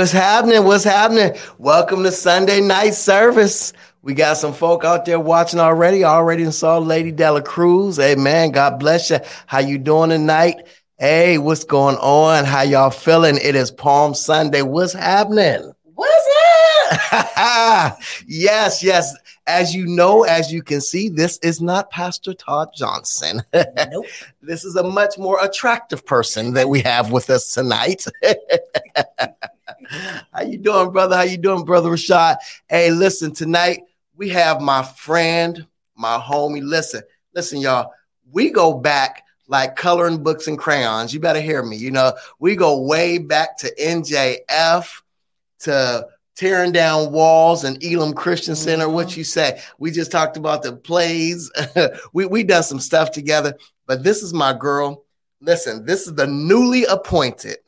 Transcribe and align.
What's 0.00 0.12
happening? 0.12 0.64
What's 0.64 0.84
happening? 0.84 1.38
Welcome 1.58 2.04
to 2.04 2.10
Sunday 2.10 2.62
night 2.62 2.94
service. 2.94 3.74
We 4.00 4.14
got 4.14 4.38
some 4.38 4.54
folk 4.54 4.82
out 4.82 5.04
there 5.04 5.20
watching 5.20 5.60
already. 5.60 6.04
Already 6.04 6.50
saw 6.52 6.78
Lady 6.78 7.12
Dela 7.12 7.42
Cruz. 7.42 7.98
Hey 7.98 8.14
man, 8.14 8.50
God 8.50 8.80
bless 8.80 9.10
you. 9.10 9.18
How 9.44 9.58
you 9.58 9.76
doing 9.76 10.08
tonight? 10.08 10.66
Hey, 10.98 11.36
what's 11.36 11.64
going 11.64 11.96
on? 11.96 12.46
How 12.46 12.62
y'all 12.62 12.88
feeling? 12.88 13.36
It 13.42 13.54
is 13.54 13.70
Palm 13.70 14.14
Sunday. 14.14 14.62
What's 14.62 14.94
happening? 14.94 15.70
What's 15.92 16.28
up? 17.12 17.98
yes, 18.26 18.82
yes. 18.82 19.14
As 19.46 19.74
you 19.74 19.86
know, 19.86 20.22
as 20.22 20.50
you 20.50 20.62
can 20.62 20.80
see, 20.80 21.10
this 21.10 21.38
is 21.42 21.60
not 21.60 21.90
Pastor 21.90 22.32
Todd 22.32 22.70
Johnson. 22.74 23.42
Nope. 23.52 24.06
this 24.40 24.64
is 24.64 24.76
a 24.76 24.82
much 24.82 25.18
more 25.18 25.38
attractive 25.44 26.06
person 26.06 26.54
that 26.54 26.70
we 26.70 26.80
have 26.80 27.10
with 27.10 27.28
us 27.28 27.52
tonight. 27.52 28.06
How 30.32 30.42
you 30.42 30.58
doing, 30.58 30.90
brother? 30.90 31.16
How 31.16 31.22
you 31.22 31.36
doing, 31.36 31.64
brother 31.64 31.90
Rashad? 31.90 32.36
Hey, 32.68 32.90
listen, 32.90 33.32
tonight 33.32 33.82
we 34.16 34.28
have 34.30 34.60
my 34.60 34.82
friend, 34.82 35.66
my 35.96 36.18
homie. 36.18 36.62
Listen, 36.62 37.02
listen, 37.34 37.60
y'all. 37.60 37.92
We 38.30 38.50
go 38.50 38.74
back 38.74 39.24
like 39.48 39.76
coloring 39.76 40.22
books 40.22 40.46
and 40.46 40.58
crayons. 40.58 41.12
You 41.12 41.20
better 41.20 41.40
hear 41.40 41.62
me. 41.62 41.76
You 41.76 41.90
know, 41.90 42.12
we 42.38 42.54
go 42.54 42.80
way 42.82 43.18
back 43.18 43.58
to 43.58 43.74
NJF 43.74 45.02
to 45.60 46.06
tearing 46.36 46.72
down 46.72 47.12
walls 47.12 47.64
and 47.64 47.82
Elam 47.84 48.12
Christian 48.14 48.54
Center. 48.54 48.86
Mhm. 48.86 48.92
What 48.92 49.16
you 49.16 49.24
say? 49.24 49.60
We 49.78 49.90
just 49.90 50.12
talked 50.12 50.36
about 50.36 50.62
the 50.62 50.76
plays. 50.76 51.50
we 52.12 52.26
we 52.26 52.44
done 52.44 52.62
some 52.62 52.80
stuff 52.80 53.10
together. 53.10 53.56
But 53.86 54.04
this 54.04 54.22
is 54.22 54.32
my 54.32 54.52
girl. 54.52 55.04
Listen, 55.40 55.84
this 55.84 56.06
is 56.06 56.14
the 56.14 56.26
newly 56.26 56.84
appointed 56.84 57.58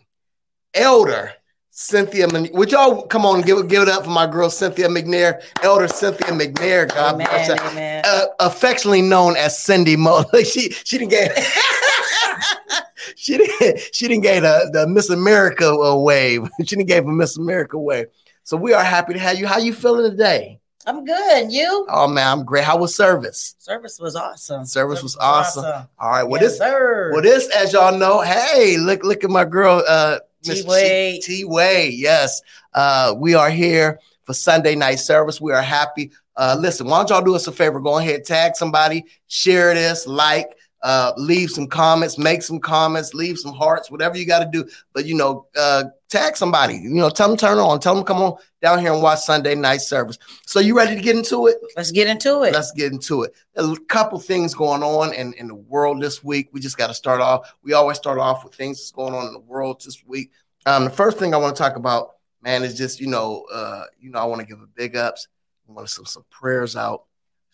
elder 0.75 1.33
Cynthia. 1.75 2.29
Would 2.53 2.71
y'all 2.71 3.07
come 3.07 3.25
on 3.25 3.37
and 3.37 3.47
give 3.47 3.57
it 3.57 3.69
give 3.69 3.83
it 3.83 3.89
up 3.89 4.05
for 4.05 4.11
my 4.11 4.27
girl 4.27 4.51
Cynthia 4.51 4.89
McNair, 4.89 5.43
Elder 5.63 5.89
Cynthia 5.89 6.27
McNair. 6.29 6.87
God 6.87 7.17
bless 7.17 7.49
Amen. 7.49 7.59
her. 7.59 7.71
Amen. 7.71 8.03
Uh, 8.07 8.25
affectionately 8.41 9.01
known 9.01 9.37
as 9.37 9.59
Cindy 9.59 9.97
Mo. 9.97 10.23
she 10.45 10.71
she 10.71 10.99
didn't 10.99 11.13
get 11.13 11.33
she 13.17 13.39
didn't 13.39 13.81
she 13.91 14.07
didn't 14.07 14.23
get 14.23 14.41
the, 14.41 14.69
the 14.71 14.87
Miss 14.87 15.09
America 15.09 15.67
uh, 15.67 15.97
wave. 15.97 16.47
she 16.59 16.77
didn't 16.77 16.89
give 16.89 17.07
a 17.07 17.11
Miss 17.11 17.39
America 17.39 17.79
wave. 17.79 18.09
So 18.45 18.59
we 18.59 18.75
are 18.75 18.85
happy 18.85 19.15
to 19.15 19.19
have 19.19 19.39
you. 19.39 19.47
How 19.47 19.57
you 19.57 19.73
feeling 19.73 20.11
today? 20.11 20.61
I'm 20.85 21.07
good. 21.07 21.51
You? 21.51 21.87
Oh 21.89 22.07
man, 22.07 22.27
I'm 22.27 22.45
great. 22.45 22.65
How 22.65 22.77
was 22.77 22.95
service? 22.95 23.55
Service 23.57 23.99
was 23.99 24.15
awesome. 24.15 24.67
Service 24.67 25.03
was 25.03 25.17
awesome. 25.17 25.65
All 25.99 26.11
right. 26.11 26.25
Well, 26.25 26.43
yes, 26.43 26.51
this 26.51 26.59
sir. 26.59 27.13
well 27.15 27.23
this 27.23 27.49
as 27.57 27.73
y'all 27.73 27.97
know. 27.97 28.21
Hey, 28.21 28.77
look 28.77 29.03
look 29.05 29.25
at 29.25 29.31
my 29.31 29.47
girl 29.47 29.83
uh 29.89 30.19
Miss 30.47 30.63
T-Way. 30.63 31.21
T 31.23 31.45
Way. 31.45 31.91
Yes. 31.91 32.41
Uh 32.75 33.15
we 33.17 33.35
are 33.35 33.51
here 33.51 34.01
for 34.25 34.35
Sunday 34.35 34.75
night 34.75 34.97
service. 34.97 35.41
We 35.41 35.53
are 35.53 35.63
happy. 35.63 36.11
Uh 36.37 36.57
listen, 36.59 36.87
why 36.87 36.99
don't 36.99 37.11
y'all 37.11 37.25
do 37.25 37.35
us 37.35 37.47
a 37.47 37.53
favor? 37.53 37.81
Go 37.81 37.99
ahead, 37.99 38.25
tag 38.25 38.57
somebody, 38.57 39.05
share 39.29 39.75
this, 39.75 40.07
like, 40.07 40.57
uh, 40.83 41.13
leave 41.17 41.51
some 41.51 41.67
comments, 41.67 42.19
make 42.19 42.43
some 42.43 42.59
comments, 42.59 43.15
leave 43.15 43.39
some 43.39 43.53
hearts, 43.53 43.91
whatever 43.91 44.17
you 44.17 44.27
got 44.27 44.41
to 44.41 44.51
do. 44.51 44.69
But 44.93 45.07
you 45.07 45.15
know, 45.15 45.47
uh, 45.57 45.85
tag 46.09 46.37
somebody. 46.37 46.75
You 46.75 46.91
know, 46.91 47.11
tell 47.11 47.29
them 47.29 47.37
turn 47.37 47.59
on, 47.59 47.81
tell 47.81 47.95
them 47.95 48.05
come 48.05 48.19
on 48.19 48.37
down 48.61 48.79
here 48.79 48.93
and 48.93 49.03
watch 49.03 49.21
Sunday 49.21 49.55
night 49.55 49.81
service. 49.81 50.19
So 50.47 50.61
you 50.61 50.77
ready 50.77 50.97
to 50.97 51.01
get 51.01 51.17
into 51.17 51.47
it? 51.47 51.59
Let's 51.77 51.91
get 51.91 52.09
into 52.09 52.43
it. 52.43 52.53
Let's 52.53 52.73
get 52.73 52.93
into 52.93 53.23
it. 53.23 53.35
A 53.57 53.77
couple 53.89 54.19
things 54.19 54.55
going 54.55 54.83
on 54.83 55.15
in, 55.15 55.33
in 55.35 55.49
the 55.49 55.55
world 55.55 56.03
this 56.03 56.23
week. 56.23 56.49
We 56.53 56.61
just 56.61 56.79
got 56.79 56.89
to 56.89 56.95
start 56.95 57.21
off. 57.21 57.55
We 57.63 57.73
always 57.73 57.97
start 57.97 58.19
off 58.19 58.45
with 58.45 58.55
things 58.55 58.79
that's 58.79 58.93
going 58.93 59.15
on 59.15 59.27
in 59.27 59.33
the 59.33 59.41
world 59.41 59.83
this 59.85 60.05
week. 60.05 60.31
Um, 60.67 60.85
the 60.85 60.91
first 60.91 61.19
thing 61.19 61.35
I 61.35 61.39
want 61.39 61.57
to 61.57 61.63
talk 61.63 61.77
about, 61.77 62.13
man, 62.43 62.63
is 62.63 62.77
just 62.77 63.01
you 63.01 63.07
know, 63.09 63.47
uh, 63.53 63.85
you 64.01 64.11
know, 64.11 64.19
I 64.19 64.25
want 64.25 64.41
to 64.41 64.47
give 64.47 64.61
a 64.61 64.67
big 64.67 64.97
ups. 64.97 65.29
I 65.69 65.73
want 65.73 65.87
to 65.87 65.93
send 65.93 66.09
some 66.09 66.25
prayers 66.31 66.77
out 66.77 67.05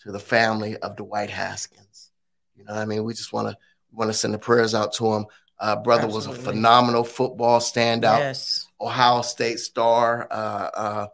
to 0.03 0.13
the 0.13 0.19
family 0.19 0.77
of 0.79 0.97
Dwight 0.97 1.31
Haskins. 1.31 1.88
You 2.69 2.75
know 2.75 2.81
what 2.81 2.83
I 2.83 2.87
mean? 2.87 3.05
We 3.05 3.15
just 3.15 3.33
want 3.33 3.49
to 3.49 3.57
want 3.93 4.11
to 4.11 4.15
send 4.15 4.35
the 4.35 4.39
prayers 4.39 4.75
out 4.75 4.93
to 4.95 5.15
him. 5.15 5.27
Uh, 5.59 5.77
brother 5.77 6.07
was 6.07 6.27
a 6.27 6.33
phenomenal 6.33 7.03
football 7.03 7.61
standout. 7.61 8.19
Yes. 8.19 8.69
Ohio 8.81 9.23
State 9.23 9.59
star. 9.59 10.29
Uh, 10.31 10.71
uh, 10.75 11.07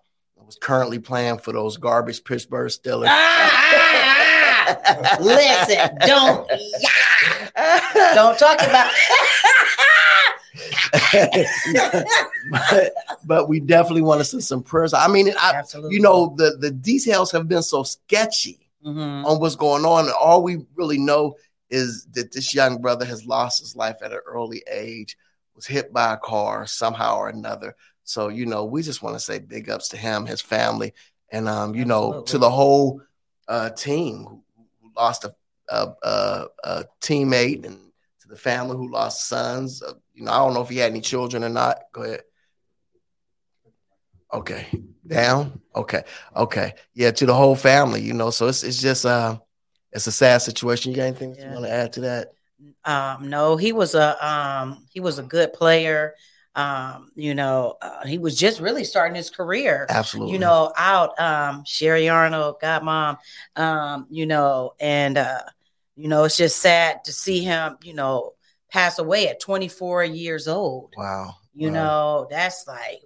was 0.44 0.56
currently 0.56 0.98
playing 0.98 1.38
for 1.38 1.52
those 1.52 1.76
garbage 1.76 2.22
Pittsburgh 2.24 2.70
Steelers. 2.70 3.06
Ah! 3.08 5.16
Listen, 5.20 5.96
don't 6.06 6.50
yeah, 6.50 8.14
don't 8.14 8.38
talk 8.38 8.60
about 8.62 8.90
but, 12.50 12.92
but 13.24 13.48
we 13.48 13.60
definitely 13.60 14.02
want 14.02 14.20
to 14.20 14.24
send 14.24 14.42
some 14.42 14.62
prayers. 14.62 14.94
I 14.94 15.08
mean, 15.08 15.28
I, 15.38 15.52
Absolutely. 15.56 15.96
you 15.96 16.00
know, 16.00 16.34
the 16.36 16.56
the 16.58 16.70
details 16.70 17.30
have 17.32 17.48
been 17.48 17.62
so 17.62 17.82
sketchy 17.82 18.63
Mhm. 18.84 19.24
on 19.24 19.40
what's 19.40 19.56
going 19.56 19.84
on. 19.84 20.04
And 20.06 20.14
all 20.14 20.42
we 20.42 20.66
really 20.74 20.98
know 20.98 21.36
is 21.70 22.06
that 22.12 22.32
this 22.32 22.54
young 22.54 22.80
brother 22.80 23.04
has 23.04 23.24
lost 23.26 23.60
his 23.60 23.74
life 23.74 23.96
at 24.02 24.12
an 24.12 24.20
early 24.26 24.62
age, 24.70 25.16
was 25.54 25.66
hit 25.66 25.92
by 25.92 26.12
a 26.12 26.16
car 26.18 26.66
somehow 26.66 27.16
or 27.16 27.28
another. 27.28 27.74
So, 28.04 28.28
you 28.28 28.44
know, 28.46 28.64
we 28.64 28.82
just 28.82 29.02
want 29.02 29.16
to 29.16 29.20
say 29.20 29.38
big 29.38 29.70
ups 29.70 29.88
to 29.88 29.96
him, 29.96 30.26
his 30.26 30.42
family, 30.42 30.92
and 31.30 31.48
um, 31.48 31.74
you 31.74 31.84
know, 31.86 32.22
to 32.22 32.38
the 32.38 32.50
whole 32.50 33.00
uh 33.48 33.70
team 33.70 34.24
who, 34.24 34.42
who 34.82 34.90
lost 34.96 35.24
a, 35.24 35.34
a, 35.70 35.92
a, 36.02 36.46
a 36.64 36.84
teammate 37.00 37.64
and 37.66 37.78
to 38.20 38.28
the 38.28 38.36
family 38.36 38.76
who 38.76 38.90
lost 38.90 39.26
sons. 39.28 39.82
Uh, 39.82 39.94
you 40.12 40.24
know, 40.24 40.32
I 40.32 40.38
don't 40.38 40.54
know 40.54 40.62
if 40.62 40.68
he 40.68 40.76
had 40.78 40.90
any 40.90 41.00
children 41.00 41.42
or 41.44 41.48
not. 41.48 41.78
Go 41.92 42.02
ahead. 42.02 42.22
Okay. 44.34 44.66
Down. 45.06 45.60
Okay. 45.76 46.02
Okay. 46.36 46.72
Yeah, 46.94 47.10
to 47.12 47.26
the 47.26 47.34
whole 47.34 47.54
family, 47.56 48.00
you 48.00 48.14
know. 48.14 48.30
So 48.30 48.48
it's 48.48 48.62
it's 48.62 48.80
just 48.80 49.06
uh 49.06 49.38
it's 49.92 50.06
a 50.06 50.12
sad 50.12 50.38
situation. 50.38 50.90
You 50.92 50.96
got 50.96 51.04
anything 51.04 51.32
that 51.32 51.44
you 51.44 51.52
want 51.52 51.64
to 51.66 51.70
add 51.70 51.92
to 51.94 52.00
that? 52.00 52.32
Um, 52.84 53.28
no, 53.30 53.56
he 53.56 53.72
was 53.72 53.94
a 53.94 54.26
um, 54.26 54.86
he 54.90 55.00
was 55.00 55.18
a 55.18 55.22
good 55.22 55.52
player. 55.52 56.14
Um, 56.56 57.10
you 57.16 57.34
know, 57.34 57.76
uh, 57.82 58.06
he 58.06 58.18
was 58.18 58.38
just 58.38 58.60
really 58.60 58.84
starting 58.84 59.16
his 59.16 59.28
career. 59.30 59.86
Absolutely. 59.90 60.34
You 60.34 60.38
know, 60.40 60.72
out 60.76 61.18
um, 61.20 61.64
Sherry 61.66 62.08
Arnold, 62.08 62.56
God 62.60 62.84
mom, 62.84 63.18
um, 63.56 64.06
you 64.10 64.26
know, 64.26 64.72
and 64.80 65.18
uh, 65.18 65.40
you 65.96 66.08
know, 66.08 66.24
it's 66.24 66.36
just 66.36 66.58
sad 66.58 67.04
to 67.04 67.12
see 67.12 67.40
him, 67.42 67.76
you 67.82 67.94
know, 67.94 68.32
pass 68.70 68.98
away 68.98 69.28
at 69.28 69.40
24 69.40 70.04
years 70.04 70.48
old. 70.48 70.94
Wow. 70.96 71.34
You 71.54 71.70
Wow. 71.70 71.74
know, 71.74 72.26
that's 72.30 72.66
like 72.66 73.00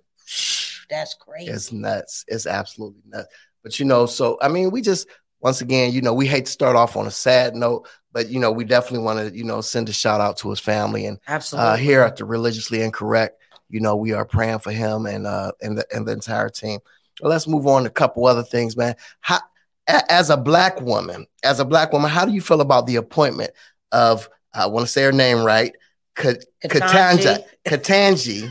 that's 0.88 1.14
crazy. 1.14 1.50
It's 1.50 1.72
nuts. 1.72 2.24
It's 2.28 2.46
absolutely 2.46 3.02
nuts. 3.06 3.28
But 3.62 3.78
you 3.78 3.84
know, 3.84 4.06
so 4.06 4.38
I 4.40 4.48
mean, 4.48 4.70
we 4.70 4.80
just 4.80 5.08
once 5.40 5.60
again, 5.60 5.92
you 5.92 6.02
know, 6.02 6.14
we 6.14 6.26
hate 6.26 6.46
to 6.46 6.52
start 6.52 6.76
off 6.76 6.96
on 6.96 7.06
a 7.06 7.10
sad 7.10 7.54
note, 7.54 7.88
but 8.12 8.28
you 8.28 8.40
know, 8.40 8.50
we 8.50 8.64
definitely 8.64 9.04
want 9.04 9.18
to, 9.20 9.36
you 9.36 9.44
know, 9.44 9.60
send 9.60 9.88
a 9.88 9.92
shout 9.92 10.20
out 10.20 10.36
to 10.38 10.50
his 10.50 10.60
family 10.60 11.06
and 11.06 11.18
Absolutely. 11.28 11.70
uh, 11.70 11.76
here 11.76 12.02
at 12.02 12.16
the 12.16 12.24
religiously 12.24 12.82
incorrect 12.82 13.38
you 13.68 13.80
know 13.80 13.96
we 13.96 14.12
are 14.12 14.24
praying 14.24 14.58
for 14.58 14.72
him 14.72 15.06
and 15.06 15.26
uh 15.26 15.52
and 15.62 15.78
the, 15.78 15.86
and 15.94 16.06
the 16.06 16.12
entire 16.12 16.48
team 16.48 16.80
well, 17.20 17.30
let's 17.30 17.48
move 17.48 17.66
on 17.66 17.82
to 17.82 17.88
a 17.88 17.92
couple 17.92 18.26
other 18.26 18.42
things 18.42 18.76
man 18.76 18.94
how, 19.20 19.38
as 19.86 20.30
a 20.30 20.36
black 20.36 20.80
woman 20.80 21.26
as 21.44 21.60
a 21.60 21.64
black 21.64 21.92
woman 21.92 22.10
how 22.10 22.24
do 22.24 22.32
you 22.32 22.40
feel 22.40 22.60
about 22.60 22.86
the 22.86 22.96
appointment 22.96 23.50
of 23.92 24.28
i 24.54 24.66
want 24.66 24.86
to 24.86 24.92
say 24.92 25.02
her 25.02 25.12
name 25.12 25.42
right 25.42 25.74
Ka- 26.14 26.34
katanja 26.64 27.44
Ketanji 27.66 28.50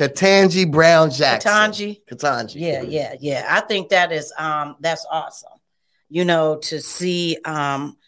Ketanji 0.00 0.70
Brown 0.70 1.10
Jackson 1.10 1.52
Ketanji. 1.52 2.00
Ketanji 2.10 2.54
Yeah, 2.54 2.80
yeah, 2.80 3.14
yeah. 3.20 3.46
I 3.48 3.60
think 3.60 3.90
that 3.90 4.12
is 4.12 4.32
um 4.38 4.76
that's 4.80 5.06
awesome. 5.10 5.52
You 6.08 6.24
know, 6.24 6.56
to 6.56 6.80
see 6.80 7.36
um 7.44 7.98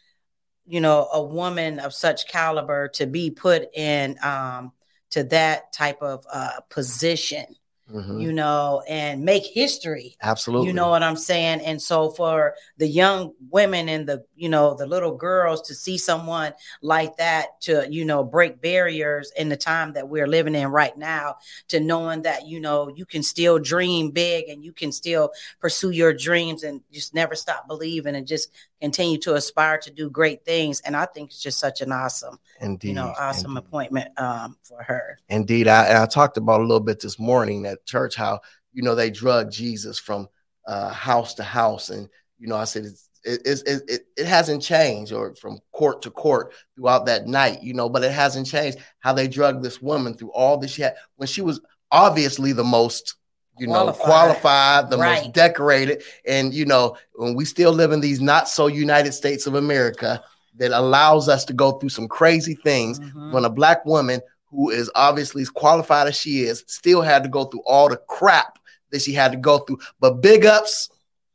you 0.66 0.80
know 0.80 1.08
a 1.12 1.22
woman 1.22 1.80
of 1.80 1.92
such 1.92 2.26
caliber 2.26 2.88
to 2.94 3.06
be 3.06 3.30
put 3.30 3.68
in 3.74 4.16
um 4.22 4.72
to 5.10 5.24
that 5.24 5.72
type 5.74 6.00
of 6.00 6.24
uh 6.32 6.60
position, 6.70 7.44
Mhm. 7.92 8.22
you 8.22 8.32
know, 8.32 8.82
and 8.88 9.22
make 9.22 9.44
history. 9.44 10.16
absolutely 10.22 10.68
You 10.68 10.72
know 10.72 10.88
what 10.88 11.02
I'm 11.02 11.16
saying? 11.16 11.60
And 11.60 11.80
so 11.80 12.10
for 12.10 12.54
the 12.78 12.86
young 12.86 13.32
women 13.50 13.88
and 13.88 14.08
the, 14.08 14.24
you 14.34 14.48
know, 14.48 14.74
the 14.74 14.86
little 14.86 15.14
girls 15.14 15.60
to 15.62 15.74
see 15.74 15.98
someone 15.98 16.52
like 16.80 17.16
that 17.18 17.60
to, 17.62 17.86
you 17.90 18.04
know, 18.04 18.24
break 18.24 18.60
barriers 18.60 19.30
in 19.36 19.48
the 19.48 19.56
time 19.56 19.92
that 19.92 20.08
we're 20.08 20.26
living 20.26 20.54
in 20.54 20.68
right 20.68 20.96
now, 20.96 21.36
to 21.68 21.80
knowing 21.80 22.22
that, 22.22 22.46
you 22.46 22.60
know, 22.60 22.88
you 22.94 23.04
can 23.04 23.22
still 23.22 23.58
dream 23.58 24.10
big 24.10 24.48
and 24.48 24.64
you 24.64 24.72
can 24.72 24.90
still 24.92 25.30
pursue 25.60 25.90
your 25.90 26.12
dreams 26.14 26.62
and 26.62 26.80
just 26.92 27.14
never 27.14 27.34
stop 27.34 27.66
believing 27.68 28.14
and 28.16 28.26
just 28.26 28.50
continue 28.80 29.18
to 29.18 29.34
aspire 29.34 29.78
to 29.78 29.90
do 29.90 30.10
great 30.10 30.44
things. 30.44 30.80
And 30.80 30.96
I 30.96 31.06
think 31.06 31.30
it's 31.30 31.42
just 31.42 31.58
such 31.58 31.80
an 31.82 31.92
awesome, 31.92 32.38
indeed 32.60 32.88
you 32.88 32.94
know, 32.94 33.12
awesome 33.18 33.56
indeed. 33.56 33.66
appointment 33.68 34.20
um 34.20 34.56
for 34.62 34.82
her. 34.82 35.18
Indeed, 35.28 35.68
I, 35.68 36.02
I 36.02 36.06
talked 36.06 36.36
about 36.36 36.60
a 36.60 36.64
little 36.64 36.80
bit 36.80 37.00
this 37.00 37.18
morning 37.18 37.64
at 37.66 37.81
church 37.84 38.14
how 38.16 38.40
you 38.72 38.82
know 38.82 38.94
they 38.94 39.10
drug 39.10 39.50
Jesus 39.50 39.98
from 39.98 40.28
uh, 40.66 40.90
house 40.90 41.34
to 41.34 41.42
house, 41.42 41.90
and 41.90 42.08
you 42.38 42.48
know 42.48 42.56
I 42.56 42.64
said 42.64 42.84
it's, 42.84 43.08
it, 43.24 43.40
it, 43.66 43.82
it, 43.88 44.06
it, 44.16 44.26
hasn't 44.26 44.62
changed 44.62 45.12
or 45.12 45.34
from 45.36 45.60
court 45.72 46.02
to 46.02 46.10
court 46.10 46.54
throughout 46.74 47.06
that 47.06 47.26
night, 47.26 47.62
you 47.62 47.72
know, 47.72 47.88
but 47.88 48.02
it 48.02 48.10
hasn't 48.10 48.48
changed 48.48 48.78
how 48.98 49.12
they 49.12 49.28
drugged 49.28 49.62
this 49.62 49.80
woman 49.80 50.14
through 50.14 50.32
all 50.32 50.58
this 50.58 50.72
she 50.72 50.82
had 50.82 50.96
when 51.16 51.28
she 51.28 51.40
was 51.40 51.60
obviously 51.92 52.52
the 52.52 52.64
most 52.64 53.14
you 53.58 53.66
know 53.66 53.92
Qualified. 53.92 54.04
qualified, 54.04 54.90
the 54.90 54.98
Right. 54.98 55.22
most 55.24 55.34
decorated, 55.34 56.02
and 56.26 56.54
you 56.54 56.64
know 56.64 56.96
when 57.14 57.34
we 57.34 57.44
still 57.44 57.72
live 57.72 57.92
in 57.92 58.00
these 58.00 58.20
not 58.20 58.48
so 58.48 58.66
United 58.66 59.12
States 59.12 59.46
of 59.46 59.54
America 59.54 60.22
that 60.56 60.72
allows 60.72 61.28
us 61.28 61.44
to 61.46 61.52
go 61.52 61.72
through 61.72 61.88
some 61.90 62.08
crazy 62.08 62.54
things. 62.54 62.98
Mhm. 62.98 63.32
When 63.32 63.44
a 63.44 63.50
black 63.50 63.84
woman 63.86 64.20
who 64.52 64.70
is 64.70 64.90
obviously 64.94 65.42
as 65.42 65.50
qualified 65.50 66.06
as 66.06 66.16
she 66.16 66.42
is 66.42 66.62
still 66.66 67.02
had 67.02 67.22
to 67.22 67.28
go 67.28 67.44
through 67.44 67.62
all 67.66 67.88
the 67.88 67.96
crap 67.96 68.58
that 68.90 69.02
she 69.02 69.12
had 69.12 69.32
to 69.32 69.38
go 69.38 69.58
through, 69.58 69.78
but 69.98 70.20
big 70.20 70.46
ups. 70.46 70.90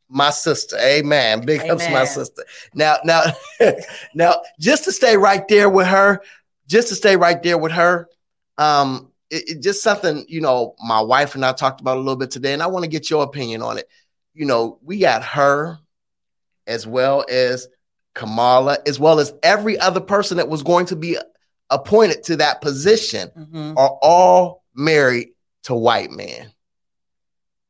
My 0.10 0.30
sister, 0.30 0.78
amen. 0.78 1.46
Big 1.46 1.70
ups, 1.70 1.84
my 1.92 2.06
sister. 2.06 2.46
Now, 2.74 2.96
now, 3.04 3.24
now, 4.16 4.36
just 4.58 4.86
to 4.86 4.94
stay 4.94 5.18
right 5.18 5.46
there 5.50 5.70
with 5.70 5.88
her, 5.88 6.22
just 6.66 6.88
to 6.90 6.96
stay 6.96 7.18
right 7.18 7.44
there 7.44 7.58
with 7.58 7.74
her, 7.74 8.08
um, 8.58 9.12
it, 9.30 9.50
it 9.50 9.62
just 9.62 9.84
something 9.84 10.24
you 10.30 10.40
know. 10.40 10.76
My 10.80 11.02
wife 11.02 11.36
and 11.36 11.44
I 11.44 11.52
talked 11.52 11.82
about 11.82 11.98
a 11.98 12.00
little 12.00 12.16
bit 12.16 12.32
today, 12.32 12.54
and 12.54 12.64
I 12.64 12.68
want 12.68 12.86
to 12.86 12.90
get 12.90 13.10
your 13.10 13.24
opinion 13.24 13.62
on 13.62 13.80
it. 13.80 13.90
You 14.34 14.46
know, 14.46 14.80
we 14.82 15.00
got 15.00 15.26
her 15.26 15.78
as 16.68 16.88
well 16.88 17.26
as 17.30 17.68
Kamala, 18.14 18.78
as 18.86 19.02
well 19.02 19.20
as 19.20 19.34
every 19.44 19.78
other 19.78 20.00
person 20.00 20.38
that 20.38 20.48
was 20.48 20.64
going 20.64 20.86
to 20.86 20.96
be 20.96 21.18
appointed 21.70 22.24
to 22.24 22.38
that 22.38 22.62
position, 22.62 23.30
Mhm. 23.38 23.74
are 23.78 23.98
all 24.02 24.64
married 24.74 25.30
to 25.64 25.76
white 25.76 26.12
men. 26.12 26.52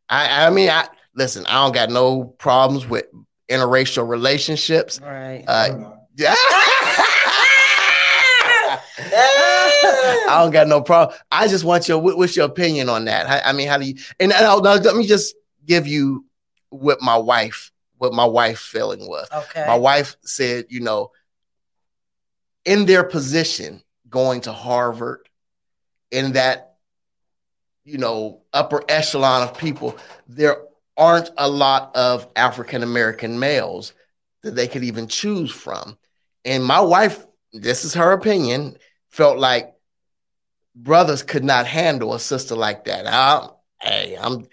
I, 0.10 0.46
I 0.46 0.50
mean, 0.52 0.70
I 0.70 0.88
listen. 1.16 1.46
I 1.48 1.64
don't 1.64 1.74
got 1.74 1.90
no 1.90 2.24
problems 2.26 2.86
with 2.88 3.06
interracial 3.50 4.08
relationships. 4.08 5.00
Right. 5.02 5.44
Uh, 5.48 5.94
I 9.00 10.40
don't 10.42 10.52
got 10.52 10.68
no 10.68 10.82
problem. 10.82 11.18
I 11.32 11.48
just 11.48 11.64
want 11.64 11.88
your 11.88 12.00
what's 12.00 12.36
your 12.36 12.46
opinion 12.46 12.90
on 12.90 13.06
that? 13.06 13.28
I, 13.28 13.50
I 13.50 13.54
mean, 13.54 13.68
how 13.68 13.78
do 13.78 13.86
you? 13.86 13.96
And 14.20 14.30
now, 14.30 14.58
now 14.60 14.76
let 14.76 14.96
me 14.96 15.06
just 15.08 15.36
give 15.66 15.88
you 15.88 16.26
what 16.70 17.02
my 17.02 17.18
wife 17.18 17.72
what 17.98 18.14
my 18.14 18.26
wife 18.26 18.60
feeling 18.60 19.08
was. 19.08 19.28
okay. 19.34 19.66
My 19.66 19.76
wife 19.76 20.18
said, 20.22 20.66
you 20.70 20.82
know, 20.82 21.12
in 22.64 22.86
their 22.86 23.04
position 23.04 23.82
going 24.10 24.42
to 24.42 24.52
Harvard, 24.52 25.28
in 26.12 26.34
that 26.34 26.76
you 27.84 27.98
know 27.98 28.42
upper 28.54 28.84
echelon 28.90 29.48
of 29.48 29.58
people, 29.58 29.98
there 30.28 30.58
aren't 30.98 31.30
a 31.38 31.50
lot 31.50 31.96
of 31.96 32.28
African 32.36 32.84
American 32.84 33.40
males 33.40 33.94
that 34.44 34.56
they 34.56 34.68
could 34.68 34.84
even 34.84 35.08
choose 35.08 35.52
from. 35.52 35.98
And 36.46 36.64
my 36.64 36.80
wife, 36.80 37.26
this 37.54 37.86
is 37.86 37.94
her 37.94 38.14
opinion, 38.14 38.78
felt 39.10 39.38
like 39.38 39.74
brothers 40.76 41.24
could 41.24 41.44
not 41.44 41.68
handle 41.68 42.14
a 42.14 42.20
sister 42.20 42.56
like 42.56 42.86
that. 42.86 43.06
I, 43.08 43.50
hey, 43.82 44.18
I'm 44.20 44.48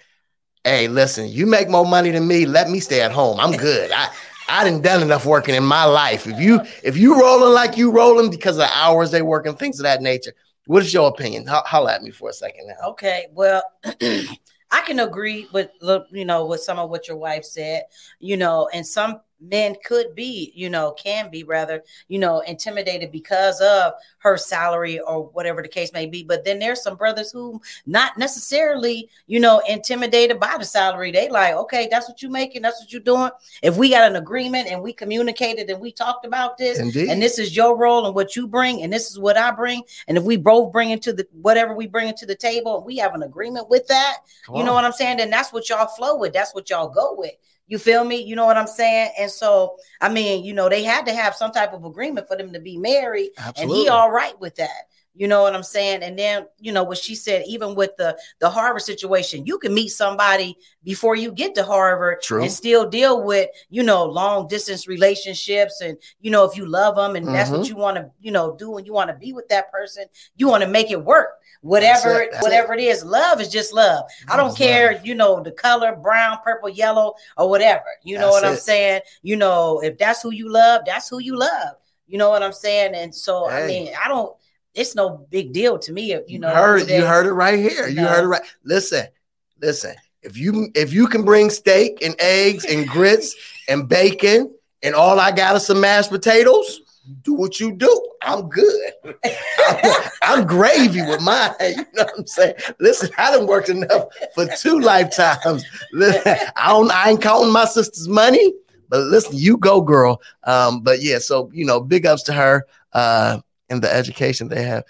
hey, 0.65 0.89
listen, 0.89 1.29
you 1.29 1.47
make 1.47 1.69
more 1.69 1.87
money 1.87 2.11
than 2.11 2.27
me. 2.27 2.47
Let 2.47 2.71
me 2.71 2.81
stay 2.81 3.03
at 3.03 3.13
home. 3.13 3.39
I'm 3.39 3.53
good. 3.57 3.91
I 3.93 4.11
I 4.49 4.65
didn't 4.65 4.83
done 4.83 5.03
enough 5.03 5.27
working 5.27 5.55
in 5.55 5.65
my 5.65 5.85
life. 5.85 6.27
If 6.27 6.39
you 6.39 6.61
if 6.83 6.97
you 6.97 7.19
rolling 7.21 7.55
like 7.55 7.77
you 7.77 7.91
rolling 7.91 8.31
because 8.31 8.57
of 8.57 8.69
the 8.69 8.77
hours 8.77 9.11
they 9.11 9.23
work 9.23 9.47
and 9.47 9.59
things 9.59 9.79
of 9.79 9.85
that 9.85 10.03
nature, 10.03 10.33
what 10.67 10.83
is 10.83 10.93
your 10.93 11.09
opinion? 11.09 11.47
Ho- 11.47 11.63
holla 11.65 11.95
at 11.95 12.03
me 12.03 12.11
for 12.11 12.31
a 12.31 12.33
second 12.33 12.69
now. 12.69 12.91
Okay, 12.91 13.27
well, 13.33 13.63
I 13.85 14.81
can 14.85 15.01
agree 15.01 15.49
with 15.53 15.71
you 16.11 16.25
know, 16.25 16.47
with 16.47 16.61
some 16.61 16.79
of 16.79 16.91
what 16.91 17.09
your 17.09 17.17
wife 17.17 17.45
said, 17.45 17.85
you 18.19 18.37
know, 18.37 18.69
and 18.73 18.87
some 18.87 19.21
men 19.49 19.77
could 19.85 20.15
be, 20.15 20.53
you 20.55 20.71
know, 20.71 20.93
can 20.93 21.31
be 21.31 21.45
rather, 21.45 21.83
you 22.09 22.19
know, 22.19 22.41
intimidated 22.41 23.13
because 23.13 23.61
of 23.61 23.93
her 24.19 24.37
salary 24.37 25.01
or 25.01 25.25
whatever 25.29 25.63
the 25.63 25.69
case 25.69 25.93
may 25.93 26.07
be. 26.07 26.23
But 26.25 26.45
then 26.45 26.59
there's 26.59 26.83
some 26.83 26.97
brothers 26.97 27.31
who 27.31 27.61
not 27.87 28.17
necessarily, 28.19 29.09
you 29.27 29.41
know, 29.41 29.61
intimidated 29.69 30.41
by 30.41 30.57
the 30.59 30.65
salary. 30.65 31.11
They 31.11 31.29
like, 31.29 31.55
okay, 31.55 31.89
that's 31.91 32.09
what 32.09 32.23
you 32.23 32.29
making, 32.29 32.63
that's 32.63 32.81
what 32.81 32.93
you're 32.93 33.01
doing. 33.01 33.31
If 33.63 33.77
we 33.77 33.91
got 33.91 34.11
an 34.11 34.17
agreement 34.17 34.69
and 34.69 34.83
we 34.83 34.93
communicated 34.93 35.71
and 35.71 35.81
we 35.81 35.93
talked 35.93 36.27
about 36.27 36.59
this, 36.59 36.79
Indeed. 36.79 37.09
and 37.11 37.23
this 37.23 37.39
is 37.39 37.55
your 37.57 37.77
role 37.77 38.07
and 38.07 38.15
what 38.15 38.37
you 38.37 38.47
bring, 38.47 38.83
and 38.83 38.93
this 38.93 39.11
is 39.11 39.19
what 39.19 39.37
I 39.37 39.51
bring. 39.51 39.83
And 40.09 40.17
if 40.19 40.25
we 40.25 40.37
both 40.37 40.73
bring 40.73 40.91
it 40.91 41.03
to 41.03 41.13
the 41.13 41.27
whatever 41.33 41.75
we 41.75 41.87
bring 41.87 42.09
it 42.09 42.17
to 42.19 42.27
the 42.27 42.35
table, 42.35 42.77
and 42.77 42.87
we 42.87 42.97
have 42.97 43.15
an 43.15 43.23
agreement 43.23 43.69
with 43.69 43.87
that, 43.89 44.19
Come 44.47 44.57
you 44.57 44.65
know 44.65 44.71
on. 44.71 44.77
what 44.77 44.85
I'm 44.85 44.93
saying? 44.93 45.19
Then 45.19 45.31
that's 45.31 45.53
what 45.53 45.69
y'all 45.69 45.87
flow 45.87 46.17
with. 46.17 46.33
That's 46.33 46.55
what 46.55 46.71
y'all 46.71 46.89
go 46.89 47.15
with. 47.17 47.33
You 47.67 47.79
feel 47.79 48.05
me? 48.05 48.23
You 48.23 48.37
know 48.37 48.45
what 48.45 48.57
I'm 48.57 48.67
saying? 48.67 49.13
And 49.19 49.31
so, 49.31 49.77
I 50.01 50.09
mean, 50.09 50.45
you 50.45 50.53
know, 50.53 50.69
they 50.69 50.83
had 50.83 51.07
to 51.07 51.15
have 51.15 51.35
some 51.35 51.51
type 51.51 51.73
of 51.73 51.85
agreement 51.85 52.29
for 52.29 52.37
them 52.37 52.53
to 52.53 52.61
be 52.61 52.77
married, 52.77 53.31
Absolutely. 53.39 53.63
and 53.63 53.71
he 53.85 53.89
all 53.89 54.11
right 54.11 54.39
with 54.39 54.57
that. 54.57 54.89
You 55.17 55.29
know 55.29 55.43
what 55.43 55.55
I'm 55.55 55.63
saying? 55.63 56.03
And 56.03 56.19
then, 56.19 56.47
you 56.59 56.73
know, 56.73 56.83
what 56.83 56.99
she 56.99 57.15
said, 57.15 57.45
even 57.47 57.77
with 57.77 57.97
the 57.97 58.19
the 58.41 58.51
Harvard 58.51 58.83
situation, 58.83 59.47
you 59.47 59.59
can 59.59 59.73
meet 59.73 59.89
somebody 59.91 60.57
before 60.83 61.15
you 61.15 61.31
get 61.31 61.55
to 61.55 61.63
Harvard 61.63 62.21
True. 62.21 62.43
and 62.43 62.51
still 62.51 62.89
deal 62.89 63.23
with, 63.23 63.49
you 63.71 63.85
know, 63.85 64.05
long 64.05 64.49
distance 64.49 64.89
relationships. 64.89 65.81
And, 65.81 65.97
you 66.21 66.33
know, 66.33 66.45
if 66.45 66.57
you 66.57 66.67
love 66.67 66.97
them 66.97 67.15
and 67.15 67.29
that's 67.33 67.51
Mhm. 67.51 67.59
what 67.59 67.69
you 67.69 67.77
want 67.77 67.97
to, 67.97 68.11
you 68.21 68.33
know, 68.33 68.57
do 68.57 68.77
and 68.77 68.87
you 68.87 68.93
want 68.93 69.09
to 69.09 69.15
be 69.15 69.33
with 69.33 69.49
that 69.51 69.71
person, 69.71 70.07
you 70.37 70.49
want 70.49 70.65
to 70.65 70.69
make 70.69 70.91
it 70.91 71.05
work. 71.05 71.35
Whatever, 71.61 72.09
That's 72.15 72.21
it. 72.27 72.31
That's 72.33 72.43
whatever 72.43 72.75
it 72.75 72.81
is, 72.81 73.05
love 73.05 73.41
is 73.41 73.49
just 73.49 73.73
love. 73.73 74.05
I 74.29 74.37
don't 74.37 74.55
care, 74.57 74.95
love. 74.95 75.07
you 75.07 75.15
know, 75.15 75.41
the 75.43 75.53
color, 75.53 75.95
brown, 75.97 76.39
purple, 76.45 76.69
yellow, 76.69 77.15
or 77.39 77.49
whatever. 77.49 77.85
You 78.03 78.19
know 78.19 78.33
That's 78.33 78.43
what 78.43 78.45
I'm 78.45 78.55
it. 78.55 78.61
saying? 78.63 79.01
You 79.23 79.37
know, 79.37 79.81
if 79.81 79.97
that's 79.97 80.21
who 80.23 80.33
you 80.33 80.51
love, 80.51 80.83
that's 80.85 81.09
who 81.09 81.21
you 81.21 81.37
love. 81.39 81.77
You 82.07 82.19
know 82.19 82.29
what 82.31 82.43
I'm 82.43 82.53
saying? 82.53 82.95
And 82.95 83.15
so, 83.15 83.49
I 83.49 83.67
mean, 83.67 83.93
I 84.05 84.09
don't. 84.09 84.35
It's 84.75 84.95
no 84.95 85.27
big 85.31 85.53
deal 85.53 85.79
to 85.79 85.93
me. 85.93 86.13
If 86.13 86.29
you 86.29 86.39
know, 86.39 86.51
heard 86.51 86.83
who 86.83 86.89
it. 86.89 86.99
You 86.99 87.07
heard 87.07 87.27
it 87.27 87.33
right 87.33 87.59
here. 87.59 87.87
You 87.87 88.05
heard 88.05 88.25
it 88.25 88.29
right. 88.29 88.43
Listen, 88.65 89.07
listen. 89.61 89.95
If 90.23 90.37
you 90.37 90.69
if 90.75 90.93
you 90.93 91.07
can 91.07 91.25
bring 91.25 91.51
steak 91.51 92.03
and 92.03 92.17
eggs 92.19 92.65
and 92.65 92.89
grits 92.89 93.35
and 93.69 93.89
bacon 93.89 94.53
and 94.83 94.95
all 94.95 95.21
I 95.21 95.31
got 95.31 95.57
is 95.57 95.67
some 95.67 95.81
mashed 95.81 96.11
potatoes, 96.11 96.81
do 97.23 97.35
what 97.35 97.61
you 97.61 97.73
do. 97.73 98.09
I'm 98.23 98.49
good. 98.49 98.93
I'm, 99.05 100.11
I'm 100.23 100.47
gravy 100.47 101.03
with 101.03 101.21
mine. 101.21 101.53
You 101.61 101.77
know 101.95 102.05
what 102.05 102.19
I'm 102.19 102.27
saying? 102.27 102.55
Listen, 102.81 103.11
I 103.17 103.31
done 103.31 103.47
worked 103.47 103.69
enough 103.69 104.07
for 104.35 104.47
two 104.59 104.81
lifetimes. 104.81 105.65
Listen, 105.93 106.37
I 106.57 106.69
don't. 106.69 106.91
I 106.91 107.11
ain't 107.11 107.23
counting 107.23 107.53
my 107.53 107.67
sister's 107.67 108.09
money. 108.09 108.55
But 108.89 109.01
listen, 109.05 109.37
you 109.37 109.57
go, 109.57 109.81
girl. 109.81 110.21
Um, 110.45 110.81
but 110.83 111.03
yeah, 111.03 111.19
so 111.19 111.51
you 111.53 111.65
know, 111.65 111.81
big 111.81 112.07
ups 112.07 112.23
to 112.25 112.33
her 112.33 112.67
uh 112.93 113.41
and 113.69 113.83
the 113.83 113.93
education 113.93 114.49
they 114.49 114.63
have. 114.63 114.85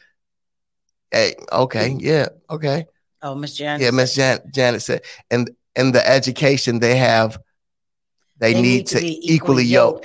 Hey, 1.11 1.35
okay, 1.53 1.91
mm-hmm. 1.91 2.01
yeah, 2.01 2.29
okay. 2.51 2.87
Oh, 3.23 3.35
Miss 3.35 3.57
Janet. 3.57 3.81
Yeah, 3.81 3.91
Miss 3.91 4.15
Jan- 4.15 4.51
Janet 4.53 4.83
said, 4.83 5.03
and 5.31 5.51
and 5.77 5.95
the 5.95 6.07
education 6.09 6.79
they 6.79 6.97
have, 6.97 7.39
they, 8.39 8.61
need, 8.61 8.87
to, 8.89 9.01
be 9.01 9.19
equally 9.23 9.65
yoke. 9.65 10.05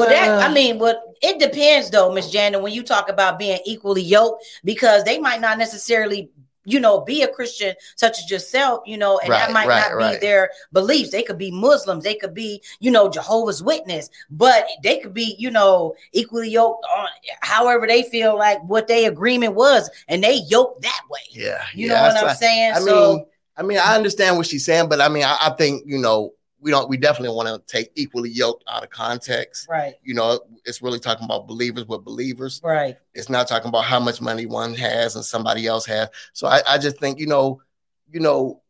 Well, 0.00 0.08
that 0.08 0.42
I 0.42 0.46
ah. 0.46 0.52
mean, 0.52 0.78
well, 0.78 1.00
it 1.20 1.38
depends 1.38 1.90
though, 1.90 2.12
Miss 2.12 2.30
Janet, 2.30 2.62
when 2.62 2.72
you 2.72 2.82
talk 2.82 3.08
about 3.08 3.38
being 3.38 3.60
equally 3.66 4.02
yoked, 4.02 4.44
because 4.64 5.04
they 5.04 5.18
might 5.18 5.40
not 5.40 5.58
necessarily, 5.58 6.30
you 6.64 6.78
know, 6.80 7.00
be 7.00 7.22
a 7.22 7.28
Christian 7.28 7.74
such 7.96 8.18
as 8.18 8.30
yourself, 8.30 8.82
you 8.86 8.98
know, 8.98 9.18
and 9.18 9.30
Right, 9.30 9.38
that 9.38 9.52
might 9.52 9.66
right, 9.68 9.90
not 9.90 9.96
right. 9.96 10.20
be 10.20 10.26
their 10.26 10.50
beliefs. 10.72 11.10
They 11.10 11.22
could 11.22 11.38
be 11.38 11.50
Muslims, 11.50 12.04
they 12.04 12.14
could 12.14 12.34
be, 12.34 12.62
you 12.80 12.90
know, 12.90 13.08
Jehovah's 13.08 13.62
Witness, 13.62 14.10
but 14.30 14.66
they 14.82 14.98
could 14.98 15.14
be, 15.14 15.36
you 15.38 15.50
know, 15.50 15.94
equally 16.12 16.50
yoked 16.50 16.84
on 16.84 17.08
however 17.40 17.86
they 17.86 18.02
feel 18.04 18.36
like 18.36 18.60
what 18.64 18.88
their 18.88 19.10
agreement 19.10 19.54
was, 19.54 19.90
and 20.08 20.22
they 20.22 20.34
yoked 20.48 20.82
that 20.82 21.00
way. 21.10 21.20
yeah, 21.30 21.62
You 21.74 21.88
yeah, 21.88 21.94
know 21.94 22.02
what 22.02 22.16
I'm 22.16 22.28
saying? 22.28 22.74
I 22.74 22.78
so 22.80 23.16
mean, 23.16 23.26
I 23.56 23.62
mean, 23.62 23.78
I 23.78 23.94
understand 23.96 24.36
what 24.36 24.46
she's 24.46 24.64
saying, 24.64 24.88
but 24.88 25.00
I 25.00 25.08
mean, 25.08 25.24
I, 25.24 25.36
I 25.40 25.50
think 25.50 25.84
you 25.86 25.98
know, 25.98 26.32
we 26.60 26.70
don't, 26.70 26.88
we 26.88 26.96
definitely 26.96 27.34
want 27.34 27.48
to 27.48 27.72
take 27.72 27.90
equally 27.94 28.30
yoked 28.30 28.64
out 28.68 28.82
of 28.82 28.90
context. 28.90 29.66
right, 29.68 29.94
You 30.02 30.14
know, 30.14 30.40
it's 30.64 30.82
really 30.82 30.98
talking 30.98 31.24
about 31.24 31.46
believers 31.46 31.86
with 31.86 32.04
believers. 32.04 32.60
right, 32.62 32.96
It's 33.14 33.28
not 33.30 33.48
talking 33.48 33.68
about 33.68 33.84
how 33.84 34.00
much 34.00 34.20
money 34.20 34.46
one 34.46 34.74
has 34.74 35.16
and 35.16 35.24
somebody 35.24 35.66
else 35.66 35.86
has. 35.86 36.08
So 36.32 36.46
I, 36.46 36.60
I 36.68 36.78
just 36.78 36.98
think, 36.98 37.18
you 37.18 37.26
know, 37.26 37.62
you 38.10 38.20
know, 38.20 38.62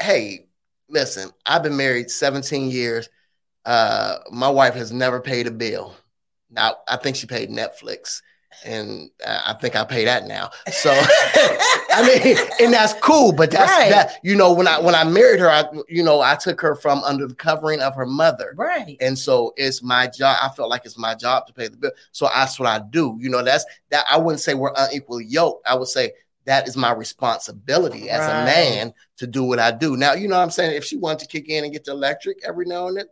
hey, 0.00 0.46
listen, 0.88 1.30
I've 1.44 1.62
been 1.62 1.76
married 1.76 2.10
17 2.10 2.70
years. 2.70 3.08
Uh, 3.64 4.18
my 4.30 4.48
wife 4.48 4.74
has 4.74 4.92
never 4.92 5.20
paid 5.20 5.46
a 5.46 5.50
bill. 5.50 5.94
Now 6.50 6.76
I 6.88 6.96
think 6.96 7.16
she 7.16 7.26
paid 7.26 7.50
Netflix, 7.50 8.22
and 8.64 9.10
I 9.26 9.54
think 9.60 9.76
I 9.76 9.84
pay 9.84 10.04
that 10.06 10.26
now. 10.26 10.50
So 10.72 10.90
I 11.90 12.20
mean, 12.24 12.36
and 12.60 12.72
that's 12.72 12.94
cool. 12.94 13.32
But 13.32 13.50
that's 13.50 13.70
Right. 13.72 13.90
that. 13.90 14.14
You 14.22 14.36
know, 14.36 14.52
when 14.52 14.66
I 14.68 14.78
when 14.80 14.94
I 14.94 15.04
married 15.04 15.40
her, 15.40 15.50
I 15.50 15.64
you 15.88 16.02
know 16.02 16.20
I 16.20 16.34
took 16.36 16.60
her 16.60 16.74
from 16.74 17.02
under 17.04 17.26
the 17.26 17.34
covering 17.34 17.80
of 17.80 17.94
her 17.94 18.06
mother. 18.06 18.54
right. 18.56 18.96
And 19.00 19.18
so 19.18 19.52
it's 19.56 19.82
my 19.82 20.06
job. 20.06 20.36
I 20.42 20.48
felt 20.54 20.68
like 20.70 20.84
it's 20.84 20.98
my 20.98 21.14
job 21.14 21.46
to 21.46 21.52
pay 21.52 21.68
the 21.68 21.76
bill. 21.76 21.92
So 22.12 22.28
that's 22.34 22.58
what 22.58 22.68
I 22.68 22.80
do. 22.90 23.16
You 23.20 23.30
know, 23.30 23.42
that's 23.42 23.64
that 23.90 24.04
I 24.10 24.18
wouldn't 24.18 24.40
say 24.40 24.54
we're 24.54 24.72
unequally 24.76 25.24
yoked. 25.26 25.66
I 25.66 25.74
would 25.74 25.88
say 25.88 26.12
that 26.44 26.68
is 26.68 26.76
my 26.76 26.92
responsibility 26.92 28.08
as 28.08 28.26
a 28.28 28.44
man 28.44 28.94
to 29.18 29.26
do 29.26 29.42
what 29.42 29.58
I 29.58 29.72
do. 29.72 29.96
Now, 29.96 30.12
you 30.12 30.28
know 30.28 30.36
what 30.36 30.42
I'm 30.44 30.50
saying? 30.50 30.76
If 30.76 30.84
she 30.84 30.96
wanted 30.96 31.18
to 31.20 31.26
kick 31.26 31.48
in 31.48 31.64
and 31.64 31.72
get 31.72 31.84
the 31.84 31.90
electric 31.90 32.38
every 32.46 32.66
now 32.66 32.86
and 32.88 32.98
then, 32.98 33.06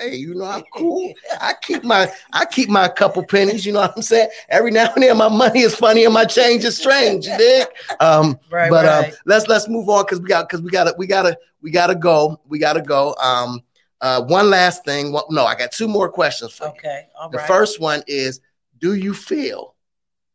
Hey, 0.00 0.16
you 0.16 0.34
know 0.34 0.44
I'm 0.44 0.62
cool. 0.74 1.12
I 1.40 1.54
keep 1.62 1.84
my 1.84 2.10
I 2.32 2.44
keep 2.44 2.68
my 2.68 2.88
couple 2.88 3.24
pennies. 3.24 3.64
You 3.64 3.72
know 3.72 3.80
what 3.80 3.94
I'm 3.96 4.02
saying? 4.02 4.28
Every 4.48 4.70
now 4.70 4.92
and 4.94 5.02
then, 5.02 5.16
my 5.16 5.28
money 5.28 5.60
is 5.60 5.74
funny 5.74 6.04
and 6.04 6.14
my 6.14 6.24
change 6.24 6.64
is 6.64 6.76
strange. 6.76 7.26
You 7.26 7.36
dig? 7.38 7.66
Um, 8.00 8.38
Right, 8.50 8.70
but 8.70 8.84
right. 8.86 9.08
um, 9.08 9.18
let's 9.26 9.46
let's 9.48 9.68
move 9.68 9.88
on 9.88 10.04
because 10.04 10.20
we 10.20 10.28
got 10.28 10.48
because 10.48 10.62
we 10.62 10.70
gotta 10.70 10.94
we 10.98 11.06
gotta 11.06 11.38
we 11.62 11.70
gotta 11.70 11.94
go. 11.94 12.40
We 12.46 12.58
gotta 12.58 12.82
go. 12.82 13.14
Um, 13.20 13.60
uh, 14.00 14.22
one 14.22 14.48
last 14.50 14.84
thing. 14.84 15.12
Well, 15.12 15.26
no, 15.30 15.44
I 15.44 15.54
got 15.56 15.72
two 15.72 15.88
more 15.88 16.08
questions 16.10 16.52
for 16.52 16.64
you. 16.64 16.70
Okay, 16.70 17.08
all 17.18 17.28
The 17.30 17.38
right. 17.38 17.46
first 17.48 17.80
one 17.80 18.02
is: 18.06 18.40
Do 18.78 18.94
you 18.94 19.12
feel 19.14 19.74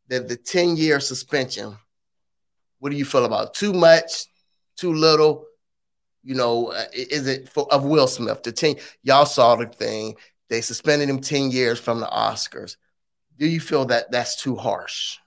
that 0.10 0.28
the 0.28 0.36
ten 0.36 0.76
year 0.78 1.00
suspension? 1.00 1.78
What 2.80 2.92
do 2.92 2.98
you 2.98 3.06
feel 3.06 3.24
about? 3.26 3.54
Too 3.54 3.72
much? 3.74 4.26
Too 4.76 4.94
little? 4.94 5.46
You 6.24 6.36
know, 6.36 6.68
uh, 6.68 6.86
is 6.94 7.28
it 7.28 7.50
for 7.50 7.72
of 7.72 7.84
Will 7.84 8.08
Smith? 8.08 8.44
The 8.44 8.52
ten 8.52 8.76
y'all 9.04 9.26
saw 9.26 9.56
the 9.56 9.66
thing. 9.66 10.16
They 10.50 10.62
suspended 10.62 11.10
him 11.10 11.20
ten 11.20 11.52
years 11.52 11.80
from 11.80 12.00
the 12.00 12.06
Oscars. 12.08 12.78
Do 13.38 13.48
you 13.48 13.60
feel 13.60 13.86
that 13.86 14.12
that's 14.12 14.42
too 14.42 14.56
harsh? 14.56 15.18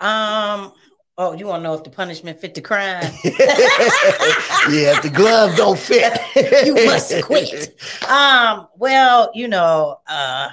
Um. 0.00 0.72
Oh, 1.16 1.32
you 1.32 1.46
want 1.46 1.60
to 1.60 1.68
know 1.68 1.74
if 1.74 1.84
the 1.84 1.90
punishment 1.90 2.40
fit 2.40 2.54
the 2.56 2.60
crime? 2.60 3.04
yeah, 3.24 4.96
if 4.96 5.02
the 5.02 5.12
gloves 5.14 5.56
don't 5.56 5.78
fit, 5.78 6.18
You 6.66 6.74
must 6.86 7.22
quit. 7.22 7.80
Um. 8.08 8.66
Well, 8.76 9.30
you 9.34 9.46
know, 9.46 10.00
uh, 10.08 10.48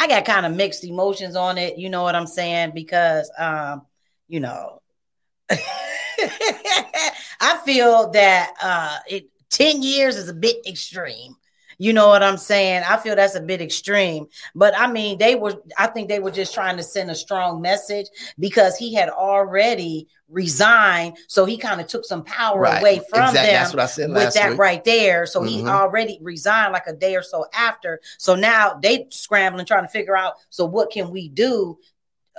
I 0.00 0.06
got 0.06 0.24
kind 0.24 0.46
of 0.46 0.54
mixed 0.54 0.82
emotions 0.82 1.36
on 1.36 1.58
it. 1.58 1.76
You 1.76 1.90
know 1.90 2.02
what 2.02 2.16
I'm 2.16 2.26
saying? 2.26 2.72
Because, 2.74 3.30
um, 3.38 3.82
you 4.28 4.40
know, 4.40 4.80
I 7.40 7.58
feel 7.64 8.10
that 8.10 8.52
uh, 8.62 8.98
it 9.08 9.28
ten 9.50 9.82
years 9.82 10.16
is 10.16 10.28
a 10.28 10.34
bit 10.34 10.66
extreme. 10.66 11.36
You 11.78 11.94
know 11.94 12.08
what 12.08 12.22
I'm 12.22 12.36
saying? 12.36 12.82
I 12.86 12.98
feel 12.98 13.16
that's 13.16 13.36
a 13.36 13.40
bit 13.40 13.62
extreme. 13.62 14.26
But 14.54 14.78
I 14.78 14.86
mean, 14.92 15.16
they 15.16 15.34
were, 15.34 15.54
I 15.78 15.86
think 15.86 16.10
they 16.10 16.18
were 16.18 16.30
just 16.30 16.52
trying 16.52 16.76
to 16.76 16.82
send 16.82 17.10
a 17.10 17.14
strong 17.14 17.62
message 17.62 18.04
because 18.38 18.76
he 18.76 18.92
had 18.92 19.08
already 19.08 20.06
resigned. 20.28 21.16
So 21.26 21.46
he 21.46 21.56
kind 21.56 21.80
of 21.80 21.86
took 21.86 22.04
some 22.04 22.22
power 22.24 22.60
Right. 22.60 22.80
away 22.80 23.00
from 23.08 23.28
Exactly. 23.30 23.52
them 23.52 23.62
That's 23.62 23.72
what 23.72 23.80
I 23.82 23.86
said 23.86 24.10
with 24.10 24.34
that 24.34 24.50
week. 24.50 24.58
right 24.58 24.84
there. 24.84 25.24
So 25.24 25.42
he 25.42 25.62
Mhm. 25.62 25.68
already 25.70 26.18
resigned 26.20 26.74
like 26.74 26.86
a 26.86 26.92
day 26.92 27.16
or 27.16 27.22
so 27.22 27.46
after. 27.54 28.00
So 28.18 28.34
now 28.34 28.78
they 28.82 29.06
scrambling, 29.08 29.64
trying 29.64 29.84
to 29.84 29.90
figure 29.90 30.16
out, 30.16 30.34
so 30.50 30.66
what 30.66 30.90
can 30.90 31.10
we 31.10 31.30
do? 31.30 31.78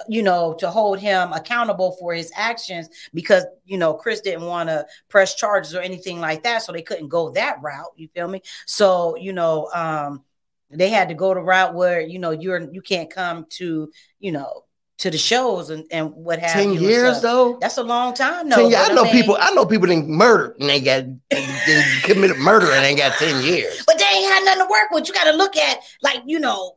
You 0.08 0.24
know, 0.24 0.54
to 0.60 0.70
hold 0.70 1.00
him 1.00 1.34
accountable 1.34 1.96
for 2.00 2.14
his 2.14 2.32
actions 2.36 2.90
because 3.14 3.46
you 3.66 3.78
know 3.78 3.94
Chris 3.94 4.22
didn't 4.22 4.46
want 4.46 4.70
to 4.70 4.86
press 5.10 5.36
charges 5.36 5.76
or 5.76 5.82
anything 5.82 6.20
like 6.20 6.44
that, 6.44 6.64
so 6.64 6.72
they 6.72 6.82
couldn't 6.82 7.10
go 7.10 7.32
that 7.32 7.62
route. 7.62 7.92
You 7.96 8.08
feel 8.14 8.28
me? 8.28 8.42
So 8.66 9.16
you 9.18 9.34
know, 9.34 9.70
um, 9.74 10.24
they 10.70 10.90
had 10.90 11.10
to 11.10 11.14
go 11.14 11.34
the 11.34 11.42
route 11.42 11.74
where 11.74 12.02
you 12.02 12.20
know 12.20 12.32
you're 12.32 12.72
you 12.72 12.82
can't 12.82 13.10
come 13.10 13.46
to 13.52 13.92
you 14.20 14.32
know 14.32 14.66
to 15.00 15.10
the 15.10 15.18
shows 15.18 15.72
and 15.72 15.84
and 15.90 16.14
what 16.14 16.38
have 16.40 16.52
Ten 16.52 16.70
you 16.70 16.78
and 16.78 16.82
years 16.82 17.18
stuff. 17.18 17.22
though. 17.24 17.58
That's 17.60 17.78
a 17.78 17.84
long 17.84 18.14
time, 18.14 18.50
though. 18.50 18.70
Years. 18.70 18.90
I 18.90 18.94
know 18.94 19.04
mean- 19.04 19.12
people. 19.12 19.36
I 19.40 19.52
know 19.52 19.66
people 19.66 19.88
that 19.88 20.06
murdered 20.08 20.58
and 20.60 20.70
they 20.70 20.80
got 20.80 21.06
they, 21.32 21.84
committed 22.04 22.38
murder 22.38 22.68
and 22.72 22.86
they 22.86 22.96
got 22.96 23.14
ten 23.18 23.44
years. 23.44 23.84
But 23.88 23.98
they 23.98 24.06
ain't 24.06 24.32
had 24.32 24.46
nothing 24.46 24.64
to 24.66 24.70
work 24.70 24.92
with. 24.92 25.08
You 25.08 25.14
got 25.16 25.24
to 25.24 25.36
look 25.36 25.58
at 25.58 25.80
like 26.04 26.22
you 26.28 26.40
know, 26.40 26.76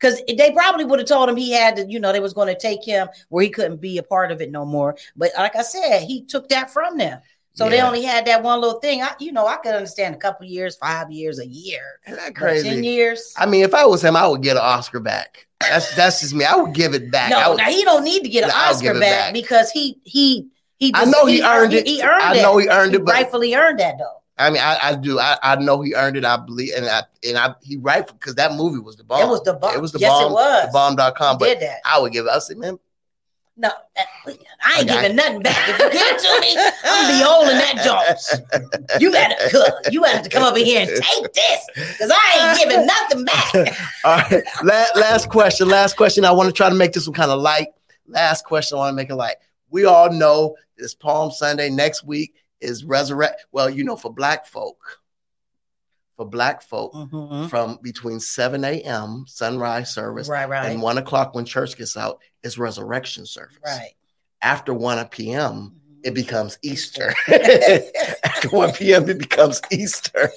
because 0.00 0.22
they 0.28 0.52
probably 0.52 0.84
would 0.84 0.98
have 0.98 1.08
told 1.08 1.28
him 1.28 1.36
he 1.36 1.52
had 1.52 1.76
to, 1.76 1.86
you 1.90 1.98
know, 2.00 2.12
they 2.12 2.20
was 2.20 2.32
going 2.32 2.48
to 2.48 2.58
take 2.58 2.84
him 2.84 3.08
where 3.28 3.42
he 3.42 3.50
couldn't 3.50 3.80
be 3.80 3.98
a 3.98 4.02
part 4.02 4.30
of 4.32 4.40
it 4.40 4.50
no 4.50 4.64
more. 4.64 4.96
But 5.16 5.32
like 5.36 5.56
I 5.56 5.62
said, 5.62 6.02
he 6.02 6.24
took 6.24 6.48
that 6.50 6.70
from 6.70 6.96
them. 6.98 7.20
So 7.54 7.68
they 7.68 7.80
only 7.80 8.04
had 8.04 8.24
that 8.26 8.44
one 8.44 8.60
little 8.60 8.78
thing. 8.78 9.02
I, 9.02 9.10
you 9.18 9.32
know, 9.32 9.44
I 9.48 9.56
could 9.56 9.74
understand 9.74 10.14
a 10.14 10.18
couple 10.18 10.46
years, 10.46 10.76
five 10.76 11.10
years, 11.10 11.40
a 11.40 11.46
year, 11.46 11.98
Isn't 12.06 12.16
that 12.20 12.36
crazy? 12.36 12.68
ten 12.68 12.84
years. 12.84 13.34
I 13.36 13.46
mean, 13.46 13.64
if 13.64 13.74
I 13.74 13.84
was 13.84 14.04
him, 14.04 14.14
I 14.14 14.28
would 14.28 14.42
get 14.42 14.56
an 14.56 14.62
Oscar 14.62 15.00
back. 15.00 15.48
That's 15.60 15.92
that's 15.96 16.20
just 16.20 16.34
me. 16.34 16.44
I 16.44 16.54
would 16.54 16.72
give 16.72 16.94
it 16.94 17.10
back. 17.10 17.32
I, 17.32 17.42
No, 17.42 17.48
would- 17.50 17.58
now 17.58 17.68
he 17.68 17.82
don't 17.82 18.04
need 18.04 18.22
to 18.22 18.28
get 18.28 18.44
an 18.44 18.50
Yeah, 18.50 18.70
Oscar 18.70 18.92
back, 18.94 19.00
back. 19.00 19.32
because 19.32 19.72
he 19.72 19.98
he 20.04 20.46
he. 20.78 20.92
I 20.94 21.04
know 21.06 21.26
he 21.26 21.42
earned 21.42 21.74
it. 21.74 21.84
He 21.88 22.00
earned 22.00 22.22
I 22.22 22.36
it. 22.36 22.42
know 22.42 22.58
he 22.58 22.68
earned 22.68 22.92
He 22.92 22.98
it, 22.98 23.04
but 23.04 23.14
rightfully 23.14 23.56
earned 23.56 23.80
that 23.80 23.98
though. 23.98 24.17
I 24.38 24.50
mean, 24.50 24.62
I, 24.62 24.78
I 24.82 24.94
do. 24.94 25.18
I, 25.18 25.36
I 25.42 25.56
know 25.56 25.80
he 25.80 25.94
earned 25.94 26.16
it. 26.16 26.24
I 26.24 26.36
believe, 26.36 26.72
and 26.76 26.86
I 26.86 27.02
and 27.26 27.36
I 27.36 27.54
he 27.62 27.76
right 27.76 28.06
because 28.06 28.34
that 28.36 28.54
movie 28.54 28.78
was 28.78 28.96
the 28.96 29.04
bomb. 29.04 29.22
It 29.22 29.30
was 29.30 29.42
the 29.42 29.54
bomb. 29.54 29.74
It 29.74 29.80
was 29.80 29.92
the 29.92 29.98
Yes, 29.98 30.10
it 30.20 30.24
bomb. 30.24 30.32
was. 30.32 30.66
The 30.66 30.72
bomb.com. 30.72 31.36
He 31.36 31.38
But 31.38 31.44
did 31.46 31.60
that. 31.68 31.78
I 31.84 31.98
would 32.00 32.12
give 32.12 32.26
it. 32.26 32.30
I 32.30 32.38
say, 32.38 32.54
man, 32.54 32.78
No, 33.56 33.68
uh, 33.68 33.72
I 34.62 34.80
ain't 34.80 34.88
Okay. 34.90 35.00
giving 35.02 35.16
nothing 35.16 35.42
back. 35.42 35.68
If 35.68 35.78
you 35.80 35.90
give 35.90 36.06
it 36.06 36.18
to 36.20 36.40
me, 36.40 36.56
I'm 36.84 37.02
gonna 37.02 37.18
be 37.18 37.24
holding 37.24 37.58
that 37.58 37.84
joint. 37.84 39.00
You 39.00 39.10
better, 39.12 39.34
cook. 39.50 39.74
you 39.92 40.00
better 40.00 40.22
to 40.22 40.30
come 40.30 40.42
over 40.44 40.58
here 40.58 40.80
and 40.80 40.88
take 40.88 41.32
this, 41.32 41.66
because 41.74 42.10
I 42.12 42.48
ain't 42.50 42.58
giving 42.60 42.86
nothing 42.86 43.24
back. 43.24 43.54
All 44.04 44.16
right. 44.18 44.42
La- 44.62 45.00
last 45.00 45.28
question. 45.28 45.68
Last 45.68 45.96
question. 45.96 46.24
I 46.24 46.30
want 46.32 46.48
to 46.48 46.52
try 46.52 46.68
to 46.68 46.74
make 46.74 46.92
this 46.92 47.06
one 47.06 47.14
kind 47.14 47.30
of 47.30 47.40
light. 47.40 47.68
Last 48.06 48.44
question. 48.44 48.76
I 48.76 48.80
want 48.80 48.92
to 48.92 48.96
make 48.96 49.10
it 49.10 49.14
light. 49.16 49.36
We 49.70 49.84
all 49.84 50.10
know 50.10 50.56
it's 50.78 50.94
Palm 50.94 51.30
Sunday. 51.30 51.68
Next 51.70 52.04
week 52.04 52.34
is 52.60 52.84
resurrect. 52.84 53.46
Well, 53.52 53.68
you 53.70 53.84
know, 53.84 53.96
for 53.96 54.12
black 54.12 54.46
folk, 54.46 54.78
for 56.16 56.26
black 56.28 56.62
folk, 56.62 56.92
Mhm. 56.94 57.48
from 57.48 57.78
between 57.82 58.18
7 58.20 58.64
a.m. 58.64 59.24
sunrise 59.28 59.92
service 59.94 60.28
Right, 60.28 60.48
right, 60.48 60.70
and 60.70 60.82
1 60.82 60.98
o'clock 60.98 61.34
when 61.34 61.44
church 61.44 61.76
gets 61.76 61.96
out 61.96 62.20
is 62.42 62.58
resurrection 62.58 63.24
service. 63.26 63.58
right. 63.64 63.92
After 64.42 64.72
1 64.74 65.04
p.m., 65.08 65.74
Mhm. 65.74 66.00
it 66.04 66.14
becomes 66.14 66.58
Easter. 66.62 67.14
After 68.24 68.48
1 68.50 68.72
p.m., 68.72 69.08
it 69.08 69.18
becomes 69.18 69.60
Easter. 69.70 70.30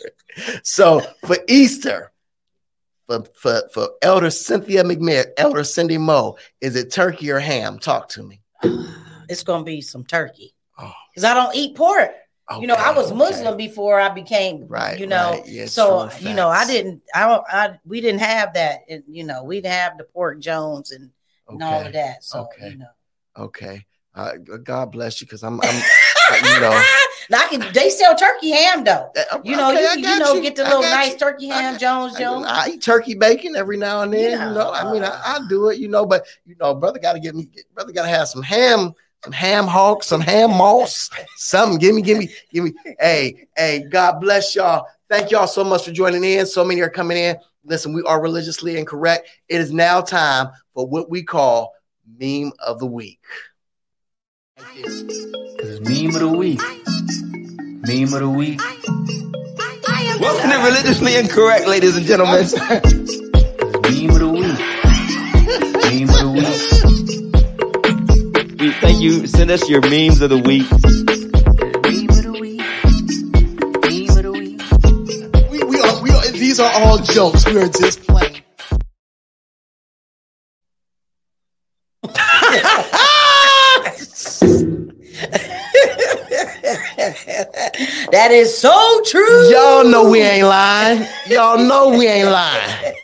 So 0.63 1.01
for 1.25 1.37
Easter, 1.47 2.11
for, 3.07 3.23
for, 3.35 3.63
for 3.73 3.89
Elder 4.01 4.29
Cynthia 4.29 4.83
McMahon, 4.83 5.25
Elder 5.37 5.63
Cindy 5.63 5.97
Moe, 5.97 6.37
is 6.61 6.75
it 6.75 6.91
turkey 6.91 7.29
or 7.31 7.39
ham? 7.39 7.77
Talk 7.79 8.07
to 8.09 8.23
me. 8.23 8.41
It's 9.29 9.43
gonna 9.43 9.63
be 9.63 9.81
some 9.81 10.03
turkey. 10.05 10.53
Because 11.13 11.23
I 11.23 11.33
don't 11.33 11.55
eat 11.55 11.75
pork. 11.75 12.11
you 12.59 12.67
know, 12.67 12.73
I 12.75 12.89
Okay, 12.89 12.97
was 12.97 13.07
okay. 13.07 13.17
Muslim 13.17 13.55
before 13.57 13.99
I 13.99 14.09
became, 14.09 14.67
Right, 14.67 14.99
You 14.99 15.07
know, 15.07 15.31
right. 15.31 15.47
Yeah, 15.47 15.65
so 15.67 16.09
you 16.19 16.33
know, 16.33 16.49
I 16.49 16.65
didn't, 16.65 17.01
I 17.15 17.27
don't, 17.27 17.43
I 17.49 17.79
we 17.85 18.01
didn't 18.01 18.21
have 18.21 18.53
that, 18.55 18.81
and 18.89 19.03
you 19.07 19.23
know, 19.23 19.43
we 19.43 19.57
didn't 19.57 19.71
have 19.73 19.97
the 19.97 20.03
pork 20.05 20.39
Jones 20.39 20.91
and, 20.91 21.09
and 21.47 21.63
all 21.63 21.85
of 21.85 21.93
that. 21.93 22.23
So 22.23 22.41
okay. 22.53 22.69
you 22.71 22.77
know, 22.77 22.89
Okay. 23.37 23.85
Uh, 24.13 24.33
God 24.63 24.91
bless 24.91 25.21
you, 25.21 25.27
because 25.27 25.41
I'm, 25.43 25.61
I'm 25.61 25.75
you 26.43 26.59
know. 26.59 26.71
now 27.29 27.39
I 27.45 27.47
can. 27.49 27.71
They 27.73 27.89
sell 27.89 28.13
turkey 28.13 28.49
ham 28.51 28.83
though. 28.83 29.09
uh, 29.31 29.39
You 29.45 29.55
know, 29.55 29.71
okay, 29.71 29.93
you, 30.01 30.05
you 30.09 30.19
know, 30.19 30.41
get 30.41 30.57
the 30.57 30.63
little 30.65 30.81
nice 30.81 31.13
you. 31.13 31.17
turkey 31.17 31.47
ham 31.47 31.73
got- 31.75 31.79
Jones 31.79 32.15
I, 32.15 32.19
Jones. 32.19 32.45
I 32.49 32.69
eat 32.71 32.81
turkey 32.81 33.15
bacon 33.15 33.55
every 33.55 33.77
now 33.77 34.01
and 34.01 34.13
then. 34.13 34.19
You 34.33 34.47
You 34.49 34.53
know, 34.53 34.73
I 34.73 34.91
mean, 34.91 35.03
I, 35.05 35.09
I 35.23 35.39
do 35.47 35.69
it. 35.69 35.79
You 35.79 35.87
know, 35.87 36.05
but 36.05 36.25
you 36.45 36.55
know, 36.59 36.75
brother 36.75 36.99
got 36.99 37.13
to 37.13 37.21
get 37.21 37.33
me. 37.33 37.47
Brother 37.73 37.93
got 37.93 38.03
to 38.03 38.09
have 38.09 38.27
some 38.27 38.41
ham, 38.43 38.91
some 39.23 39.33
ham 39.33 39.67
hawk, 39.67 40.03
some 40.03 40.21
ham 40.21 40.51
moss, 40.51 41.09
something. 41.35 41.77
Give 41.77 41.95
me, 41.95 42.01
give 42.01 42.17
me, 42.17 42.29
give 42.51 42.63
me. 42.63 42.73
Hey, 42.99 43.47
hey, 43.55 43.85
God 43.89 44.19
bless 44.19 44.55
y'all. 44.55 44.87
Thank 45.09 45.31
y'all 45.31 45.47
so 45.47 45.63
much 45.63 45.85
for 45.85 45.91
joining 45.91 46.23
in. 46.23 46.45
So 46.45 46.63
many 46.63 46.81
are 46.81 46.89
coming 46.89 47.17
in. 47.17 47.35
Listen, 47.63 47.93
we 47.93 48.01
are 48.03 48.21
religiously 48.21 48.77
incorrect. 48.77 49.27
It 49.47 49.61
is 49.61 49.71
now 49.71 50.01
time 50.01 50.49
for 50.73 50.87
what 50.87 51.09
we 51.09 51.23
call 51.23 51.73
meme 52.19 52.51
of 52.65 52.79
the 52.79 52.87
week. 52.87 53.19
Cause 54.57 55.03
it's 55.69 55.89
meme 55.89 56.15
of 56.15 56.21
the 56.21 56.27
week. 56.27 56.61
Meme 57.87 58.13
of 58.13 58.21
the 58.21 58.29
week. 58.29 58.59
Welcome 60.19 60.51
to 60.51 60.57
Religiously 60.57 61.15
Incorrect, 61.15 61.67
ladies 61.67 61.95
and 61.95 62.05
gentlemen. 62.05 62.43
Meme 62.43 64.11
of 64.11 64.19
the. 64.19 64.20
Meme 64.20 64.20
thank 68.81 69.01
you. 69.01 69.27
Send 69.27 69.51
us 69.51 69.69
your 69.69 69.81
memes 69.81 70.21
of 70.21 70.29
the 70.31 70.37
week. 70.37 70.69
Meme 70.71 72.09
of 72.09 72.23
the 72.23 72.31
week. 72.39 72.59
Meme 73.85 74.17
of 74.17 74.23
the 74.23 74.31
week. 74.31 75.51
We, 75.51 75.63
we 75.63 75.79
are, 75.79 76.03
we 76.03 76.09
are, 76.09 76.31
these 76.31 76.59
are 76.59 76.71
all 76.73 76.97
jokes. 76.97 77.45
We 77.45 77.57
are 77.57 77.69
just 77.69 78.03
playing. 78.03 78.41
that 88.11 88.29
is 88.31 88.57
so 88.57 89.01
true. 89.05 89.49
Y'all 89.49 89.83
know 89.85 90.09
we 90.09 90.21
ain't 90.21 90.47
lying. 90.47 91.07
Y'all 91.27 91.57
know 91.57 91.89
we 91.97 92.07
ain't 92.07 92.29
lying. 92.29 92.95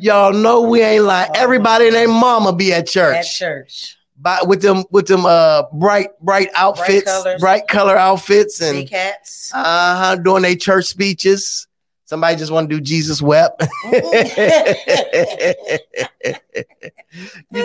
Y'all 0.00 0.32
know 0.32 0.62
we 0.62 0.82
ain't 0.82 1.04
lying. 1.04 1.30
Everybody 1.34 1.86
and 1.86 1.94
their 1.94 2.08
mama 2.08 2.52
be 2.52 2.72
at 2.72 2.86
church. 2.86 3.16
at 3.16 3.26
church. 3.26 3.97
By, 4.20 4.40
with 4.44 4.62
them 4.62 4.84
with 4.90 5.06
them 5.06 5.24
uh 5.24 5.62
bright 5.72 6.08
bright 6.20 6.50
outfits, 6.56 7.04
bright, 7.38 7.68
colors. 7.68 7.68
color 7.68 7.96
outfits, 7.96 8.60
and 8.60 8.78
Big 8.78 8.90
hats. 8.90 9.52
uh-huh 9.54 10.16
doing 10.16 10.42
their 10.42 10.56
church 10.56 10.86
speeches. 10.86 11.68
Somebody 12.04 12.36
just 12.36 12.50
want 12.50 12.70
to 12.70 12.76
do 12.76 12.80
Jesus 12.80 13.20
wept. 13.20 13.60
you 13.84 13.98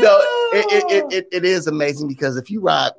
know, 0.01 0.17
it, 0.51 0.65
it, 0.69 0.91
it, 0.91 1.13
it, 1.13 1.27
it 1.31 1.45
is 1.45 1.67
amazing 1.67 2.10
because 2.10 2.36
if 2.36 2.51
you 2.51 2.60
ride 2.60 2.91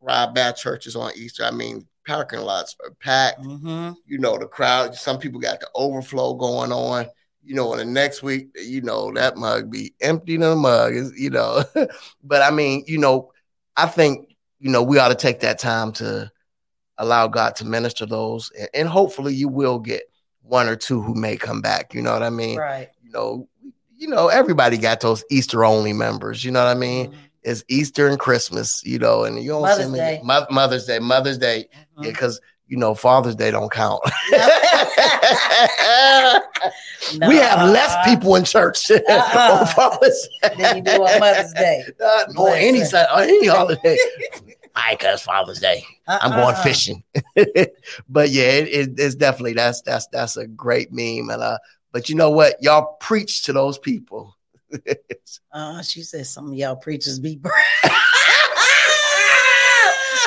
ride 0.00 0.32
bad 0.32 0.56
churches 0.56 0.94
on 0.94 1.10
Easter, 1.16 1.44
I 1.44 1.50
mean, 1.50 1.86
parking 2.06 2.40
lots 2.40 2.76
are 2.84 2.92
packed. 3.02 3.42
Mm-hmm. 3.42 3.92
You 4.06 4.18
know, 4.18 4.38
the 4.38 4.46
crowd. 4.46 4.94
Some 4.94 5.18
people 5.18 5.40
got 5.40 5.60
the 5.60 5.68
overflow 5.74 6.34
going 6.34 6.72
on. 6.72 7.06
You 7.44 7.54
know, 7.54 7.72
and 7.72 7.80
the 7.80 7.84
next 7.84 8.22
week, 8.22 8.48
you 8.54 8.80
know, 8.80 9.12
that 9.12 9.36
mug 9.36 9.70
be 9.70 9.94
empty 10.00 10.34
in 10.34 10.40
the 10.40 10.56
mug. 10.56 10.94
Is 10.94 11.12
you 11.18 11.30
know, 11.30 11.62
but 12.24 12.42
I 12.42 12.50
mean, 12.50 12.84
you 12.86 12.98
know, 12.98 13.32
I 13.76 13.86
think 13.86 14.34
you 14.60 14.70
know 14.70 14.82
we 14.82 14.98
ought 14.98 15.08
to 15.08 15.14
take 15.14 15.40
that 15.40 15.58
time 15.58 15.92
to 15.94 16.30
allow 16.98 17.28
God 17.28 17.56
to 17.56 17.66
minister 17.66 18.06
those, 18.06 18.50
and, 18.58 18.68
and 18.74 18.88
hopefully 18.88 19.34
you 19.34 19.48
will 19.48 19.78
get 19.78 20.04
one 20.42 20.68
or 20.68 20.76
two 20.76 21.02
who 21.02 21.14
may 21.14 21.36
come 21.36 21.60
back. 21.60 21.94
You 21.94 22.02
know 22.02 22.12
what 22.12 22.22
I 22.22 22.30
mean? 22.30 22.58
Right. 22.58 22.88
You 23.02 23.10
know, 23.10 23.48
you 23.96 24.08
know, 24.08 24.28
everybody 24.28 24.78
got 24.78 25.00
those 25.00 25.24
Easter 25.30 25.64
only 25.64 25.92
members. 25.92 26.44
You 26.44 26.50
know 26.50 26.64
what 26.64 26.70
I 26.70 26.78
mean? 26.78 27.12
Mhm. 27.12 27.16
It's 27.42 27.64
Easter 27.68 28.08
and 28.08 28.18
Christmas, 28.18 28.82
you 28.84 28.98
know, 28.98 29.24
and 29.24 29.42
you 29.42 29.50
don't 29.50 29.62
Mother's 29.62 29.86
see 29.86 29.92
me 29.92 30.20
Mother's 30.50 30.86
Day, 30.86 30.98
Mother's 30.98 31.38
Day, 31.38 31.68
Mhm. 31.98 32.04
yeah, 32.04 32.10
because 32.10 32.40
you 32.68 32.76
know 32.76 32.94
Father's 32.94 33.34
Day 33.36 33.50
don't 33.50 33.70
count. 33.70 34.00
No, 34.32 34.38
we 37.28 37.36
have 37.36 37.68
less 37.68 37.92
uh-uh. 37.94 38.04
people 38.04 38.34
in 38.36 38.44
church 38.44 38.90
Uh-uh. 38.90 39.58
on 39.60 39.66
Father's 39.68 40.28
Day 40.42 40.54
than 40.58 40.76
you 40.78 40.82
do 40.82 40.92
on 40.92 41.20
Mother's 41.20 41.52
Day. 41.52 41.84
Uh, 42.02 42.24
or 42.38 42.54
any. 42.54 42.80
Or 42.82 43.20
any 43.20 43.46
holiday. 43.46 43.96
I 44.74 44.96
cause 44.96 45.22
Father's 45.22 45.60
Day. 45.60 45.84
I'm 46.08 46.30
going 46.32 46.54
Uh-uh. 46.54 46.62
fishing. 46.62 47.02
but 48.08 48.30
yeah, 48.30 48.44
it, 48.50 48.68
it- 48.68 48.94
it's 48.98 49.14
definitely 49.14 49.54
that's 49.54 49.80
that's 49.82 50.06
that's 50.08 50.36
a 50.36 50.46
great 50.46 50.88
meme. 50.92 51.30
And 51.30 51.42
uh, 51.42 51.58
but 51.92 52.08
you 52.08 52.14
know 52.16 52.30
what? 52.30 52.56
Y'all 52.62 52.96
preach 53.00 53.44
to 53.44 53.52
those 53.52 53.78
people. 53.78 54.36
Uh, 55.52 55.80
she 55.82 56.02
said 56.02 56.26
some 56.26 56.48
of 56.48 56.54
y'all 56.54 56.74
preachers 56.74 57.20
be 57.20 57.38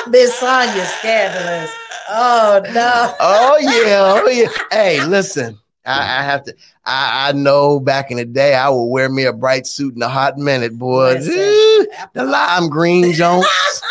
Miss 0.08 0.34
Sonya 0.38 0.86
scandalous. 0.98 1.70
Oh 2.08 2.62
no. 2.72 3.14
oh 3.20 3.58
yeah, 3.60 4.20
oh 4.22 4.28
yeah. 4.28 4.48
Hey, 4.70 5.04
listen. 5.04 5.58
I, 5.84 6.20
I 6.20 6.22
have 6.22 6.44
to. 6.44 6.54
I, 6.84 7.28
I 7.28 7.32
know 7.32 7.80
back 7.80 8.10
in 8.10 8.18
the 8.18 8.24
day, 8.24 8.54
I 8.54 8.68
would 8.68 8.86
wear 8.86 9.08
me 9.08 9.24
a 9.24 9.32
bright 9.32 9.66
suit 9.66 9.96
in 9.96 10.02
a 10.02 10.08
hot 10.08 10.36
minute, 10.36 10.76
boy. 10.76 11.14
The 11.14 11.88
lime 12.14 12.68
green 12.68 13.12
Jones, 13.12 13.46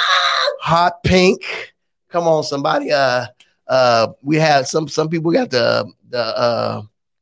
hot 0.61 1.01
pink. 1.03 1.73
Come 2.09 2.27
on, 2.27 2.43
somebody. 2.43 2.91
Uh, 2.91 3.25
uh, 3.67 4.09
we 4.21 4.37
had 4.37 4.67
some. 4.67 4.87
Some 4.87 5.09
people 5.09 5.31
got 5.31 5.49
the 5.49 5.91
the 6.09 6.19
uh, 6.19 6.81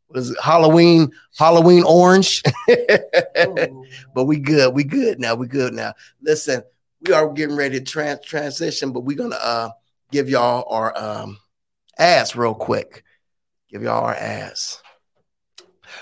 was 0.10 0.32
it? 0.32 0.38
Halloween 0.42 1.12
Halloween 1.38 1.84
orange. 1.86 2.44
But 4.14 4.26
we 4.26 4.38
good. 4.38 4.74
We 4.74 4.86
good 4.86 5.20
now. 5.20 5.36
We 5.36 5.48
good 5.48 5.74
now. 5.74 5.94
Listen, 6.22 6.64
we 7.02 7.12
are 7.14 7.30
getting 7.34 7.58
ready 7.58 7.80
to 7.80 7.86
trans- 7.86 8.26
transition, 8.26 8.94
but 8.94 9.02
we're 9.02 9.18
gonna 9.18 9.36
uh 9.36 9.70
give 10.16 10.30
y'all 10.30 10.66
our 10.70 10.98
um 10.98 11.38
ads 11.98 12.38
real 12.38 12.54
quick. 12.54 13.04
Give 13.70 13.84
y'all 13.84 14.06
our 14.06 14.16
ads. 14.16 14.82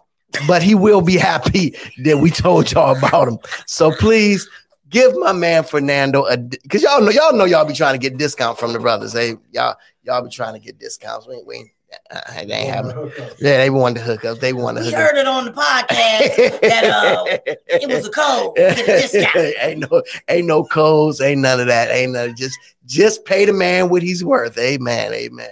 but 0.48 0.62
he 0.62 0.74
will 0.74 1.02
be 1.02 1.18
happy 1.18 1.76
that 2.04 2.18
we 2.18 2.30
told 2.30 2.72
y'all 2.72 2.96
about 2.96 3.28
him. 3.28 3.38
So 3.66 3.92
please 3.92 4.48
give 4.88 5.14
my 5.16 5.32
man 5.32 5.64
Fernando 5.64 6.24
a 6.24 6.38
because 6.38 6.82
y'all 6.82 7.02
know 7.02 7.10
y'all 7.10 7.34
know 7.34 7.44
y'all 7.44 7.66
be 7.66 7.74
trying 7.74 7.92
to 7.94 7.98
get 7.98 8.16
discount 8.16 8.58
from 8.58 8.72
the 8.72 8.78
brothers. 8.78 9.12
They 9.12 9.36
y'all 9.50 9.76
y'all 10.02 10.22
be 10.22 10.30
trying 10.30 10.54
to 10.54 10.60
get 10.60 10.78
discounts. 10.78 11.26
We 11.26 11.34
ain't, 11.36 11.46
we 11.46 11.56
ain't, 11.56 11.68
uh, 12.10 12.20
they 12.34 12.52
ain't 12.52 12.74
having. 12.74 13.12
Yeah, 13.38 13.58
they 13.58 13.70
wanted 13.70 14.00
to 14.00 14.04
hook 14.04 14.24
up. 14.24 14.38
They 14.38 14.52
wanted 14.52 14.80
to 14.80 14.86
We 14.86 14.92
hook 14.92 15.00
heard 15.00 15.16
it 15.16 15.26
on 15.26 15.44
the 15.44 15.52
podcast 15.52 16.60
that 16.60 16.84
uh, 16.84 17.24
it 17.66 17.88
was 17.88 18.06
a 18.06 18.10
code. 18.10 18.58
A 18.58 19.64
ain't 19.66 19.90
no, 19.90 20.02
ain't 20.28 20.46
no 20.46 20.64
codes, 20.64 21.20
ain't 21.20 21.40
none 21.40 21.60
of 21.60 21.66
that. 21.66 21.90
Ain't 21.90 22.12
none. 22.12 22.34
Just, 22.36 22.58
just 22.86 23.24
pay 23.24 23.44
the 23.44 23.52
man 23.52 23.88
what 23.88 24.02
he's 24.02 24.24
worth. 24.24 24.58
Amen. 24.58 25.12
Amen. 25.12 25.50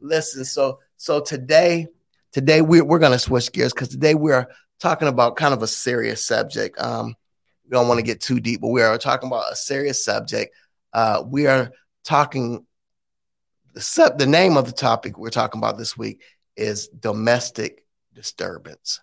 Listen, 0.00 0.44
so, 0.44 0.80
so 0.96 1.20
today, 1.20 1.86
today 2.32 2.60
we're 2.60 2.84
we're 2.84 2.98
gonna 2.98 3.18
switch 3.18 3.52
gears 3.52 3.72
because 3.72 3.88
today 3.88 4.14
we're 4.14 4.46
talking 4.80 5.08
about 5.08 5.36
kind 5.36 5.54
of 5.54 5.62
a 5.62 5.66
serious 5.66 6.24
subject. 6.24 6.80
Um, 6.80 7.14
we 7.64 7.70
don't 7.70 7.88
want 7.88 7.98
to 7.98 8.04
get 8.04 8.20
too 8.20 8.40
deep, 8.40 8.60
but 8.60 8.68
we 8.68 8.82
are 8.82 8.98
talking 8.98 9.28
about 9.28 9.52
a 9.52 9.56
serious 9.56 10.04
subject. 10.04 10.54
Uh, 10.92 11.22
we 11.26 11.46
are 11.46 11.72
talking. 12.04 12.66
The 13.72 13.80
sub, 13.80 14.18
the 14.18 14.26
name 14.26 14.56
of 14.56 14.66
the 14.66 14.72
topic 14.72 15.18
we're 15.18 15.30
talking 15.30 15.58
about 15.58 15.78
this 15.78 15.96
week 15.96 16.22
is 16.56 16.88
domestic 16.88 17.84
disturbance. 18.12 19.00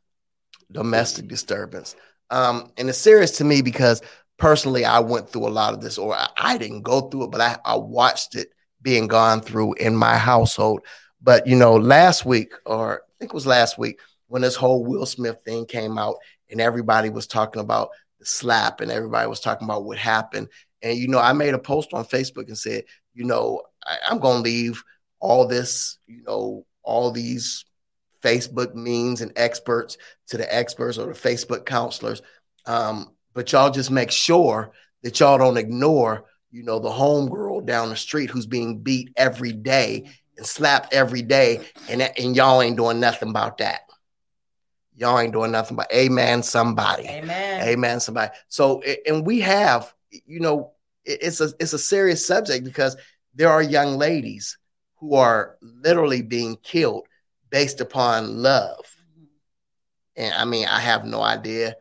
Domestic 0.71 1.27
disturbance. 1.27 1.95
Um, 2.29 2.71
and 2.77 2.89
it's 2.89 2.99
serious 2.99 3.38
to 3.38 3.43
me 3.43 3.63
because 3.63 4.01
personally, 4.38 4.86
I 4.86 4.99
went 4.99 5.29
through 5.29 5.47
a 5.47 5.49
lot 5.49 5.73
of 5.73 5.82
this, 5.82 5.97
or 5.97 6.15
I, 6.15 6.27
I 6.38 6.58
didn't 6.58 6.84
go 6.84 7.01
through 7.01 7.25
it, 7.25 7.32
but 7.32 7.41
I, 7.41 7.58
I 7.65 7.75
watched 7.75 8.36
it 8.36 8.49
being 8.82 9.08
gone 9.08 9.41
through 9.41 9.73
in 9.73 9.95
my 9.95 10.17
household. 10.17 10.82
But 11.21 11.47
you 11.47 11.55
know, 11.55 11.75
last 11.75 12.25
week, 12.25 12.53
or 12.65 13.01
I 13.01 13.12
think 13.19 13.32
it 13.32 13.36
was 13.36 13.47
last 13.47 13.77
week, 13.77 13.99
when 14.27 14.43
this 14.43 14.55
whole 14.55 14.86
Will 14.86 15.05
Smith 15.05 15.41
thing 15.43 15.65
came 15.65 15.97
out, 15.97 16.15
and 16.49 16.62
everybody 16.62 17.10
was 17.10 17.27
talking 17.27 17.62
about 17.62 17.89
the 18.19 18.25
slap, 18.25 18.82
and 18.82 18.91
everybody 18.91 19.27
was 19.27 19.39
talking 19.39 19.65
about 19.65 19.84
what 19.84 19.97
happened. 19.97 20.47
And 20.82 20.97
you 20.97 21.08
know, 21.08 21.19
I 21.19 21.34
made 21.34 21.53
a 21.53 21.60
post 21.60 21.93
on 21.93 22.05
Facebook 22.05 22.47
and 22.47 22.58
said, 22.58 22.86
you 23.13 23.25
know, 23.25 23.63
I, 23.89 23.97
I'm 24.10 24.19
gonna 24.19 24.41
leave 24.41 24.84
all 25.19 25.47
this, 25.47 25.97
you 26.08 26.23
know, 26.23 26.65
all 26.84 27.12
these 27.12 27.65
Facebook 28.23 28.75
memes 28.75 29.21
and 29.21 29.32
experts 29.36 29.97
to 30.28 30.38
the 30.38 30.54
experts 30.54 30.97
or 30.97 31.08
the 31.08 31.19
Facebook 31.19 31.65
counselors. 31.65 32.21
Um, 32.65 33.12
but 33.34 33.52
y'all 33.52 33.71
just 33.71 33.91
make 33.91 34.12
sure 34.12 34.71
that 35.04 35.19
y'all 35.19 35.38
don't 35.38 35.58
ignore, 35.58 36.25
you 36.52 36.63
know, 36.63 36.80
the 36.80 36.89
homegirl 36.89 37.65
down 37.65 37.89
the 37.89 37.95
street 37.95 38.30
who's 38.30 38.45
being 38.45 38.80
beat 38.80 39.12
every 39.15 39.54
day 39.54 40.10
and 40.38 40.45
slapped 40.45 40.93
every 40.93 41.21
day, 41.21 41.62
and 41.89 42.02
and 42.02 42.36
y'all 42.36 42.62
ain't 42.62 42.78
doing 42.78 42.99
nothing 42.99 43.30
about 43.30 43.58
that. 43.60 43.82
Y'all 44.95 45.19
ain't 45.19 45.32
doing 45.32 45.52
nothing 45.52 45.78
but 45.78 45.91
amen 45.93 46.43
somebody. 46.43 47.08
Amen. 47.08 47.67
Amen. 47.67 47.99
Somebody. 48.02 48.32
So, 48.49 48.82
and 49.06 49.25
we 49.25 49.39
have, 49.39 49.93
you 50.12 50.41
know, 50.41 50.73
it's 51.06 51.39
a 51.39 51.52
it's 51.60 51.73
a 51.73 51.80
serious 51.80 52.25
subject 52.25 52.65
because 52.65 52.97
there 53.39 53.49
are 53.49 53.62
young 53.62 53.97
ladies 53.97 54.58
who 54.97 55.15
are 55.15 55.56
literally 55.62 56.21
being 56.21 56.58
killed 56.58 57.08
based 57.49 57.80
upon 57.80 58.43
love. 58.43 58.86
And 60.17 60.34
I 60.34 60.43
mean, 60.43 60.67
I 60.67 60.82
have 60.82 61.06
no 61.06 61.21
idea. 61.21 61.78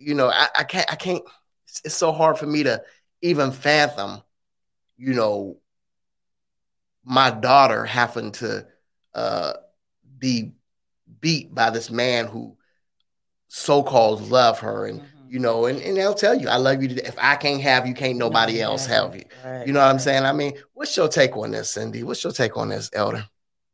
You 0.00 0.14
know, 0.14 0.30
I, 0.30 0.48
I 0.58 0.64
can't. 0.64 0.92
I 0.92 0.96
can't. 0.96 1.22
It's, 1.68 1.80
it's 1.84 1.94
so 1.94 2.10
hard 2.10 2.38
for 2.38 2.46
me 2.46 2.64
to 2.64 2.82
even 3.22 3.52
fathom. 3.52 4.20
You 4.96 5.14
know, 5.14 5.58
my 7.04 7.30
daughter 7.30 7.84
having 7.84 8.32
to 8.32 8.66
uh, 9.14 9.52
be 10.18 10.54
beat 11.20 11.54
by 11.54 11.70
this 11.70 11.88
man 11.88 12.26
who 12.26 12.56
so-called 13.46 14.28
love 14.28 14.58
her 14.58 14.86
and. 14.86 15.04
You 15.28 15.38
know, 15.38 15.66
and, 15.66 15.80
and 15.80 15.96
they'll 15.96 16.14
tell 16.14 16.34
you, 16.38 16.48
I 16.48 16.56
love 16.56 16.82
you. 16.82 16.88
To, 16.88 17.06
if 17.06 17.14
I 17.18 17.36
can't 17.36 17.60
have 17.62 17.86
you, 17.86 17.94
can't 17.94 18.18
nobody 18.18 18.54
No, 18.58 18.64
else 18.72 18.86
have 18.86 19.14
you. 19.16 19.24
right, 19.44 19.66
You 19.66 19.72
know 19.72 19.80
what 19.80 19.88
I'm 19.90 19.98
saying? 19.98 20.24
I 20.24 20.32
mean, 20.32 20.54
what's 20.74 20.96
your 20.96 21.08
take 21.08 21.36
on 21.36 21.50
this, 21.50 21.70
Cindy? 21.70 22.02
What's 22.02 22.22
your 22.22 22.32
take 22.32 22.56
on 22.56 22.68
this, 22.68 22.90
Elder? 22.92 23.26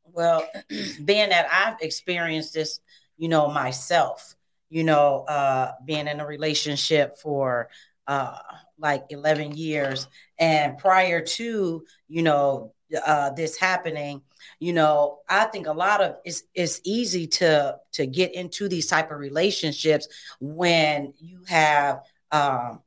Well, 0.04 0.46
being 1.04 1.30
that 1.30 1.46
I've 1.50 1.80
experienced 1.80 2.54
this, 2.54 2.80
you 3.16 3.28
know, 3.28 3.50
myself, 3.50 4.34
you 4.68 4.84
know, 4.84 5.24
uh, 5.28 5.72
being 5.84 6.08
in 6.08 6.20
a 6.20 6.26
relationship 6.26 7.18
for 7.18 7.68
uh, 8.06 8.38
like 8.78 9.04
11 9.10 9.52
years. 9.52 10.08
And 10.38 10.78
prior 10.78 11.20
to, 11.20 11.84
you 12.08 12.22
know, 12.22 12.72
uh, 13.04 13.30
this 13.30 13.56
happening, 13.56 14.22
you 14.58 14.72
know, 14.72 15.18
I 15.28 15.44
think 15.44 15.66
a 15.66 15.72
lot 15.72 16.00
of 16.00 16.16
it's, 16.24 16.42
it's 16.54 16.80
easy 16.84 17.26
to 17.28 17.76
to 17.92 18.06
get 18.06 18.34
into 18.34 18.68
these 18.68 18.86
type 18.86 19.10
of 19.10 19.18
relationships 19.18 20.08
when 20.40 21.14
you 21.18 21.42
have 21.46 22.00
um, 22.32 22.80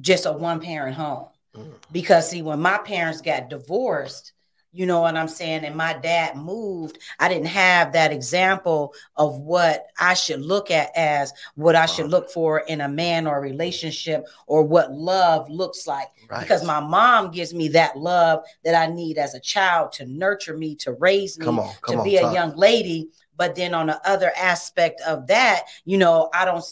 just 0.00 0.26
a 0.26 0.32
one 0.32 0.60
parent 0.60 0.96
home 0.96 1.28
Mm. 1.54 1.72
because 1.92 2.30
see 2.30 2.42
when 2.42 2.58
my 2.60 2.78
parents 2.78 3.20
got 3.20 3.48
divorced 3.48 4.32
you 4.74 4.86
know 4.86 5.00
what 5.00 5.16
i'm 5.16 5.28
saying? 5.28 5.64
And 5.64 5.76
my 5.76 5.94
dad 5.94 6.36
moved. 6.36 6.98
I 7.20 7.28
didn't 7.28 7.46
have 7.46 7.92
that 7.92 8.12
example 8.12 8.92
of 9.16 9.40
what 9.40 9.86
i 9.98 10.14
should 10.14 10.40
look 10.40 10.70
at 10.70 10.90
as 10.96 11.32
what 11.54 11.76
i 11.76 11.86
should 11.86 12.06
uh-huh. 12.06 12.10
look 12.10 12.30
for 12.30 12.60
in 12.60 12.80
a 12.80 12.88
man 12.88 13.26
or 13.26 13.38
a 13.38 13.40
relationship 13.40 14.26
or 14.46 14.62
what 14.64 14.92
love 14.92 15.48
looks 15.48 15.86
like. 15.86 16.08
Right. 16.30 16.40
because 16.40 16.64
my 16.64 16.80
mom 16.80 17.30
gives 17.30 17.52
me 17.52 17.68
that 17.68 17.98
love 17.98 18.44
that 18.64 18.74
i 18.74 18.92
need 18.92 19.18
as 19.18 19.34
a 19.34 19.40
child 19.40 19.92
to 19.92 20.06
nurture 20.06 20.56
me 20.56 20.74
to 20.76 20.92
raise 20.92 21.38
me 21.38 21.44
come 21.44 21.58
on, 21.58 21.72
come 21.82 21.96
to 21.96 21.98
on, 21.98 22.04
be 22.04 22.16
a 22.16 22.22
talk. 22.22 22.34
young 22.34 22.56
lady 22.56 23.10
but 23.36 23.54
then 23.54 23.74
on 23.74 23.86
the 23.86 24.08
other 24.08 24.32
aspect 24.36 25.00
of 25.02 25.26
that 25.26 25.62
you 25.84 25.98
know 25.98 26.28
i 26.34 26.44
don't 26.44 26.64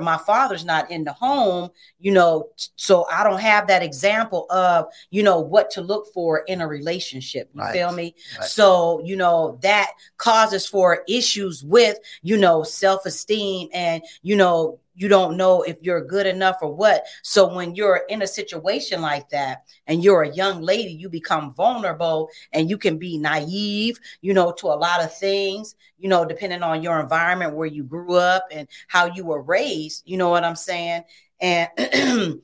my 0.00 0.16
father's 0.18 0.64
not 0.64 0.90
in 0.90 1.04
the 1.04 1.12
home 1.12 1.70
you 1.98 2.12
know 2.12 2.48
so 2.76 3.06
i 3.10 3.22
don't 3.24 3.40
have 3.40 3.66
that 3.66 3.82
example 3.82 4.46
of 4.50 4.86
you 5.10 5.22
know 5.22 5.40
what 5.40 5.70
to 5.70 5.80
look 5.80 6.06
for 6.12 6.38
in 6.46 6.60
a 6.60 6.66
relationship 6.68 7.50
you 7.54 7.60
Right, 7.60 7.72
feel 7.72 7.92
me 7.92 8.14
right. 8.38 8.48
so 8.48 9.00
you 9.04 9.16
know 9.16 9.58
that 9.62 9.90
causes 10.16 10.66
for 10.66 11.02
issues 11.08 11.62
with 11.64 11.98
you 12.22 12.36
know 12.36 12.62
self-esteem 12.62 13.68
and 13.72 14.02
you 14.22 14.36
know 14.36 14.78
you 14.96 15.08
don't 15.08 15.36
know 15.36 15.62
if 15.62 15.76
you're 15.82 16.04
good 16.04 16.26
enough 16.26 16.56
or 16.62 16.74
what. 16.74 17.04
So 17.22 17.54
when 17.54 17.74
you're 17.74 18.02
in 18.08 18.22
a 18.22 18.26
situation 18.26 19.00
like 19.02 19.28
that 19.28 19.62
and 19.86 20.02
you're 20.02 20.22
a 20.22 20.34
young 20.34 20.62
lady 20.62 20.92
you 20.92 21.08
become 21.08 21.52
vulnerable 21.54 22.28
and 22.52 22.68
you 22.68 22.78
can 22.78 22.98
be 22.98 23.18
naive 23.18 23.98
you 24.20 24.34
know 24.34 24.52
to 24.52 24.66
a 24.66 24.74
lot 24.76 25.02
of 25.02 25.16
things 25.16 25.74
you 25.98 26.08
know 26.08 26.24
depending 26.24 26.62
on 26.62 26.82
your 26.82 27.00
environment 27.00 27.54
where 27.54 27.66
you 27.66 27.84
grew 27.84 28.14
up 28.14 28.44
and 28.50 28.68
how 28.88 29.06
you 29.06 29.24
were 29.24 29.42
raised 29.42 30.02
you 30.06 30.16
know 30.16 30.28
what 30.30 30.44
i'm 30.44 30.56
saying? 30.56 31.02
And 31.40 31.68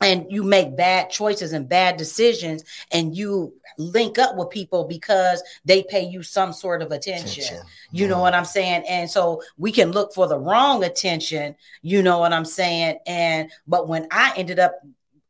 and 0.00 0.26
you 0.30 0.42
make 0.42 0.76
bad 0.76 1.10
choices 1.10 1.52
and 1.52 1.68
bad 1.68 1.96
decisions 1.96 2.64
and 2.92 3.16
you 3.16 3.52
link 3.78 4.18
up 4.18 4.36
with 4.36 4.50
people 4.50 4.84
because 4.84 5.42
they 5.64 5.82
pay 5.82 6.04
you 6.04 6.22
some 6.22 6.52
sort 6.52 6.82
of 6.82 6.92
attention, 6.92 7.42
Attention. 7.44 7.66
you 7.92 8.08
know 8.08 8.16
Mm. 8.16 8.20
what 8.20 8.34
i'm 8.34 8.44
saying 8.44 8.82
and 8.88 9.10
so 9.10 9.42
we 9.58 9.70
can 9.72 9.92
look 9.92 10.14
for 10.14 10.26
the 10.26 10.38
wrong 10.38 10.82
attention 10.84 11.54
you 11.82 12.02
know 12.02 12.18
what 12.18 12.32
i'm 12.32 12.44
saying 12.44 12.98
and 13.06 13.50
but 13.66 13.86
when 13.88 14.06
i 14.10 14.32
ended 14.36 14.58
up 14.58 14.74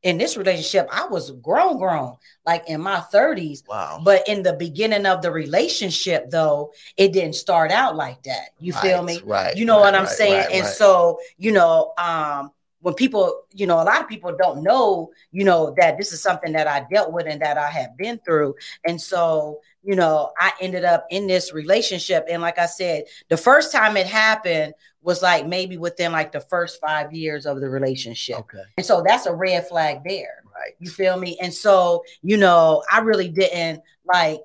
in 0.02 0.18
this 0.18 0.36
relationship 0.36 0.88
i 0.92 1.06
was 1.06 1.32
grown 1.42 1.78
grown 1.78 2.14
like 2.44 2.62
in 2.68 2.80
my 2.80 3.02
30s 3.12 3.66
Wow. 3.66 4.00
but 4.04 4.28
in 4.28 4.42
the 4.44 4.52
beginning 4.52 5.06
of 5.06 5.20
the 5.22 5.32
relationship 5.32 6.30
though 6.30 6.72
it 6.96 7.12
didn't 7.12 7.34
start 7.34 7.72
out 7.72 7.96
like 7.96 8.22
that 8.22 8.50
you 8.60 8.72
feel 8.72 9.02
me 9.02 9.20
Right. 9.24 9.56
you 9.56 9.64
know 9.64 9.76
right, 9.76 9.80
what 9.86 9.94
I'm 9.96 10.02
right, 10.04 10.08
saying? 10.12 10.44
right, 10.44 10.52
and 10.52 10.62
right. 10.64 10.72
so, 10.72 11.18
you 11.38 11.50
know, 11.50 11.92
um, 11.98 12.52
when 12.86 12.94
people, 12.94 13.42
you 13.52 13.66
know, 13.66 13.82
a 13.82 13.82
lot 13.82 14.00
of 14.00 14.08
people 14.08 14.32
don't 14.38 14.62
know, 14.62 15.10
you 15.32 15.42
know, 15.42 15.74
that 15.76 15.98
this 15.98 16.12
is 16.12 16.22
something 16.22 16.52
that 16.52 16.68
I 16.68 16.86
dealt 16.88 17.12
with 17.12 17.26
and 17.26 17.42
that 17.42 17.58
I 17.58 17.68
have 17.68 17.96
been 17.96 18.20
through. 18.24 18.54
And 18.86 19.02
so, 19.02 19.60
you 19.82 19.96
know, 19.96 20.30
I 20.38 20.52
ended 20.60 20.84
up 20.84 21.04
in 21.10 21.26
this 21.26 21.52
relationship. 21.52 22.26
And 22.30 22.40
like 22.40 22.60
I 22.60 22.66
said, 22.66 23.06
the 23.28 23.36
first 23.36 23.72
time 23.72 23.96
it 23.96 24.06
happened 24.06 24.74
was 25.02 25.20
like 25.20 25.48
maybe 25.48 25.76
within 25.76 26.12
like 26.12 26.30
the 26.30 26.38
first 26.38 26.80
five 26.80 27.12
years 27.12 27.44
of 27.44 27.60
the 27.60 27.68
relationship. 27.68 28.38
okay. 28.38 28.62
And 28.76 28.86
so 28.86 29.02
that's 29.04 29.26
a 29.26 29.34
red 29.34 29.66
flag 29.66 30.02
there. 30.04 30.44
Right. 30.44 30.76
You 30.78 30.88
feel 30.88 31.18
me? 31.18 31.36
And 31.42 31.52
so, 31.52 32.04
you 32.22 32.36
know, 32.36 32.84
I 32.88 33.00
really 33.00 33.28
didn't 33.28 33.82
like 34.04 34.42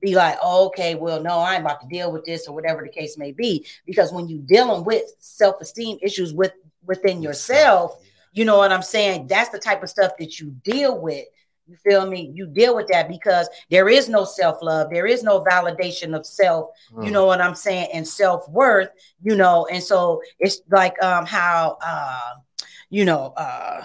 be 0.00 0.14
like, 0.14 0.38
oh, 0.40 0.66
okay, 0.66 0.94
well, 0.94 1.20
no, 1.20 1.40
I'm 1.40 1.62
about 1.62 1.80
to 1.80 1.88
deal 1.88 2.12
with 2.12 2.24
this 2.24 2.46
or 2.46 2.54
whatever 2.54 2.82
the 2.82 2.88
case 2.88 3.18
may 3.18 3.32
be. 3.32 3.66
Because 3.86 4.12
when 4.12 4.28
you're 4.28 4.38
dealing 4.38 4.84
with 4.84 5.02
self-esteem 5.18 5.98
issues 6.00 6.32
with 6.32 6.52
within 6.90 7.22
yourself, 7.22 7.96
you 8.32 8.44
know 8.44 8.58
what 8.58 8.72
I'm 8.72 8.82
saying? 8.82 9.28
That's 9.28 9.50
the 9.50 9.60
type 9.60 9.82
of 9.84 9.88
stuff 9.88 10.12
that 10.18 10.40
you 10.40 10.50
deal 10.64 10.98
with. 11.00 11.24
You 11.68 11.76
feel 11.76 12.04
me? 12.04 12.32
You 12.34 12.48
deal 12.48 12.74
with 12.74 12.88
that 12.88 13.08
because 13.08 13.48
there 13.70 13.88
is 13.88 14.08
no 14.08 14.24
self-love, 14.24 14.90
there 14.90 15.06
is 15.06 15.22
no 15.22 15.44
validation 15.44 16.16
of 16.18 16.26
self, 16.26 16.70
Mm. 16.92 17.04
you 17.04 17.10
know 17.12 17.26
what 17.26 17.40
I'm 17.40 17.54
saying, 17.54 17.90
and 17.94 18.06
self-worth, 18.06 18.90
you 19.22 19.36
know, 19.36 19.66
and 19.72 19.82
so 19.90 20.20
it's 20.40 20.60
like 20.68 21.00
um 21.02 21.26
how 21.26 21.78
uh 21.80 22.32
you 22.90 23.04
know 23.04 23.22
uh 23.36 23.84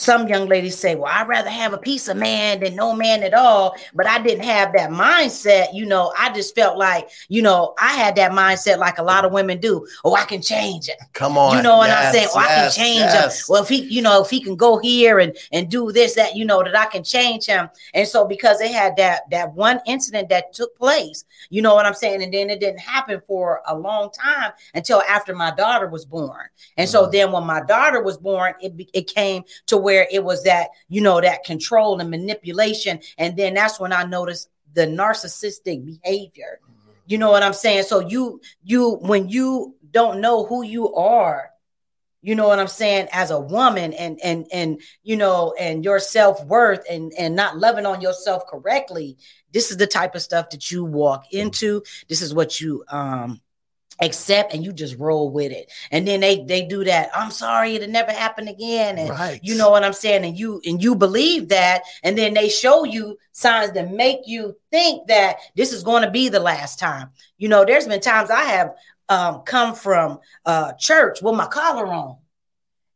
some 0.00 0.26
young 0.28 0.48
ladies 0.48 0.78
say, 0.78 0.94
Well, 0.96 1.12
I'd 1.12 1.28
rather 1.28 1.50
have 1.50 1.72
a 1.74 1.78
piece 1.78 2.08
of 2.08 2.16
man 2.16 2.60
than 2.60 2.74
no 2.74 2.94
man 2.94 3.22
at 3.22 3.34
all. 3.34 3.76
But 3.94 4.06
I 4.06 4.18
didn't 4.22 4.44
have 4.44 4.72
that 4.72 4.90
mindset. 4.90 5.74
You 5.74 5.86
know, 5.86 6.12
I 6.18 6.32
just 6.32 6.54
felt 6.54 6.78
like, 6.78 7.10
you 7.28 7.42
know, 7.42 7.74
I 7.78 7.88
had 7.94 8.16
that 8.16 8.32
mindset 8.32 8.78
like 8.78 8.98
a 8.98 9.02
lot 9.02 9.24
of 9.24 9.32
women 9.32 9.60
do. 9.60 9.86
Oh, 10.04 10.14
I 10.14 10.24
can 10.24 10.40
change 10.40 10.88
it. 10.88 10.96
Come 11.12 11.36
on. 11.36 11.56
You 11.56 11.62
know 11.62 11.76
what 11.76 11.90
I'm 11.90 12.02
Yes, 12.02 12.12
saying? 12.14 12.28
Oh, 12.34 12.38
I 12.38 12.46
can 12.46 12.70
change 12.70 12.98
yes. 13.00 13.40
him. 13.40 13.44
Well, 13.52 13.62
if 13.62 13.68
he, 13.68 13.82
you 13.82 14.00
know, 14.00 14.22
if 14.22 14.30
he 14.30 14.40
can 14.40 14.56
go 14.56 14.78
here 14.78 15.18
and 15.18 15.36
and 15.52 15.70
do 15.70 15.92
this, 15.92 16.14
that, 16.14 16.34
you 16.34 16.44
know, 16.46 16.62
that 16.62 16.76
I 16.76 16.86
can 16.86 17.04
change 17.04 17.44
him. 17.46 17.68
And 17.92 18.08
so 18.08 18.26
because 18.26 18.58
they 18.58 18.72
had 18.72 18.96
that 18.96 19.28
that 19.30 19.52
one 19.54 19.80
incident 19.86 20.30
that 20.30 20.52
took 20.54 20.74
place, 20.76 21.24
you 21.50 21.60
know 21.60 21.74
what 21.74 21.84
I'm 21.86 21.94
saying? 21.94 22.22
And 22.22 22.32
then 22.32 22.48
it 22.48 22.60
didn't 22.60 22.80
happen 22.80 23.20
for 23.26 23.60
a 23.66 23.76
long 23.76 24.10
time 24.12 24.52
until 24.74 25.02
after 25.02 25.34
my 25.34 25.50
daughter 25.50 25.88
was 25.88 26.04
born. 26.06 26.46
And 26.78 26.88
so 26.88 27.06
Mm. 27.06 27.12
then 27.12 27.32
when 27.32 27.44
my 27.44 27.60
daughter 27.62 28.02
was 28.02 28.16
born, 28.16 28.54
it 28.60 28.72
it 28.94 29.06
came 29.06 29.42
to 29.66 29.76
where 29.76 29.89
it 29.90 30.24
was 30.24 30.44
that, 30.44 30.70
you 30.88 31.00
know, 31.00 31.20
that 31.20 31.44
control 31.44 32.00
and 32.00 32.10
manipulation. 32.10 33.00
And 33.18 33.36
then 33.36 33.54
that's 33.54 33.80
when 33.80 33.92
I 33.92 34.04
noticed 34.04 34.48
the 34.74 34.86
narcissistic 34.86 35.84
behavior. 35.84 36.60
You 37.06 37.18
know 37.18 37.30
what 37.30 37.42
I'm 37.42 37.54
saying? 37.54 37.84
So 37.84 37.98
you 38.00 38.40
you 38.62 38.96
when 39.00 39.28
you 39.28 39.74
don't 39.90 40.20
know 40.20 40.46
who 40.46 40.62
you 40.62 40.94
are, 40.94 41.50
you 42.22 42.34
know 42.34 42.46
what 42.46 42.60
I'm 42.60 42.68
saying, 42.68 43.08
as 43.12 43.30
a 43.30 43.40
woman 43.40 43.92
and 43.94 44.20
and 44.22 44.46
and 44.52 44.80
you 45.02 45.16
know, 45.16 45.54
and 45.58 45.84
your 45.84 45.98
self-worth 45.98 46.84
and 46.88 47.12
and 47.18 47.34
not 47.34 47.58
loving 47.58 47.86
on 47.86 48.00
yourself 48.00 48.46
correctly, 48.46 49.16
this 49.52 49.70
is 49.70 49.76
the 49.76 49.86
type 49.86 50.14
of 50.14 50.22
stuff 50.22 50.50
that 50.50 50.70
you 50.70 50.84
walk 50.84 51.32
into. 51.32 51.82
This 52.08 52.22
is 52.22 52.32
what 52.32 52.60
you 52.60 52.84
um 52.88 53.40
accept 54.00 54.54
and 54.54 54.64
you 54.64 54.72
just 54.72 54.96
roll 54.98 55.30
with 55.30 55.52
it. 55.52 55.70
And 55.90 56.06
then 56.06 56.20
they 56.20 56.44
they 56.44 56.62
do 56.62 56.84
that. 56.84 57.10
I'm 57.14 57.30
sorry, 57.30 57.74
it'll 57.74 57.88
never 57.88 58.12
happen 58.12 58.48
again. 58.48 58.98
And 58.98 59.10
right. 59.10 59.40
you 59.42 59.54
know 59.56 59.70
what 59.70 59.84
I'm 59.84 59.92
saying? 59.92 60.24
And 60.24 60.38
you 60.38 60.60
and 60.64 60.82
you 60.82 60.94
believe 60.94 61.48
that, 61.48 61.82
and 62.02 62.16
then 62.16 62.34
they 62.34 62.48
show 62.48 62.84
you 62.84 63.18
signs 63.32 63.72
that 63.72 63.90
make 63.90 64.20
you 64.26 64.56
think 64.70 65.08
that 65.08 65.36
this 65.54 65.72
is 65.72 65.82
going 65.82 66.02
to 66.02 66.10
be 66.10 66.28
the 66.28 66.40
last 66.40 66.78
time. 66.78 67.10
You 67.38 67.48
know, 67.48 67.64
there's 67.64 67.86
been 67.86 68.00
times 68.00 68.30
I 68.30 68.44
have 68.44 68.74
um, 69.08 69.40
come 69.40 69.74
from 69.74 70.20
uh, 70.46 70.72
church 70.74 71.20
with 71.22 71.34
my 71.34 71.46
collar 71.46 71.86
on. 71.86 72.16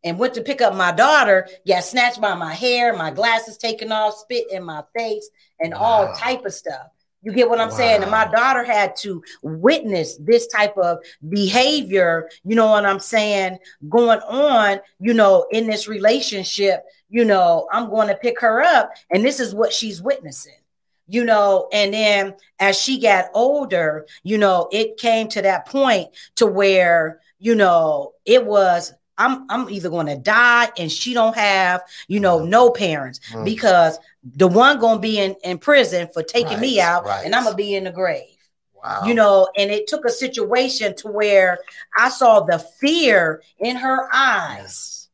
And 0.07 0.19
went 0.19 0.35
to 0.35 0.43
pick 0.43 0.61
up 0.61 0.75
my 0.75 0.93
daughter, 0.93 1.49
got 1.67 1.83
snatched 1.83 2.21
by 2.21 2.35
my 2.35 2.53
hair, 2.53 2.95
my 2.95 3.11
glasses 3.11 3.57
taken 3.57 3.91
off, 3.91 4.13
spit 4.19 4.53
in 4.53 4.63
my 4.63 4.83
face, 4.95 5.31
and 5.59 5.73
all 5.73 6.15
type 6.15 6.45
of 6.45 6.53
stuff. 6.53 6.89
You 7.25 7.33
get 7.33 7.49
what 7.49 7.59
I'm 7.61 7.71
saying? 7.71 8.03
And 8.03 8.11
my 8.11 8.27
daughter 8.27 8.63
had 8.63 8.95
to 8.97 9.23
witness 9.43 10.17
this 10.19 10.47
type 10.47 10.77
of 10.77 10.99
behavior, 11.29 12.29
you 12.45 12.55
know 12.55 12.67
what 12.69 12.85
I'm 12.85 13.01
saying, 13.01 13.59
going 13.89 14.21
on, 14.21 14.81
you 15.01 15.15
know, 15.15 15.47
in 15.51 15.67
this 15.67 15.89
relationship. 15.89 16.85
You 17.09 17.25
know, 17.25 17.69
I'm 17.73 17.89
going 17.91 18.09
to 18.09 18.15
pick 18.17 18.41
her 18.41 18.61
up, 18.63 18.93
and 19.11 19.25
this 19.25 19.39
is 19.41 19.55
what 19.55 19.73
she's 19.73 20.03
witnessing, 20.03 20.59
you 21.07 21.25
know. 21.25 21.69
And 21.73 21.95
then 21.95 22.35
as 22.59 22.77
she 22.79 23.01
got 23.01 23.27
older, 23.35 24.07
you 24.23 24.37
know, 24.37 24.69
it 24.73 24.97
came 24.97 25.29
to 25.29 25.43
that 25.43 25.67
point 25.67 26.09
to 26.37 26.47
where, 26.47 27.21
you 27.39 27.55
know, 27.55 28.13
it 28.25 28.45
was. 28.45 28.93
I'm 29.17 29.47
I'm 29.49 29.71
either 29.71 29.91
going 29.91 30.09
to 30.09 30.17
die 30.17 30.71
and 30.77 30.91
she 30.91 31.15
don't 31.15 31.37
have, 31.37 31.83
you 32.09 32.19
know, 32.19 32.45
no 32.45 32.71
parents 32.71 33.21
Mm. 33.33 33.45
because 33.45 33.97
the 34.25 34.49
one 34.49 34.79
going 34.79 34.97
to 34.97 35.03
be 35.03 35.19
in, 35.19 35.37
in 35.45 35.59
prison 35.59 36.09
for 36.13 36.23
taking 36.23 36.59
me 36.61 36.81
out 36.81 37.05
right. 37.05 37.25
and 37.25 37.35
I'm 37.35 37.45
going 37.45 37.53
to 37.53 37.63
be 37.63 37.75
in 37.75 37.85
the 37.85 37.93
grave 37.93 38.35
wow. 38.75 39.03
you 39.05 39.15
know 39.15 39.49
and 39.57 39.71
it 39.71 39.87
took 39.87 40.05
a 40.05 40.11
situation 40.11 40.95
to 40.97 41.09
where 41.09 41.59
i 41.97 42.09
saw 42.09 42.41
the 42.41 42.59
fear 42.81 43.43
in 43.59 43.77
her 43.77 44.09
eyes 44.13 45.09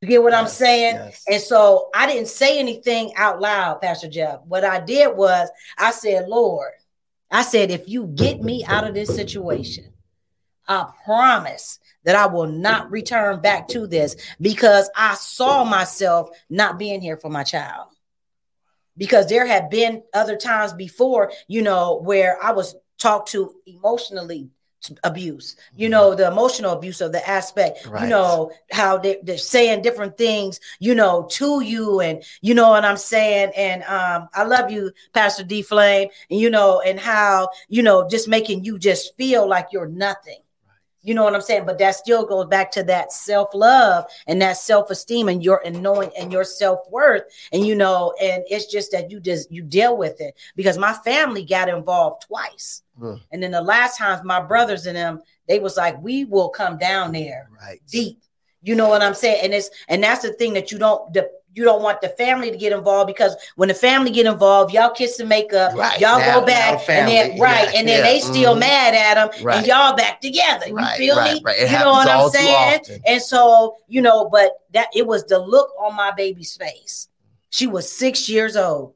Yes. 0.00 0.08
you 0.10 0.16
get 0.16 0.22
what 0.22 0.34
i'm 0.34 0.48
saying 0.48 0.96
yes. 0.96 1.24
and 1.28 1.40
so 1.40 1.88
i 1.94 2.06
didn't 2.06 2.28
say 2.28 2.58
anything 2.58 3.12
out 3.16 3.40
loud 3.40 3.80
pastor 3.80 4.08
jeff 4.08 4.40
what 4.46 4.64
i 4.64 4.80
did 4.80 5.16
was 5.16 5.48
i 5.78 5.90
said 5.90 6.28
lord 6.28 6.72
i 7.30 7.42
said 7.42 7.70
if 7.70 7.88
you 7.88 8.06
get 8.08 8.42
me 8.42 8.64
out 8.64 8.86
of 8.86 8.94
this 8.94 9.14
situation 9.14 9.92
i 10.68 10.86
promise 11.04 11.78
that 12.04 12.14
I 12.14 12.26
will 12.26 12.46
not 12.46 12.90
return 12.90 13.40
back 13.40 13.66
to 13.68 13.86
this 13.86 14.16
because 14.40 14.90
I 14.94 15.14
saw 15.14 15.64
myself 15.64 16.28
not 16.50 16.78
being 16.78 17.00
here 17.00 17.16
for 17.16 17.30
my 17.30 17.44
child. 17.44 17.93
Because 18.96 19.28
there 19.28 19.46
have 19.46 19.70
been 19.70 20.02
other 20.12 20.36
times 20.36 20.72
before, 20.72 21.32
you 21.48 21.62
know, 21.62 22.00
where 22.02 22.38
I 22.42 22.52
was 22.52 22.76
talked 22.98 23.30
to 23.30 23.54
emotionally 23.66 24.50
abuse 25.02 25.56
you 25.74 25.88
know 25.88 26.14
the 26.14 26.26
emotional 26.26 26.72
abuse 26.72 27.00
of 27.00 27.12
the 27.12 27.28
aspect 27.28 27.86
right. 27.86 28.02
you 28.02 28.08
know 28.08 28.50
how 28.70 28.98
they, 28.98 29.18
they're 29.22 29.38
saying 29.38 29.82
different 29.82 30.16
things 30.18 30.60
you 30.78 30.94
know 30.94 31.26
to 31.30 31.62
you 31.62 32.00
and 32.00 32.22
you 32.42 32.54
know 32.54 32.68
what 32.68 32.84
i'm 32.84 32.96
saying? 32.96 33.50
And 33.56 33.82
um 33.84 34.28
i 34.34 34.44
love 34.44 34.70
you 34.70 34.92
pastor 35.12 35.44
d 35.44 35.62
flame 35.62 36.08
and 36.30 36.38
you 36.38 36.50
know 36.50 36.80
and 36.80 37.00
how 37.00 37.48
you 37.68 37.82
know 37.82 38.08
just 38.08 38.28
making 38.28 38.64
you 38.64 38.78
just 38.78 39.16
feel 39.16 39.48
like 39.48 39.68
you're 39.72 39.88
nothing 39.88 40.43
you 41.04 41.14
know 41.14 41.22
what 41.22 41.34
I'm 41.34 41.42
saying? 41.42 41.66
But 41.66 41.78
that 41.78 41.94
still 41.94 42.24
goes 42.24 42.46
back 42.46 42.72
to 42.72 42.82
that 42.84 43.12
self-love 43.12 44.06
and 44.26 44.40
that 44.40 44.56
self-esteem 44.56 45.28
and 45.28 45.44
your 45.44 45.62
and 45.64 45.82
knowing 45.82 46.10
and 46.18 46.32
your 46.32 46.44
self-worth. 46.44 47.22
And 47.52 47.66
you 47.66 47.74
know, 47.74 48.14
and 48.20 48.42
it's 48.48 48.66
just 48.66 48.90
that 48.92 49.10
you 49.10 49.20
just 49.20 49.52
you 49.52 49.62
deal 49.62 49.96
with 49.96 50.20
it 50.20 50.34
because 50.56 50.78
my 50.78 50.94
family 50.94 51.44
got 51.44 51.68
involved 51.68 52.24
twice. 52.26 52.82
Mm. 52.98 53.20
And 53.30 53.42
then 53.42 53.50
the 53.50 53.60
last 53.60 53.98
times 53.98 54.22
my 54.24 54.40
brothers 54.40 54.86
and 54.86 54.96
them, 54.96 55.22
they 55.46 55.58
was 55.58 55.76
like, 55.76 56.00
we 56.02 56.24
will 56.24 56.48
come 56.48 56.78
down 56.78 57.12
there 57.12 57.50
right. 57.60 57.80
deep. 57.86 58.20
You 58.62 58.74
know 58.74 58.88
what 58.88 59.02
I'm 59.02 59.14
saying? 59.14 59.40
And 59.44 59.52
it's 59.52 59.68
and 59.88 60.02
that's 60.02 60.22
the 60.22 60.32
thing 60.32 60.54
that 60.54 60.72
you 60.72 60.78
don't 60.78 61.12
the 61.12 61.30
you 61.54 61.64
don't 61.64 61.82
want 61.82 62.00
the 62.00 62.08
family 62.10 62.50
to 62.50 62.56
get 62.56 62.72
involved 62.72 63.06
because 63.06 63.36
when 63.56 63.68
the 63.68 63.74
family 63.74 64.10
get 64.10 64.26
involved, 64.26 64.74
y'all 64.74 64.90
kiss 64.90 65.20
and 65.20 65.28
make 65.28 65.52
up, 65.52 65.74
right. 65.74 66.00
y'all 66.00 66.18
now, 66.18 66.40
go 66.40 66.46
back, 66.46 66.88
and 66.88 67.08
then 67.08 67.38
right, 67.38 67.72
yeah, 67.72 67.78
and 67.78 67.88
then 67.88 68.04
yeah. 68.04 68.10
they 68.10 68.20
still 68.20 68.52
mm-hmm. 68.52 68.60
mad 68.60 68.94
at 68.94 69.14
them, 69.14 69.44
right. 69.44 69.58
and 69.58 69.66
y'all 69.66 69.96
back 69.96 70.20
together. 70.20 70.66
You 70.66 70.74
right, 70.74 70.98
feel 70.98 71.22
me? 71.22 71.34
you 71.34 71.70
know 71.70 71.92
what 71.92 72.08
I'm 72.08 72.28
saying? 72.30 72.80
And 73.06 73.22
so 73.22 73.76
you 73.88 74.02
know, 74.02 74.28
but 74.28 74.52
that 74.72 74.88
it 74.94 75.06
was 75.06 75.24
the 75.24 75.38
look 75.38 75.70
on 75.80 75.94
my 75.94 76.10
baby's 76.10 76.56
face. 76.56 77.08
She 77.50 77.66
was 77.66 77.90
six 77.90 78.28
years 78.28 78.56
old. 78.56 78.94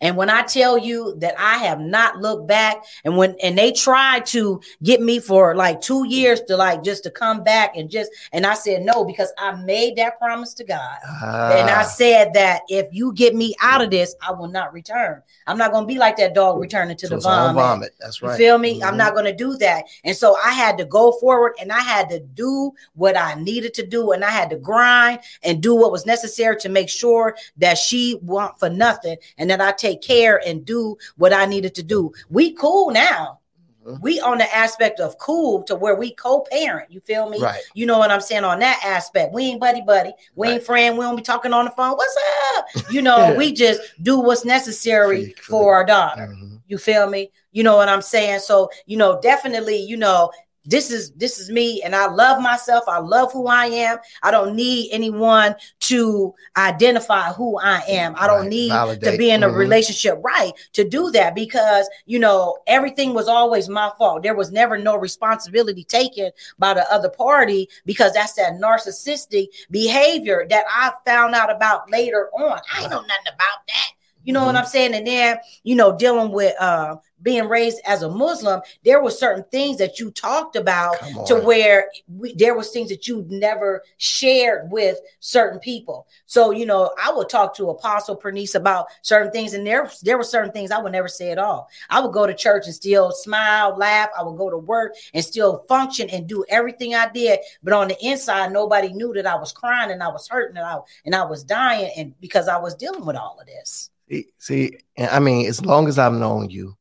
And 0.00 0.16
when 0.16 0.30
I 0.30 0.42
tell 0.42 0.78
you 0.78 1.14
that 1.18 1.34
I 1.38 1.58
have 1.58 1.80
not 1.80 2.18
looked 2.18 2.46
back, 2.46 2.84
and 3.04 3.16
when 3.16 3.34
and 3.42 3.56
they 3.56 3.72
tried 3.72 4.26
to 4.26 4.60
get 4.82 5.00
me 5.00 5.18
for 5.18 5.54
like 5.54 5.80
two 5.80 6.06
years 6.06 6.40
to 6.42 6.56
like 6.56 6.82
just 6.82 7.02
to 7.04 7.10
come 7.10 7.42
back 7.42 7.76
and 7.76 7.90
just 7.90 8.10
and 8.32 8.46
I 8.46 8.54
said 8.54 8.82
no 8.82 9.04
because 9.04 9.32
I 9.38 9.52
made 9.52 9.96
that 9.96 10.18
promise 10.18 10.54
to 10.54 10.64
God, 10.64 10.98
uh, 11.22 11.54
and 11.56 11.70
I 11.70 11.82
said 11.82 12.32
that 12.34 12.62
if 12.68 12.86
you 12.92 13.12
get 13.12 13.34
me 13.34 13.54
out 13.60 13.82
of 13.82 13.90
this, 13.90 14.14
I 14.22 14.32
will 14.32 14.48
not 14.48 14.72
return. 14.72 15.22
I'm 15.46 15.58
not 15.58 15.72
gonna 15.72 15.86
be 15.86 15.98
like 15.98 16.16
that 16.18 16.34
dog 16.34 16.60
returning 16.60 16.96
to 16.98 17.06
so 17.06 17.14
the 17.16 17.20
vomit. 17.20 17.54
vomit. 17.54 17.94
That's 17.98 18.22
right. 18.22 18.32
You 18.32 18.36
feel 18.38 18.58
me? 18.58 18.74
Mm-hmm. 18.74 18.88
I'm 18.88 18.96
not 18.96 19.14
gonna 19.14 19.34
do 19.34 19.56
that. 19.58 19.84
And 20.04 20.16
so 20.16 20.36
I 20.36 20.50
had 20.50 20.78
to 20.78 20.84
go 20.84 21.12
forward 21.12 21.54
and 21.60 21.72
I 21.72 21.80
had 21.80 22.08
to 22.10 22.20
do 22.20 22.72
what 22.94 23.16
I 23.16 23.34
needed 23.34 23.74
to 23.74 23.86
do, 23.86 24.12
and 24.12 24.24
I 24.24 24.30
had 24.30 24.50
to 24.50 24.56
grind 24.56 25.20
and 25.42 25.62
do 25.62 25.74
what 25.74 25.92
was 25.92 26.06
necessary 26.06 26.56
to 26.56 26.68
make 26.68 26.88
sure 26.88 27.36
that 27.56 27.78
she 27.78 28.18
want 28.22 28.58
for 28.58 28.68
nothing 28.68 29.16
and 29.38 29.50
that 29.50 29.60
I 29.60 29.72
take 29.72 29.87
take 29.88 30.02
care 30.02 30.40
and 30.46 30.64
do 30.64 30.96
what 31.16 31.32
I 31.32 31.46
needed 31.46 31.74
to 31.76 31.82
do. 31.82 32.12
We 32.28 32.52
cool 32.52 32.90
now. 32.90 33.40
Mm-hmm. 33.86 34.02
We 34.02 34.20
on 34.20 34.38
the 34.38 34.54
aspect 34.54 35.00
of 35.00 35.16
cool 35.18 35.62
to 35.62 35.74
where 35.74 35.96
we 35.96 36.10
co-parent. 36.14 36.92
You 36.92 37.00
feel 37.00 37.28
me? 37.30 37.40
Right. 37.40 37.60
You 37.74 37.86
know 37.86 37.98
what 37.98 38.10
I'm 38.10 38.20
saying 38.20 38.44
on 38.44 38.58
that 38.58 38.80
aspect. 38.84 39.32
We 39.32 39.44
ain't 39.44 39.60
buddy 39.60 39.80
buddy. 39.80 40.12
We 40.34 40.48
right. 40.48 40.54
ain't 40.54 40.64
friend. 40.64 40.98
We 40.98 41.04
don't 41.04 41.16
be 41.16 41.22
talking 41.22 41.52
on 41.52 41.64
the 41.64 41.70
phone. 41.70 41.94
What's 41.96 42.16
up? 42.56 42.66
You 42.90 43.02
know, 43.02 43.34
we 43.36 43.52
just 43.52 43.80
do 44.02 44.18
what's 44.18 44.44
necessary 44.44 45.34
for, 45.38 45.42
for 45.42 45.74
our 45.74 45.84
daughter. 45.84 46.28
Mm-hmm. 46.28 46.56
You 46.68 46.78
feel 46.78 47.08
me? 47.08 47.30
You 47.52 47.62
know 47.62 47.76
what 47.76 47.88
I'm 47.88 48.02
saying? 48.02 48.40
So, 48.40 48.70
you 48.86 48.96
know, 48.96 49.20
definitely, 49.20 49.76
you 49.76 49.96
know, 49.96 50.30
this 50.68 50.90
is 50.90 51.10
this 51.12 51.40
is 51.40 51.50
me 51.50 51.82
and 51.82 51.96
i 51.96 52.06
love 52.06 52.42
myself 52.42 52.84
i 52.88 52.98
love 52.98 53.32
who 53.32 53.46
i 53.46 53.66
am 53.66 53.98
i 54.22 54.30
don't 54.30 54.54
need 54.54 54.90
anyone 54.92 55.54
to 55.80 56.34
identify 56.56 57.32
who 57.32 57.58
i 57.58 57.80
am 57.88 58.14
i 58.16 58.26
don't 58.26 58.42
right. 58.42 58.50
need 58.50 58.68
Validate. 58.68 59.12
to 59.12 59.18
be 59.18 59.30
in 59.30 59.42
a 59.42 59.48
mm-hmm. 59.48 59.56
relationship 59.56 60.18
right 60.22 60.52
to 60.74 60.86
do 60.86 61.10
that 61.10 61.34
because 61.34 61.88
you 62.04 62.18
know 62.18 62.58
everything 62.66 63.14
was 63.14 63.28
always 63.28 63.68
my 63.68 63.90
fault 63.96 64.22
there 64.22 64.36
was 64.36 64.52
never 64.52 64.78
no 64.78 64.96
responsibility 64.96 65.84
taken 65.84 66.30
by 66.58 66.74
the 66.74 66.92
other 66.92 67.08
party 67.08 67.68
because 67.86 68.12
that's 68.12 68.34
that 68.34 68.60
narcissistic 68.60 69.46
behavior 69.70 70.46
that 70.50 70.64
i 70.70 70.92
found 71.06 71.34
out 71.34 71.50
about 71.50 71.90
later 71.90 72.28
on 72.38 72.60
i 72.74 72.82
ain't 72.82 72.90
know 72.90 73.00
nothing 73.00 73.32
about 73.32 73.66
that 73.66 73.92
you 74.24 74.34
know 74.34 74.40
mm-hmm. 74.40 74.46
what 74.48 74.56
I'm 74.56 74.66
saying? 74.66 74.94
And 74.94 75.06
then, 75.06 75.38
you 75.62 75.74
know, 75.74 75.96
dealing 75.96 76.32
with 76.32 76.54
uh 76.60 76.96
being 77.22 77.48
raised 77.48 77.80
as 77.84 78.02
a 78.02 78.08
Muslim, 78.08 78.60
there 78.84 79.02
were 79.02 79.10
certain 79.10 79.44
things 79.50 79.78
that 79.78 79.98
you 79.98 80.10
talked 80.10 80.56
about 80.56 80.96
to 81.26 81.36
where 81.36 81.90
we, 82.08 82.34
there 82.34 82.56
was 82.56 82.70
things 82.70 82.88
that 82.90 83.08
you 83.08 83.24
never 83.28 83.82
shared 83.96 84.70
with 84.70 84.98
certain 85.20 85.58
people. 85.58 86.06
So, 86.26 86.50
you 86.50 86.66
know, 86.66 86.90
I 87.02 87.12
would 87.12 87.28
talk 87.28 87.56
to 87.56 87.70
Apostle 87.70 88.16
Pernice 88.16 88.54
about 88.54 88.86
certain 89.02 89.32
things, 89.32 89.54
and 89.54 89.66
there, 89.66 89.90
there 90.02 90.18
were 90.18 90.24
certain 90.24 90.52
things 90.52 90.70
I 90.70 90.80
would 90.80 90.92
never 90.92 91.08
say 91.08 91.30
at 91.30 91.38
all. 91.38 91.68
I 91.90 92.00
would 92.00 92.12
go 92.12 92.26
to 92.26 92.34
church 92.34 92.66
and 92.66 92.74
still 92.74 93.12
smile, 93.12 93.76
laugh. 93.76 94.10
I 94.18 94.22
would 94.22 94.36
go 94.36 94.50
to 94.50 94.58
work 94.58 94.94
and 95.14 95.24
still 95.24 95.64
function 95.68 96.08
and 96.10 96.26
do 96.26 96.44
everything 96.48 96.94
I 96.94 97.08
did. 97.08 97.40
But 97.62 97.72
on 97.72 97.88
the 97.88 97.96
inside, 98.04 98.52
nobody 98.52 98.92
knew 98.92 99.12
that 99.14 99.26
I 99.26 99.36
was 99.36 99.52
crying 99.52 99.90
and 99.90 100.02
I 100.02 100.08
was 100.08 100.28
hurting 100.28 100.56
and 100.56 100.66
I, 100.66 100.78
and 101.04 101.14
I 101.14 101.24
was 101.24 101.44
dying 101.44 101.90
and 101.96 102.14
because 102.20 102.48
I 102.48 102.58
was 102.58 102.74
dealing 102.74 103.04
with 103.04 103.16
all 103.16 103.38
of 103.40 103.46
this. 103.46 103.90
See, 104.08 104.26
see, 104.38 104.78
I 104.98 105.20
mean, 105.20 105.46
as 105.46 105.64
long 105.64 105.86
as 105.88 105.98
I've 105.98 106.14
known 106.14 106.50
you, 106.50 106.76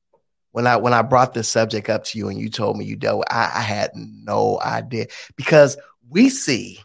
when 0.58 0.66
I 0.66 0.76
when 0.76 0.92
I 0.92 1.04
brought 1.04 1.36
this 1.36 1.48
subject 1.48 1.88
up 1.88 2.04
to 2.06 2.18
you 2.18 2.30
and 2.30 2.40
you 2.40 2.50
told 2.50 2.78
me 2.78 2.86
you 2.86 2.96
dealt 2.96 3.20
with, 3.20 3.32
I, 3.32 3.52
I 3.58 3.62
had 3.62 3.92
no 3.94 4.60
idea 4.60 5.06
because 5.36 5.78
we 6.10 6.30
see, 6.30 6.80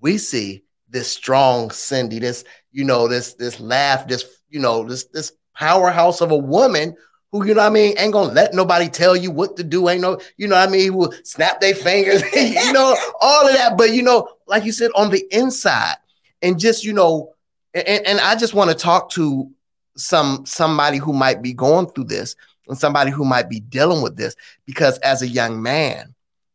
we 0.00 0.16
see 0.16 0.62
this 0.88 1.10
strong 1.10 1.72
Cindy, 1.72 2.20
this 2.20 2.44
you 2.70 2.84
know 2.84 3.08
this 3.08 3.34
this 3.34 3.58
laugh, 3.58 4.06
this 4.06 4.24
you 4.48 4.60
know 4.60 4.84
this 4.84 5.06
this 5.06 5.32
powerhouse 5.56 6.20
of 6.20 6.30
a 6.30 6.36
woman 6.36 6.94
who 7.32 7.44
you 7.44 7.52
know 7.52 7.62
I 7.62 7.70
mean 7.70 7.98
ain't 7.98 8.12
gonna 8.12 8.32
let 8.32 8.54
nobody 8.54 8.88
tell 8.88 9.16
you 9.16 9.32
what 9.32 9.56
to 9.56 9.64
do. 9.64 9.88
Ain't 9.88 10.02
no 10.02 10.20
you 10.36 10.46
know 10.46 10.54
I 10.54 10.68
mean 10.68 10.94
will 10.94 11.12
snap 11.24 11.60
their 11.60 11.74
fingers, 11.74 12.22
you 12.32 12.72
know 12.72 12.96
all 13.20 13.48
of 13.48 13.56
that. 13.56 13.76
But 13.76 13.92
you 13.92 14.02
know, 14.02 14.28
like 14.46 14.64
you 14.64 14.70
said, 14.70 14.92
on 14.94 15.10
the 15.10 15.26
inside, 15.32 15.96
and 16.42 16.60
just 16.60 16.84
you 16.84 16.92
know, 16.92 17.34
and, 17.74 18.06
and 18.06 18.20
I 18.20 18.36
just 18.36 18.54
want 18.54 18.70
to 18.70 18.76
talk 18.76 19.10
to 19.14 19.50
some 19.96 20.46
somebody 20.46 20.98
who 20.98 21.12
might 21.12 21.42
be 21.42 21.52
going 21.52 21.88
through 21.88 22.04
this 22.04 22.36
and 22.70 22.78
somebody 22.78 23.10
who 23.10 23.24
might 23.24 23.48
be 23.48 23.60
dealing 23.60 24.02
with 24.02 24.16
this 24.16 24.34
because 24.64 24.98
as 24.98 25.22
a 25.22 25.28
young 25.28 25.62
man 25.62 26.14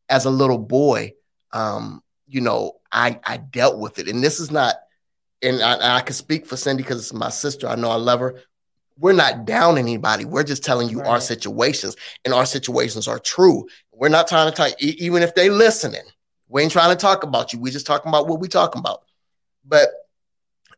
as 0.10 0.26
a 0.26 0.30
little 0.30 0.58
boy 0.58 1.14
um 1.54 2.02
you 2.28 2.42
know 2.42 2.74
i 2.92 3.20
i 3.26 3.38
dealt 3.38 3.80
with 3.80 4.00
it. 4.00 4.08
And 4.08 4.24
this 4.24 4.40
is 4.40 4.52
not 4.52 4.76
and 5.42 5.62
i, 5.62 5.98
I 5.98 6.02
can 6.02 6.16
speak 6.16 6.46
for 6.46 6.58
cindy 6.58 6.84
because 6.84 7.00
it's 7.00 7.14
my 7.14 7.30
sister. 7.30 7.68
I 7.68 7.76
know 7.76 7.92
i 7.92 7.96
love 7.96 8.20
her. 8.20 8.42
We're 8.98 9.14
not 9.14 9.46
down 9.46 9.78
anybody. 9.78 10.24
We're 10.24 10.44
just 10.44 10.64
telling 10.64 10.88
you 10.88 11.00
right. 11.00 11.10
our 11.10 11.22
situations 11.22 11.98
and 12.24 12.34
our 12.34 12.46
situations 12.46 13.10
are 13.10 13.20
true. 13.20 13.68
We're 13.92 14.10
not 14.10 14.28
trying 14.28 14.50
to 14.50 14.56
talk 14.56 14.82
even 14.82 15.22
if 15.22 15.36
they 15.36 15.50
listening. 15.50 16.04
We 16.48 16.62
ain't 16.62 16.72
trying 16.72 16.96
to 16.96 17.02
talk 17.02 17.24
about 17.24 17.52
you. 17.52 17.60
We're 17.60 17.74
just 17.74 17.88
talking 17.88 18.08
about 18.10 18.28
what 18.28 18.40
we 18.40 18.48
talking 18.48 18.80
about. 18.80 19.04
But 19.66 19.90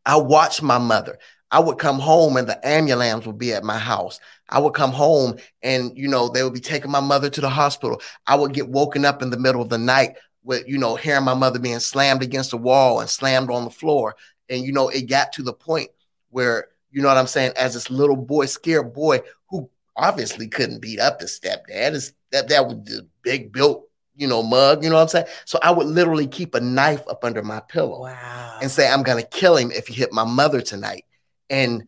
i 0.05 0.15
watched 0.15 0.63
my 0.63 0.77
mother. 0.79 1.19
I 1.51 1.59
would 1.59 1.77
come 1.77 1.99
home 1.99 2.37
and 2.37 2.47
the 2.47 2.65
ambulance 2.67 3.25
would 3.25 3.37
be 3.37 3.53
at 3.53 3.63
my 3.63 3.77
house. 3.77 4.19
I 4.49 4.59
would 4.59 4.73
come 4.73 4.91
home 4.91 5.37
and, 5.61 5.97
you 5.97 6.07
know, 6.07 6.29
they 6.29 6.43
would 6.43 6.53
be 6.53 6.59
taking 6.59 6.91
my 6.91 6.99
mother 6.99 7.29
to 7.29 7.41
the 7.41 7.49
hospital. 7.49 8.01
I 8.25 8.35
would 8.35 8.53
get 8.53 8.69
woken 8.69 9.05
up 9.05 9.21
in 9.21 9.29
the 9.29 9.39
middle 9.39 9.61
of 9.61 9.69
the 9.69 9.77
night 9.77 10.15
with, 10.43 10.67
you 10.67 10.77
know, 10.77 10.95
hearing 10.95 11.25
my 11.25 11.33
mother 11.33 11.59
being 11.59 11.79
slammed 11.79 12.23
against 12.23 12.51
the 12.51 12.57
wall 12.57 12.99
and 12.99 13.09
slammed 13.09 13.51
on 13.51 13.65
the 13.65 13.69
floor. 13.69 14.15
And, 14.49 14.63
you 14.63 14.71
know, 14.71 14.89
it 14.89 15.09
got 15.09 15.33
to 15.33 15.43
the 15.43 15.53
point 15.53 15.89
where, 16.29 16.69
you 16.91 17.01
know 17.01 17.09
what 17.09 17.17
I'm 17.17 17.27
saying, 17.27 17.53
as 17.57 17.73
this 17.73 17.89
little 17.89 18.15
boy, 18.15 18.45
scared 18.45 18.93
boy 18.93 19.21
who 19.49 19.69
obviously 19.95 20.47
couldn't 20.47 20.81
beat 20.81 20.99
up 20.99 21.19
his 21.19 21.37
stepdad, 21.37 21.93
his 21.93 22.13
stepdad 22.31 22.67
was 22.67 22.77
the 22.85 23.07
big 23.23 23.51
built 23.51 23.87
you 24.17 24.27
know, 24.27 24.41
mug, 24.43 24.83
you 24.83 24.89
know 24.89 24.95
what 24.95 25.03
I'm 25.03 25.07
saying? 25.07 25.27
So 25.45 25.59
I 25.61 25.71
would 25.71 25.85
literally 25.85 26.27
keep 26.27 26.55
a 26.55 26.59
knife 26.59 27.07
up 27.07 27.23
under 27.23 27.43
my 27.43 27.59
pillow 27.59 28.01
wow. 28.01 28.57
and 28.61 28.69
say, 28.69 28.89
I'm 28.89 29.03
going 29.03 29.23
to 29.23 29.29
kill 29.29 29.55
him 29.55 29.71
if 29.71 29.87
he 29.87 29.93
hit 29.93 30.11
my 30.11 30.25
mother 30.25 30.59
tonight. 30.59 31.05
And 31.49 31.87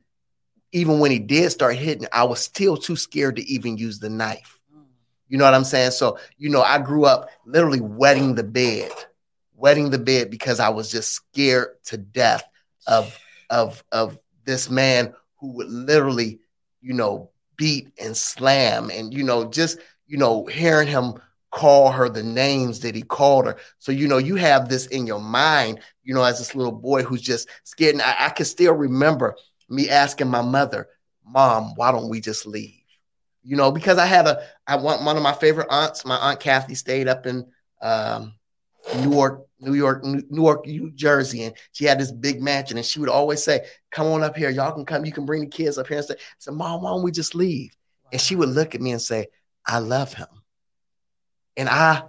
even 0.71 0.99
when 0.99 1.12
he 1.12 1.19
did 1.19 1.51
start 1.51 1.75
hitting, 1.75 2.08
I 2.13 2.23
was 2.23 2.39
still 2.39 2.77
too 2.77 2.95
scared 2.95 3.38
to 3.38 3.43
even 3.43 3.77
use 3.77 3.99
the 3.99 4.10
knife. 4.10 4.60
You 5.27 5.38
know 5.38 5.45
what 5.45 5.53
I'm 5.53 5.63
saying? 5.63 5.91
So, 5.91 6.17
you 6.38 6.49
know, 6.49 6.62
I 6.62 6.79
grew 6.79 7.05
up 7.05 7.29
literally 7.45 7.82
wetting 7.82 8.36
the 8.36 8.43
bed, 8.43 8.91
wetting 9.55 9.91
the 9.91 9.99
bed 9.99 10.32
because 10.32 10.60
I 10.60 10.69
was 10.69 10.91
just 10.91 11.12
scared 11.12 11.69
to 11.86 11.97
death 11.97 12.43
of 12.88 13.17
of 13.49 13.84
of 13.91 14.19
this 14.45 14.69
man 14.69 15.13
who 15.39 15.51
would 15.53 15.69
literally, 15.69 16.39
you 16.82 16.93
know, 16.93 17.29
beat 17.58 17.91
and 18.01 18.17
slam 18.17 18.89
and 18.89 19.13
you 19.13 19.23
know, 19.23 19.45
just, 19.45 19.77
you 20.08 20.17
know, 20.17 20.45
hearing 20.45 20.88
him 20.88 21.13
call 21.51 21.91
her 21.91 22.10
the 22.10 22.23
names 22.23 22.79
that 22.82 22.95
he 22.95 23.01
called 23.01 23.45
her. 23.45 23.58
So, 23.79 23.91
you 23.91 24.08
know, 24.08 24.17
you 24.17 24.36
have 24.36 24.69
this 24.69 24.88
in 24.88 25.08
your 25.08 25.19
mind, 25.19 25.79
you 26.03 26.13
know, 26.13 26.23
as 26.23 26.38
this 26.39 26.55
little 26.55 26.71
boy 26.71 27.03
who's 27.03 27.21
just 27.21 27.49
scared. 27.63 27.95
And 27.95 28.01
I, 28.01 28.15
I 28.25 28.29
can 28.29 28.45
still 28.45 28.73
remember 28.73 29.36
me 29.69 29.89
asking 29.89 30.27
my 30.27 30.41
mother, 30.41 30.88
Mom, 31.25 31.73
why 31.75 31.91
don't 31.91 32.10
we 32.10 32.19
just 32.19 32.45
leave? 32.45 32.73
You 33.43 33.55
know, 33.55 33.71
because 33.71 33.97
I 33.97 34.05
had 34.05 34.27
a, 34.27 34.43
I 34.67 34.75
want 34.75 35.03
one 35.03 35.17
of 35.17 35.23
my 35.23 35.34
favorite 35.34 35.67
aunts, 35.69 36.05
my 36.05 36.17
aunt 36.17 36.39
Kathy 36.39 36.75
stayed 36.75 37.08
up 37.08 37.25
in 37.25 37.45
um, 37.82 38.34
Newark, 38.95 39.45
New 39.60 39.73
York, 39.73 40.03
Newark, 40.03 40.65
New 40.65 40.91
Jersey, 40.91 41.43
and 41.43 41.55
she 41.71 41.86
had 41.86 41.99
this 41.99 42.12
big 42.12 42.41
mansion. 42.41 42.77
And 42.77 42.86
she 42.86 42.99
would 42.99 43.10
always 43.10 43.43
say, 43.43 43.65
"Come 43.91 44.08
on 44.08 44.23
up 44.23 44.36
here, 44.36 44.49
y'all 44.49 44.73
can 44.73 44.86
come. 44.86 45.05
You 45.05 45.12
can 45.12 45.25
bring 45.25 45.41
the 45.41 45.47
kids 45.47 45.77
up 45.77 45.88
here." 45.88 45.97
And 45.97 46.05
say, 46.05 46.15
said, 46.38 46.53
"Mom, 46.53 46.82
why 46.82 46.91
don't 46.91 47.03
we 47.03 47.12
just 47.12 47.36
leave?" 47.36 47.75
And 48.12 48.19
she 48.19 48.36
would 48.36 48.49
look 48.49 48.75
at 48.75 48.82
me 48.82 48.91
and 48.91 49.01
say, 49.01 49.27
"I 49.65 49.79
love 49.79 50.13
him," 50.13 50.27
and 51.58 51.69
I, 51.69 52.03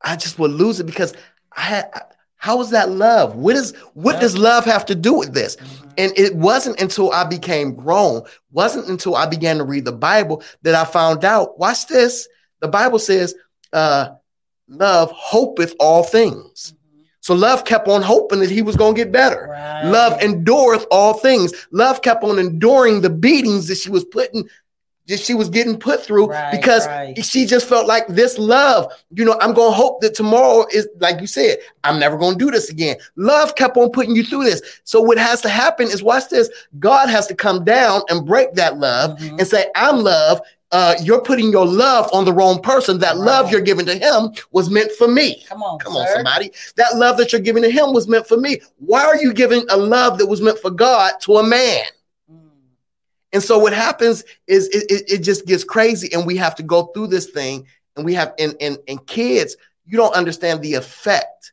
I 0.00 0.16
just 0.16 0.38
would 0.38 0.50
lose 0.52 0.80
it 0.80 0.86
because 0.86 1.14
I 1.56 1.60
had. 1.62 1.90
How 2.36 2.60
is 2.60 2.70
that 2.70 2.90
love? 2.90 3.34
What 3.34 3.56
is 3.56 3.74
what 3.94 4.20
does 4.20 4.36
love 4.36 4.64
have 4.64 4.86
to 4.86 4.94
do 4.94 5.14
with 5.14 5.34
this? 5.34 5.56
And 5.98 6.12
it 6.16 6.36
wasn't 6.36 6.80
until 6.80 7.10
I 7.10 7.24
became 7.24 7.74
grown, 7.74 8.22
wasn't 8.50 8.88
until 8.88 9.16
I 9.16 9.26
began 9.26 9.56
to 9.58 9.64
read 9.64 9.84
the 9.84 9.92
Bible 9.92 10.42
that 10.62 10.74
I 10.74 10.84
found 10.84 11.24
out. 11.24 11.58
Watch 11.58 11.86
this. 11.86 12.28
The 12.60 12.68
Bible 12.68 12.98
says, 12.98 13.34
uh, 13.72 14.08
love 14.68 15.10
hopeth 15.12 15.74
all 15.80 16.02
things. 16.02 16.74
So 17.20 17.34
love 17.34 17.64
kept 17.64 17.88
on 17.88 18.02
hoping 18.02 18.38
that 18.40 18.50
he 18.50 18.62
was 18.62 18.76
going 18.76 18.94
to 18.94 19.02
get 19.02 19.10
better. 19.10 19.48
Right. 19.50 19.84
Love 19.86 20.20
endureth 20.22 20.86
all 20.92 21.14
things. 21.14 21.52
Love 21.72 22.00
kept 22.02 22.22
on 22.22 22.38
enduring 22.38 23.00
the 23.00 23.10
beatings 23.10 23.66
that 23.66 23.78
she 23.78 23.90
was 23.90 24.04
putting 24.04 24.48
she 25.08 25.34
was 25.34 25.48
getting 25.48 25.78
put 25.78 26.02
through 26.02 26.26
right, 26.26 26.50
because 26.50 26.86
right. 26.86 27.24
she 27.24 27.46
just 27.46 27.68
felt 27.68 27.86
like 27.86 28.06
this 28.08 28.38
love, 28.38 28.92
you 29.14 29.24
know, 29.24 29.36
I'm 29.40 29.54
going 29.54 29.70
to 29.70 29.76
hope 29.76 30.00
that 30.00 30.14
tomorrow 30.14 30.66
is 30.72 30.88
like 30.98 31.20
you 31.20 31.26
said, 31.26 31.58
I'm 31.84 32.00
never 32.00 32.16
going 32.16 32.38
to 32.38 32.44
do 32.44 32.50
this 32.50 32.70
again. 32.70 32.96
Love 33.16 33.54
kept 33.54 33.76
on 33.76 33.90
putting 33.90 34.16
you 34.16 34.24
through 34.24 34.44
this. 34.44 34.60
So 34.84 35.00
what 35.00 35.18
has 35.18 35.40
to 35.42 35.48
happen 35.48 35.86
is 35.86 36.02
watch 36.02 36.28
this. 36.28 36.50
God 36.78 37.08
has 37.08 37.26
to 37.28 37.34
come 37.34 37.64
down 37.64 38.02
and 38.08 38.26
break 38.26 38.54
that 38.54 38.78
love 38.78 39.18
mm-hmm. 39.18 39.38
and 39.38 39.46
say, 39.46 39.66
I'm 39.76 39.98
love 39.98 40.40
uh, 40.72 40.94
you're 41.00 41.20
putting 41.20 41.50
your 41.50 41.66
love 41.66 42.08
on 42.12 42.24
the 42.24 42.32
wrong 42.32 42.60
person. 42.60 42.98
That 42.98 43.16
right. 43.16 43.24
love 43.24 43.50
you're 43.50 43.60
giving 43.60 43.86
to 43.86 43.94
him 43.94 44.30
was 44.50 44.68
meant 44.70 44.90
for 44.92 45.08
me. 45.08 45.44
Come 45.48 45.62
on, 45.62 45.78
come 45.78 45.92
sir. 45.94 46.00
on, 46.00 46.06
somebody. 46.08 46.50
That 46.76 46.96
love 46.96 47.16
that 47.18 47.32
you're 47.32 47.40
giving 47.40 47.62
to 47.62 47.70
him 47.70 47.92
was 47.92 48.08
meant 48.08 48.26
for 48.26 48.36
me. 48.36 48.60
Why 48.78 49.04
are 49.04 49.16
you 49.16 49.32
giving 49.32 49.64
a 49.70 49.76
love 49.76 50.18
that 50.18 50.26
was 50.26 50.42
meant 50.42 50.58
for 50.58 50.70
God 50.70 51.12
to 51.22 51.36
a 51.36 51.46
man? 51.46 51.84
And 53.36 53.42
so 53.42 53.58
what 53.58 53.74
happens 53.74 54.24
is 54.46 54.66
it, 54.68 54.90
it, 54.90 55.12
it, 55.12 55.18
just 55.18 55.44
gets 55.44 55.62
crazy, 55.62 56.10
and 56.14 56.24
we 56.24 56.38
have 56.38 56.54
to 56.54 56.62
go 56.62 56.84
through 56.86 57.08
this 57.08 57.26
thing. 57.26 57.66
And 57.94 58.02
we 58.02 58.14
have 58.14 58.32
and, 58.38 58.56
and 58.62 58.78
and 58.88 59.06
kids, 59.06 59.58
you 59.84 59.98
don't 59.98 60.14
understand 60.14 60.62
the 60.62 60.72
effect. 60.72 61.52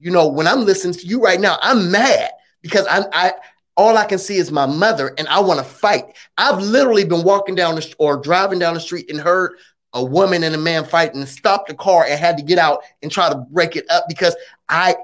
You 0.00 0.10
know, 0.10 0.26
when 0.26 0.48
I'm 0.48 0.64
listening 0.64 0.94
to 0.94 1.06
you 1.06 1.22
right 1.22 1.40
now, 1.40 1.56
I'm 1.62 1.92
mad 1.92 2.32
because 2.62 2.84
I'm 2.90 3.04
I 3.12 3.34
all 3.76 3.96
I 3.96 4.06
can 4.06 4.18
see 4.18 4.38
is 4.38 4.50
my 4.50 4.66
mother 4.66 5.14
and 5.18 5.28
I 5.28 5.38
want 5.38 5.60
to 5.60 5.64
fight. 5.64 6.16
I've 6.36 6.58
literally 6.58 7.04
been 7.04 7.22
walking 7.22 7.54
down 7.54 7.76
the 7.76 7.94
or 8.00 8.16
driving 8.16 8.58
down 8.58 8.74
the 8.74 8.80
street 8.80 9.08
and 9.08 9.20
heard 9.20 9.52
a 9.92 10.04
woman 10.04 10.42
and 10.42 10.56
a 10.56 10.58
man 10.58 10.84
fighting 10.84 11.20
and 11.20 11.28
stopped 11.28 11.68
the 11.68 11.74
car 11.74 12.06
and 12.08 12.18
had 12.18 12.38
to 12.38 12.42
get 12.42 12.58
out 12.58 12.82
and 13.02 13.12
try 13.12 13.28
to 13.28 13.36
break 13.36 13.76
it 13.76 13.88
up 13.88 14.06
because 14.08 14.34
I 14.68 14.96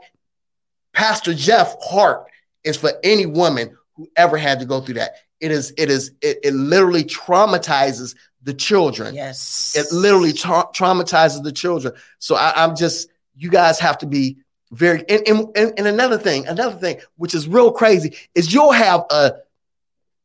Pastor 0.93 1.35
Jeff 1.35 1.77
Hart 1.81 2.27
is 2.65 2.77
for 2.77 2.91
any 3.05 3.27
woman 3.27 3.79
who 3.95 4.09
ever 4.17 4.37
had 4.37 4.59
to 4.59 4.67
go 4.67 4.81
through 4.81 4.95
that. 4.95 5.12
It 5.40 5.51
is 5.51 5.72
it 5.77 5.90
is 5.90 6.12
it, 6.20 6.38
it 6.42 6.55
literally 6.55 7.05
traumatizes 7.05 8.14
the 8.42 8.55
children. 8.55 9.14
Yes. 9.14 9.75
It 9.77 9.94
literally 9.94 10.33
tra- 10.33 10.68
traumatizes 10.75 11.42
the 11.42 11.53
children. 11.53 11.94
So 12.18 12.37
I, 12.37 12.64
I'm 12.64 12.77
just 12.77 13.09
you 13.37 13.51
guys 13.51 13.79
have 13.81 13.99
to 13.99 14.07
be 14.07 14.38
very 14.72 15.05
and, 15.09 15.27
and, 15.29 15.75
and 15.77 15.87
another 15.87 16.18
thing, 16.18 16.46
another 16.46 16.77
thing, 16.77 16.99
which 17.16 17.35
is 17.35 17.46
real 17.46 17.70
crazy, 17.70 18.16
is 18.35 18.53
you'll 18.53 18.72
have 18.72 19.05
a 19.11 19.35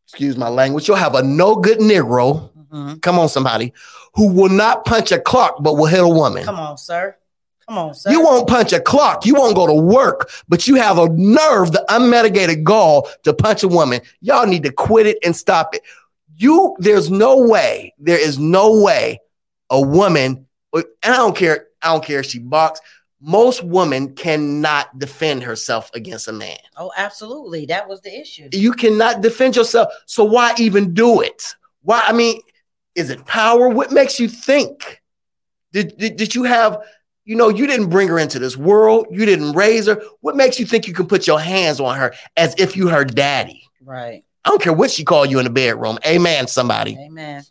excuse 0.06 0.38
my 0.38 0.50
language, 0.50 0.88
you'll 0.88 0.98
have 0.98 1.16
a 1.16 1.24
no 1.24 1.56
good 1.56 1.80
Negro. 1.80 2.50
Mm-hmm. 2.70 2.96
Come 2.96 3.20
on, 3.20 3.28
somebody 3.28 3.74
who 4.14 4.32
will 4.34 4.50
not 4.50 4.86
punch 4.86 5.12
a 5.12 5.20
clock 5.20 5.58
but 5.62 5.74
will 5.74 5.86
hit 5.86 6.02
a 6.02 6.08
woman. 6.08 6.44
Come 6.44 6.60
on, 6.60 6.78
sir. 6.78 7.16
Come 7.72 7.78
on, 7.78 7.94
sir. 7.94 8.12
You 8.12 8.22
won't 8.22 8.50
punch 8.50 8.74
a 8.74 8.82
clock. 8.82 9.26
You 9.26 9.34
won't 9.36 9.56
go 9.56 9.66
to 9.66 9.74
work, 9.74 10.30
but 10.50 10.68
you 10.68 10.76
have 10.76 10.98
a 10.98 11.08
nerve, 11.08 11.72
the 11.72 11.86
unmitigated 11.88 12.66
gall 12.66 13.08
to 13.24 13.34
punch 13.34 13.64
a 13.64 13.70
woman. 13.70 14.02
Y'all 14.20 14.46
need 14.46 14.64
to 14.64 14.74
quit 14.74 15.08
it 15.08 15.18
and 15.24 15.34
stop 15.34 15.74
it. 15.74 15.82
You, 16.36 16.76
there's 16.80 17.10
no 17.10 17.48
way, 17.48 17.94
there 17.98 18.20
is 18.20 18.38
no 18.38 18.82
way 18.82 19.22
a 19.70 19.80
woman, 19.80 20.48
and 20.74 20.86
I 21.02 21.16
don't 21.16 21.34
care, 21.34 21.68
I 21.82 21.94
don't 21.94 22.04
care 22.04 22.20
if 22.20 22.26
she 22.26 22.40
box, 22.40 22.82
most 23.22 23.64
women 23.64 24.16
cannot 24.16 25.00
defend 25.00 25.44
herself 25.44 25.90
against 25.94 26.28
a 26.28 26.34
man. 26.34 26.58
Oh, 26.76 26.92
absolutely. 26.98 27.68
That 27.68 27.88
was 27.88 28.02
the 28.02 28.14
issue. 28.14 28.50
You 28.52 28.74
cannot 28.74 29.22
defend 29.22 29.56
yourself. 29.56 29.94
So 30.08 30.26
why 30.26 30.56
even 30.58 30.94
do 30.94 31.22
it? 31.22 31.56
Why? 31.84 32.04
I 32.06 32.12
mean, 32.12 32.42
is 32.96 33.10
it 33.10 33.26
power? 33.26 33.70
What 33.70 33.94
makes 33.94 34.20
you 34.20 34.28
think? 34.28 35.02
Did, 35.72 35.96
did, 35.98 36.18
did 36.18 36.36
you 36.36 36.44
have, 36.44 36.80
you 37.26 37.36
know, 37.36 37.50
you 37.50 37.68
didn't 37.68 37.90
bring 37.90 38.08
her 38.08 38.20
into 38.20 38.40
this 38.40 38.58
world. 38.58 39.08
You 39.12 39.26
didn't 39.26 39.54
raise 39.54 39.88
her. 39.88 40.02
What 40.22 40.36
makes 40.36 40.60
you 40.60 40.66
think 40.66 40.88
you 40.88 40.94
can 40.94 41.08
put 41.08 41.28
your 41.28 41.40
hands 41.40 41.80
on 41.80 41.98
her 41.98 42.14
as 42.36 42.56
if 42.58 42.76
you 42.76 42.88
her 42.88 43.06
daddy? 43.06 43.64
Right. 43.84 44.24
I 44.44 44.50
don't 44.50 44.62
care 44.62 44.74
what 44.74 44.90
she 44.90 45.04
called 45.04 45.30
you 45.30 45.38
in 45.38 45.46
the 45.46 45.52
bedroom. 45.52 46.00
Amen, 46.06 46.48
somebody. 46.48 46.98
Amen. 46.98 47.44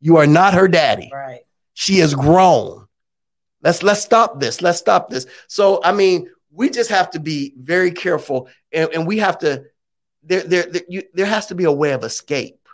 You 0.00 0.18
are 0.18 0.26
not 0.26 0.54
her 0.54 0.68
daddy. 0.68 1.10
Right. 1.12 1.40
She 1.74 1.98
is 1.98 2.14
grown. 2.14 2.86
Let's 3.62 3.82
let's 3.82 4.02
stop 4.02 4.38
this. 4.38 4.62
Let's 4.62 4.78
stop 4.78 5.08
this. 5.08 5.26
So 5.48 5.80
I 5.82 5.92
mean, 5.92 6.30
we 6.52 6.70
just 6.70 6.90
have 6.90 7.10
to 7.12 7.20
be 7.20 7.54
very 7.58 7.90
careful, 7.90 8.48
and, 8.72 8.88
and 8.94 9.06
we 9.06 9.18
have 9.18 9.38
to. 9.38 9.64
There, 10.22 10.42
there, 10.42 10.64
there, 10.64 10.82
you, 10.88 11.02
there 11.14 11.26
has 11.26 11.46
to 11.46 11.54
be 11.54 11.64
a 11.64 11.72
way 11.72 11.92
of 11.92 12.04
escape, 12.04 12.68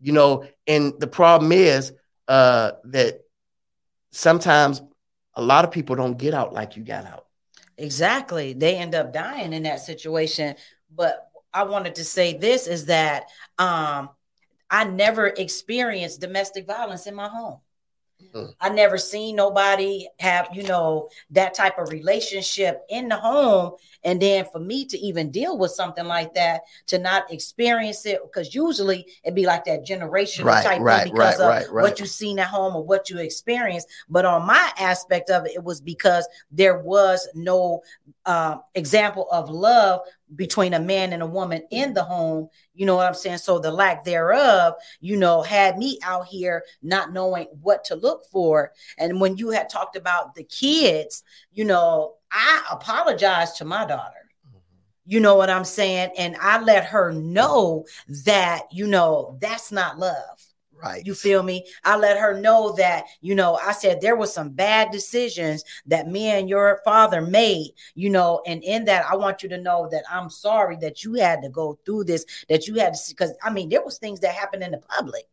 you 0.00 0.12
know. 0.12 0.44
And 0.66 0.94
the 0.98 1.06
problem 1.06 1.52
is 1.52 1.92
uh, 2.26 2.72
that 2.84 3.20
sometimes 4.18 4.82
a 5.34 5.42
lot 5.42 5.64
of 5.64 5.70
people 5.70 5.94
don't 5.94 6.18
get 6.18 6.34
out 6.34 6.52
like 6.52 6.76
you 6.76 6.82
got 6.82 7.06
out. 7.06 7.26
Exactly, 7.76 8.52
they 8.52 8.76
end 8.76 8.94
up 8.94 9.12
dying 9.12 9.52
in 9.52 9.62
that 9.62 9.80
situation. 9.80 10.56
But 10.92 11.30
I 11.54 11.62
wanted 11.62 11.94
to 11.96 12.04
say 12.04 12.36
this 12.36 12.66
is 12.66 12.86
that 12.86 13.26
um, 13.58 14.10
I 14.68 14.84
never 14.84 15.28
experienced 15.28 16.20
domestic 16.20 16.66
violence 16.66 17.06
in 17.06 17.14
my 17.14 17.28
home. 17.28 17.60
Mm. 18.34 18.54
I 18.60 18.68
never 18.68 18.98
seen 18.98 19.36
nobody 19.36 20.08
have, 20.18 20.48
you 20.52 20.62
know, 20.64 21.08
that 21.30 21.54
type 21.54 21.78
of 21.78 21.90
relationship 21.90 22.82
in 22.88 23.08
the 23.08 23.16
home. 23.16 23.72
And 24.04 24.20
then 24.20 24.44
for 24.50 24.58
me 24.58 24.84
to 24.86 24.98
even 24.98 25.30
deal 25.30 25.56
with 25.56 25.70
something 25.70 26.04
like 26.04 26.34
that, 26.34 26.62
to 26.88 26.98
not 26.98 27.32
experience 27.32 28.06
it, 28.06 28.20
because 28.24 28.54
usually 28.54 29.06
it'd 29.24 29.34
be 29.34 29.46
like 29.46 29.64
that 29.64 29.86
generational 29.86 30.44
right, 30.44 30.64
type 30.64 30.80
right, 30.80 31.04
thing 31.04 31.12
because 31.12 31.40
right, 31.40 31.66
of 31.66 31.72
what 31.72 31.98
you've 32.00 32.08
seen 32.08 32.38
at 32.38 32.48
home 32.48 32.76
or 32.76 32.84
what 32.84 33.08
you 33.08 33.18
experienced. 33.18 33.88
But 34.08 34.24
on 34.24 34.46
my 34.46 34.72
aspect 34.78 35.30
of 35.30 35.46
it, 35.46 35.52
it 35.54 35.64
was 35.64 35.80
because 35.80 36.28
there 36.50 36.78
was 36.78 37.26
no 37.34 37.82
uh, 38.26 38.58
example 38.74 39.28
of 39.30 39.48
love 39.48 40.00
between 40.34 40.74
a 40.74 40.80
man 40.80 41.12
and 41.12 41.22
a 41.22 41.26
woman 41.26 41.62
in 41.70 41.94
the 41.94 42.02
home. 42.02 42.48
You 42.74 42.86
know 42.86 42.96
what 42.96 43.06
I'm 43.06 43.14
saying? 43.14 43.38
So 43.38 43.58
the 43.58 43.70
lack 43.70 44.04
thereof, 44.04 44.74
you 45.00 45.16
know, 45.16 45.42
had 45.42 45.78
me 45.78 45.98
out 46.02 46.26
here 46.26 46.64
not 46.82 47.12
knowing 47.12 47.46
what 47.62 47.84
to 47.84 47.94
look 47.94 48.24
for. 48.30 48.72
And 48.98 49.20
when 49.20 49.36
you 49.36 49.50
had 49.50 49.68
talked 49.68 49.96
about 49.96 50.34
the 50.34 50.44
kids, 50.44 51.22
you 51.52 51.64
know, 51.64 52.14
I 52.30 52.62
apologized 52.70 53.56
to 53.56 53.64
my 53.64 53.84
daughter. 53.86 54.30
Mm-hmm. 54.46 54.58
You 55.06 55.20
know 55.20 55.36
what 55.36 55.50
I'm 55.50 55.64
saying? 55.64 56.10
And 56.18 56.36
I 56.40 56.60
let 56.60 56.84
her 56.86 57.12
know 57.12 57.86
that, 58.24 58.62
you 58.70 58.86
know, 58.86 59.38
that's 59.40 59.72
not 59.72 59.98
love 59.98 60.47
Right. 60.82 61.04
You 61.04 61.14
feel 61.14 61.42
me? 61.42 61.66
I 61.84 61.96
let 61.96 62.18
her 62.18 62.38
know 62.40 62.72
that, 62.76 63.06
you 63.20 63.34
know, 63.34 63.56
I 63.56 63.72
said 63.72 64.00
there 64.00 64.16
was 64.16 64.32
some 64.32 64.50
bad 64.50 64.92
decisions 64.92 65.64
that 65.86 66.06
me 66.06 66.26
and 66.26 66.48
your 66.48 66.80
father 66.84 67.20
made, 67.20 67.72
you 67.94 68.10
know, 68.10 68.42
and 68.46 68.62
in 68.62 68.84
that 68.84 69.04
I 69.10 69.16
want 69.16 69.42
you 69.42 69.48
to 69.48 69.58
know 69.58 69.88
that 69.90 70.04
I'm 70.10 70.30
sorry 70.30 70.76
that 70.80 71.02
you 71.02 71.14
had 71.14 71.42
to 71.42 71.48
go 71.48 71.78
through 71.84 72.04
this, 72.04 72.24
that 72.48 72.68
you 72.68 72.76
had 72.76 72.94
to 72.94 73.00
because 73.08 73.32
I 73.42 73.50
mean 73.50 73.68
there 73.68 73.84
was 73.84 73.98
things 73.98 74.20
that 74.20 74.34
happened 74.34 74.62
in 74.62 74.70
the 74.70 74.78
public. 74.78 75.24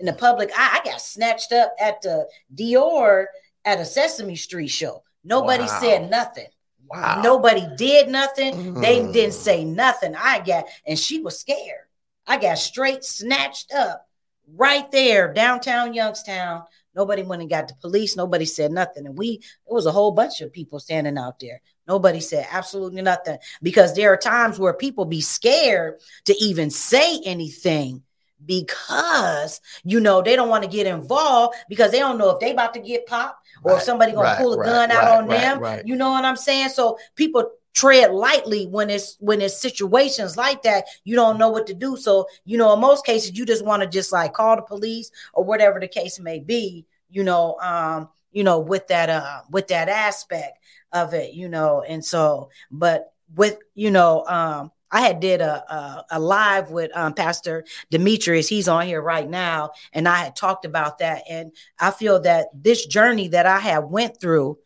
In 0.00 0.06
the 0.06 0.12
public, 0.12 0.50
I, 0.56 0.80
I 0.80 0.88
got 0.88 1.00
snatched 1.00 1.52
up 1.52 1.74
at 1.80 2.02
the 2.02 2.28
DeYor 2.54 3.26
at 3.64 3.80
a 3.80 3.84
Sesame 3.84 4.36
Street 4.36 4.68
show. 4.68 5.02
Nobody 5.24 5.64
wow. 5.64 5.80
said 5.80 6.10
nothing. 6.10 6.46
Wow. 6.88 7.20
Nobody 7.22 7.66
did 7.76 8.08
nothing. 8.08 8.54
Mm. 8.74 8.80
They 8.80 9.12
didn't 9.12 9.34
say 9.34 9.64
nothing. 9.64 10.14
I 10.16 10.40
got, 10.40 10.64
and 10.86 10.98
she 10.98 11.20
was 11.20 11.38
scared. 11.38 11.86
I 12.26 12.38
got 12.38 12.58
straight 12.58 13.04
snatched 13.04 13.72
up 13.72 14.07
right 14.54 14.90
there, 14.90 15.32
downtown 15.32 15.94
Youngstown. 15.94 16.64
Nobody 16.94 17.22
went 17.22 17.42
and 17.42 17.50
got 17.50 17.68
the 17.68 17.74
police. 17.80 18.16
Nobody 18.16 18.44
said 18.44 18.72
nothing. 18.72 19.06
And 19.06 19.16
we, 19.16 19.40
it 19.40 19.72
was 19.72 19.86
a 19.86 19.92
whole 19.92 20.10
bunch 20.10 20.40
of 20.40 20.52
people 20.52 20.80
standing 20.80 21.16
out 21.16 21.38
there. 21.38 21.60
Nobody 21.86 22.20
said 22.20 22.46
absolutely 22.50 23.02
nothing 23.02 23.38
because 23.62 23.94
there 23.94 24.12
are 24.12 24.16
times 24.16 24.58
where 24.58 24.74
people 24.74 25.04
be 25.04 25.20
scared 25.20 26.00
to 26.24 26.34
even 26.42 26.70
say 26.70 27.20
anything 27.24 28.02
because 28.44 29.60
you 29.84 30.00
know 30.00 30.22
they 30.22 30.36
don't 30.36 30.48
want 30.48 30.62
to 30.62 30.70
get 30.70 30.86
involved 30.86 31.56
because 31.68 31.90
they 31.90 31.98
don't 31.98 32.18
know 32.18 32.30
if 32.30 32.40
they 32.40 32.52
about 32.52 32.74
to 32.74 32.80
get 32.80 33.06
popped 33.06 33.46
or 33.64 33.72
right, 33.72 33.78
if 33.78 33.84
somebody 33.84 34.12
gonna 34.12 34.28
right, 34.28 34.38
pull 34.38 34.54
a 34.54 34.58
right, 34.58 34.66
gun 34.66 34.90
out 34.90 35.22
on 35.22 35.28
them. 35.28 35.82
You 35.84 35.96
know 35.96 36.10
what 36.10 36.24
I'm 36.24 36.36
saying? 36.36 36.68
So 36.68 36.98
people 37.16 37.50
tread 37.78 38.12
lightly 38.12 38.66
when 38.66 38.90
it's 38.90 39.16
when 39.20 39.40
it's 39.40 39.60
situations 39.60 40.36
like 40.36 40.62
that 40.62 40.84
you 41.04 41.14
don't 41.14 41.38
know 41.38 41.48
what 41.48 41.66
to 41.66 41.74
do 41.74 41.96
so 41.96 42.26
you 42.44 42.58
know 42.58 42.72
in 42.72 42.80
most 42.80 43.04
cases 43.06 43.36
you 43.36 43.44
just 43.44 43.64
want 43.64 43.82
to 43.82 43.88
just 43.88 44.12
like 44.12 44.32
call 44.32 44.56
the 44.56 44.62
police 44.62 45.10
or 45.32 45.44
whatever 45.44 45.78
the 45.78 45.88
case 45.88 46.18
may 46.18 46.38
be 46.38 46.86
you 47.10 47.22
know 47.22 47.56
um 47.60 48.08
you 48.32 48.44
know, 48.44 48.60
with 48.60 48.86
that 48.88 49.08
uh 49.10 49.40
with 49.50 49.68
that 49.68 49.88
aspect 49.88 50.58
of 50.92 51.14
it, 51.14 51.34
you 51.34 51.48
know, 51.48 51.82
and 51.82 52.04
so 52.04 52.50
but 52.70 53.12
with 53.34 53.58
you 53.74 53.90
know 53.90 54.24
um 54.26 54.70
I 54.90 55.02
had 55.02 55.20
did 55.20 55.40
a 55.40 55.72
a, 55.72 56.04
a 56.12 56.20
live 56.20 56.70
with 56.70 56.90
um, 56.96 57.12
Pastor 57.12 57.64
Demetrius. 57.90 58.48
He's 58.48 58.68
on 58.68 58.86
here 58.86 59.02
right 59.02 59.28
now, 59.28 59.72
and 59.92 60.08
I 60.08 60.16
had 60.16 60.36
talked 60.36 60.64
about 60.64 60.98
that. 60.98 61.24
And 61.28 61.52
I 61.78 61.90
feel 61.90 62.20
that 62.20 62.46
this 62.54 62.86
journey 62.86 63.28
that 63.28 63.44
I 63.44 63.58
have 63.58 63.84
went 63.84 64.20
through 64.20 64.58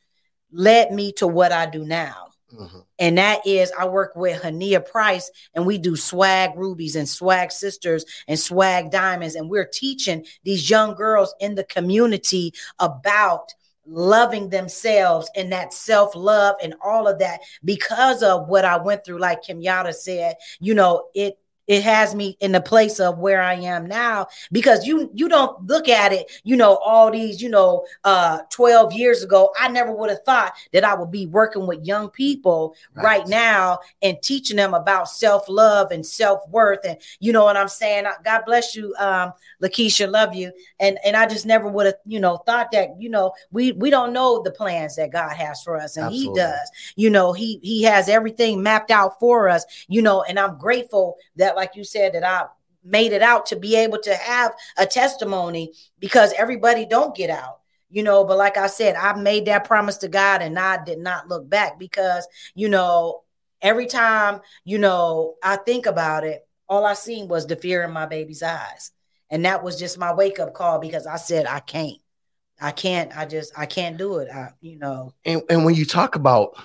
led 0.53 0.93
me 0.93 1.13
to 1.13 1.27
what 1.27 1.51
I 1.51 1.67
do 1.67 1.85
now. 1.85 2.32
Mm-hmm. 2.53 2.79
And 2.99 3.19
that 3.19 3.47
is, 3.47 3.73
I 3.79 3.87
work 3.87 4.15
with 4.15 4.43
Hania 4.43 4.87
Price, 4.87 5.31
and 5.55 5.67
we 5.67 5.79
do 5.79 5.97
swag 5.97 6.57
rubies 6.57 6.97
and 6.97 7.09
swag 7.09 7.51
sisters 7.51 8.05
and 8.29 8.39
swag 8.39 8.91
diamonds. 8.91 9.35
And 9.35 9.49
we're 9.49 9.67
teaching 9.67 10.27
these 10.45 10.69
young 10.69 10.95
girls 10.95 11.35
in 11.41 11.55
the 11.55 11.65
community 11.65 12.53
about 12.79 13.53
loving 13.87 14.49
themselves 14.49 15.31
and 15.35 15.51
that 15.53 15.73
self 15.73 16.15
love 16.15 16.57
and 16.63 16.75
all 16.85 17.09
of 17.09 17.19
that 17.19 17.41
because 17.65 18.23
of 18.23 18.49
what 18.49 18.65
I 18.65 18.77
went 18.77 19.05
through. 19.05 19.19
Like 19.19 19.43
Kim 19.43 19.61
Yada 19.61 19.93
said, 19.93 20.37
you 20.61 20.75
know, 20.75 21.09
it 21.15 21.39
it 21.67 21.83
has 21.83 22.15
me 22.15 22.37
in 22.41 22.53
the 22.53 22.61
place 22.61 23.01
of 23.01 23.19
where 23.19 23.41
I 23.41 23.55
am 23.55 23.87
now 23.87 24.27
because 24.51 24.87
you 24.87 25.11
you 25.15 25.29
don't 25.29 25.67
look 25.67 25.89
at 25.89 26.13
it, 26.13 26.31
you 26.45 26.57
know, 26.57 26.77
all 26.77 27.11
these, 27.11 27.41
you 27.41 27.49
know, 27.49 27.85
uh 28.05 28.41
12 28.51 28.93
years 28.93 29.23
ago, 29.23 29.53
I 29.59 29.69
never 29.69 29.93
would 29.93 30.11
have 30.11 30.25
thought 30.25 30.55
that 30.73 30.85
I 30.85 30.95
would 30.95 31.11
be 31.11 31.27
working 31.27 31.67
with 31.67 31.85
young 31.85 32.11
people 32.11 32.75
right, 32.95 33.05
right 33.05 33.29
now 33.29 33.79
and 34.03 34.21
teaching 34.23 34.57
them 34.57 34.75
about 34.75 35.09
self-love 35.09 35.91
and 35.93 36.05
self-worth 36.05 36.81
and 36.85 36.99
you 37.21 37.33
know 37.33 37.45
what 37.45 37.57
I'm 37.57 37.69
saying? 37.69 38.05
God 38.25 38.43
bless 38.45 38.75
you 38.75 38.95
um 38.99 39.33
Lakeisha, 39.63 40.11
love 40.11 40.35
you. 40.35 40.53
And 40.81 40.99
and 41.05 41.17
I 41.17 41.27
just 41.27 41.47
never 41.47 41.69
would 41.69 41.87
have, 41.87 41.95
you 42.05 42.21
know, 42.21 42.39
thought 42.39 42.73
that, 42.73 42.91
you 42.99 43.09
know, 43.09 43.33
we 43.53 43.73
we 43.73 43.91
don't 43.91 44.13
know 44.13 44.43
the 44.43 44.51
plans 44.51 44.97
that 44.97 45.13
God 45.13 45.33
has 45.35 45.63
for 45.63 45.77
us 45.77 45.97
and 45.97 46.07
Absolutely. 46.07 46.41
he 46.41 46.47
does. 46.47 46.71
You 46.97 47.11
know, 47.11 47.33
he 47.33 47.61
he 47.63 47.83
has 47.85 48.09
everything 48.09 48.63
mapped 48.63 48.91
out 48.91 49.19
for 49.21 49.49
us, 49.49 49.65
you 49.89 50.03
know, 50.03 50.23
and 50.23 50.39
I'm 50.39 50.59
grateful 50.59 51.17
that 51.37 51.52
like 51.57 51.77
you 51.77 51.85
said, 51.85 52.15
that 52.15 52.25
I 52.25 52.47
made 52.85 53.13
it 53.13 53.23
out 53.23 53.47
to 53.47 53.57
be 53.57 53.77
able 53.77 53.99
to 53.99 54.15
have 54.15 54.53
a 54.77 54.87
testimony 54.87 55.73
because 55.99 56.33
everybody 56.37 56.85
don't 56.87 57.15
get 57.15 57.31
out 57.31 57.59
you 57.93 58.03
know. 58.03 58.25
But 58.25 58.39
like 58.39 58.57
i 58.57 58.67
said 58.67 58.97
i 58.97 59.13
made 59.15 59.45
that 59.47 59.65
promise 59.65 59.99
to 59.99 60.09
god 60.09 60.43
and 60.43 60.59
i 60.59 60.83
did 60.83 60.99
not 60.99 61.29
look 61.29 61.49
back 61.49 61.79
because 61.79 62.27
you 62.55 62.69
know 62.69 63.23
every 63.61 63.87
time 63.87 64.41
you 64.65 64.79
know 64.79 65.35
i 65.43 65.57
think 65.57 65.87
about 65.87 66.25
it 66.25 66.47
all 66.69 66.85
i 66.85 66.95
seen 66.95 67.29
was 67.29 67.47
the 67.47 67.55
fear 67.55 67.85
in 67.85 67.93
my 67.93 68.07
baby's 68.07 68.43
eyes. 68.43 68.91
And 69.31 69.47
that 69.47 69.63
was 69.63 69.79
just 69.79 69.99
my 69.99 70.13
wake 70.13 70.41
up 70.41 70.55
call 70.55 70.79
because 70.79 71.07
i 71.07 71.17
said 71.17 71.47
i 71.47 71.61
can't. 71.61 71.99
I 72.61 72.71
can't. 72.71 73.17
I 73.17 73.27
just 73.27 73.57
i 73.59 73.67
can't 73.67 73.99
do 73.99 74.19
it. 74.19 74.31
I, 74.31 74.53
you 74.61 74.79
know. 74.79 75.13
And, 75.25 75.43
and 75.51 75.65
when 75.65 75.75
you 75.75 75.85
talk 75.85 76.15
about 76.15 76.57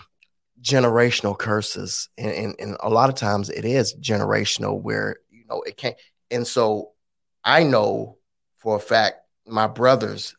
generational 0.67 1.37
curses. 1.37 2.09
And, 2.17 2.31
and, 2.31 2.55
and 2.59 2.77
a 2.81 2.89
lot 2.89 3.09
of 3.09 3.15
times 3.15 3.49
it 3.49 3.65
is 3.65 3.95
generational 3.95 4.81
where 4.81 5.17
you 5.29 5.45
know 5.49 5.61
it 5.61 5.77
can't 5.77 5.95
and 6.29 6.45
so 6.45 6.91
i 7.43 7.63
know 7.63 8.17
for 8.57 8.75
a 8.75 8.79
fact 8.79 9.17
my 9.45 9.67
brothers 9.67 10.35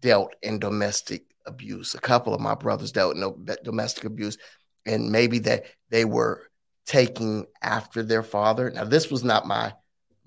dealt 0.00 0.34
in 0.42 0.58
domestic 0.58 1.24
abuse. 1.46 1.94
A 1.94 2.00
couple 2.00 2.34
of 2.34 2.40
my 2.40 2.54
brothers 2.54 2.92
dealt 2.92 3.16
in 3.16 3.46
domestic 3.62 4.04
abuse 4.04 4.38
and 4.86 5.12
maybe 5.12 5.40
that 5.40 5.64
they 5.90 6.04
were 6.04 6.48
taking 6.86 7.46
after 7.62 8.02
their 8.02 8.22
father. 8.22 8.70
Now 8.70 8.84
this 8.84 9.10
was 9.10 9.22
not 9.22 9.46
my 9.46 9.74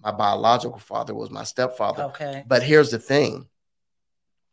my 0.03 0.11
biological 0.11 0.79
father 0.79 1.15
was 1.15 1.31
my 1.31 1.43
stepfather. 1.43 2.03
Okay. 2.03 2.43
But 2.45 2.61
here's 2.61 2.91
the 2.91 2.99
thing. 2.99 3.47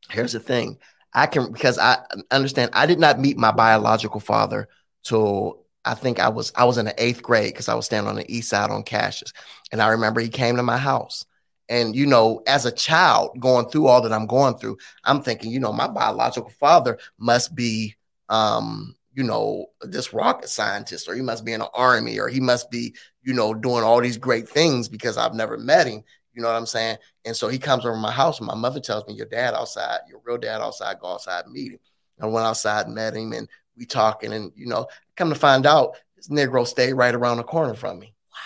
Here's 0.09 0.33
the 0.33 0.41
thing 0.41 0.79
I 1.15 1.27
can 1.27 1.53
because 1.53 1.79
I 1.79 1.99
understand 2.31 2.71
I 2.73 2.87
did 2.87 2.99
not 2.99 3.19
meet 3.19 3.37
my 3.37 3.51
biological 3.51 4.21
father 4.21 4.69
till 5.03 5.65
I 5.85 5.95
think 5.95 6.19
I 6.19 6.29
was 6.29 6.53
I 6.57 6.65
was 6.65 6.79
in 6.79 6.85
the 6.85 7.03
eighth 7.03 7.23
grade 7.23 7.53
because 7.53 7.69
I 7.69 7.75
was 7.75 7.87
standing 7.87 8.09
on 8.09 8.17
the 8.17 8.33
east 8.33 8.51
side 8.51 8.71
on 8.71 8.83
Cassius, 8.83 9.33
and 9.73 9.81
I 9.83 9.89
remember 9.89 10.21
he 10.21 10.29
came 10.29 10.57
to 10.57 10.63
my 10.63 10.79
house. 10.79 11.25
And 11.69 11.95
you 11.95 12.07
know, 12.07 12.43
as 12.47 12.67
a 12.67 12.73
child 12.73 13.39
going 13.41 13.67
through 13.69 13.87
all 13.87 14.03
that 14.03 14.13
I'm 14.13 14.27
going 14.27 14.57
through, 14.57 14.77
I'm 15.05 15.23
thinking, 15.23 15.51
you 15.51 15.61
know, 15.61 15.73
my 15.73 15.89
biological 15.89 16.51
father 16.59 16.99
must 17.19 17.55
be, 17.55 17.97
um, 18.29 18.95
you 19.15 19.23
know, 19.23 19.67
this 19.83 20.13
rocket 20.13 20.49
scientist, 20.49 21.09
or 21.09 21.15
he 21.15 21.23
must 21.23 21.45
be 21.45 21.53
in 21.53 21.61
the 21.61 21.71
army, 21.75 22.19
or 22.19 22.29
he 22.29 22.41
must 22.41 22.71
be, 22.71 22.95
you 23.23 23.33
know, 23.35 23.55
doing 23.55 23.85
all 23.85 24.01
these 24.01 24.19
great 24.19 24.49
things 24.49 24.89
because 24.89 25.17
I've 25.17 25.35
never 25.35 25.57
met 25.57 25.87
him. 25.87 26.03
You 26.33 26.43
know 26.43 26.49
what 26.49 26.57
I'm 26.57 26.67
saying? 26.67 26.99
And 27.25 27.37
so 27.37 27.49
he 27.49 27.59
comes 27.59 27.85
over 27.85 27.97
my 27.97 28.11
house, 28.11 28.39
and 28.39 28.47
my 28.47 28.55
mother 28.55 28.81
tells 28.81 29.07
me, 29.07 29.15
"Your 29.15 29.27
dad 29.27 29.55
outside, 29.55 30.01
your 30.09 30.21
real 30.25 30.39
dad 30.39 30.61
outside. 30.61 30.99
Go 31.01 31.09
outside 31.09 31.45
and 31.45 31.53
meet 31.53 31.73
him." 31.73 31.81
I 32.21 32.27
went 32.27 32.47
outside 32.47 32.87
and 32.87 32.95
met 32.95 33.17
him, 33.17 33.33
and 33.33 33.49
we 33.77 33.87
talking, 33.87 34.33
and 34.33 34.53
you 34.55 34.67
know, 34.67 34.87
come 35.17 35.31
to 35.31 35.35
find 35.35 35.67
out, 35.67 35.97
this 36.17 36.29
Negro 36.29 36.67
stayed 36.67 36.93
right 36.93 37.15
around 37.15 37.39
the 37.39 37.45
corner 37.45 37.75
from 37.75 37.99
me. 37.99 38.15
Wow. 38.31 38.39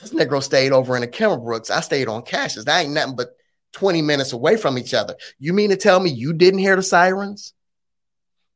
This 0.00 0.12
Negro 0.12 0.42
stayed 0.42 0.72
over 0.72 0.94
in 0.94 1.00
the 1.00 1.08
Kimmel 1.08 1.38
Brooks. 1.38 1.70
I 1.70 1.80
stayed 1.80 2.08
on 2.08 2.22
Cassius. 2.22 2.64
That 2.64 2.84
ain't 2.84 2.92
nothing 2.92 3.16
but 3.16 3.36
20 3.72 4.02
minutes 4.02 4.32
away 4.32 4.56
from 4.56 4.78
each 4.78 4.94
other. 4.94 5.16
You 5.38 5.52
mean 5.52 5.70
to 5.70 5.76
tell 5.76 5.98
me 6.00 6.10
you 6.10 6.32
didn't 6.32 6.60
hear 6.60 6.76
the 6.76 6.82
sirens? 6.82 7.54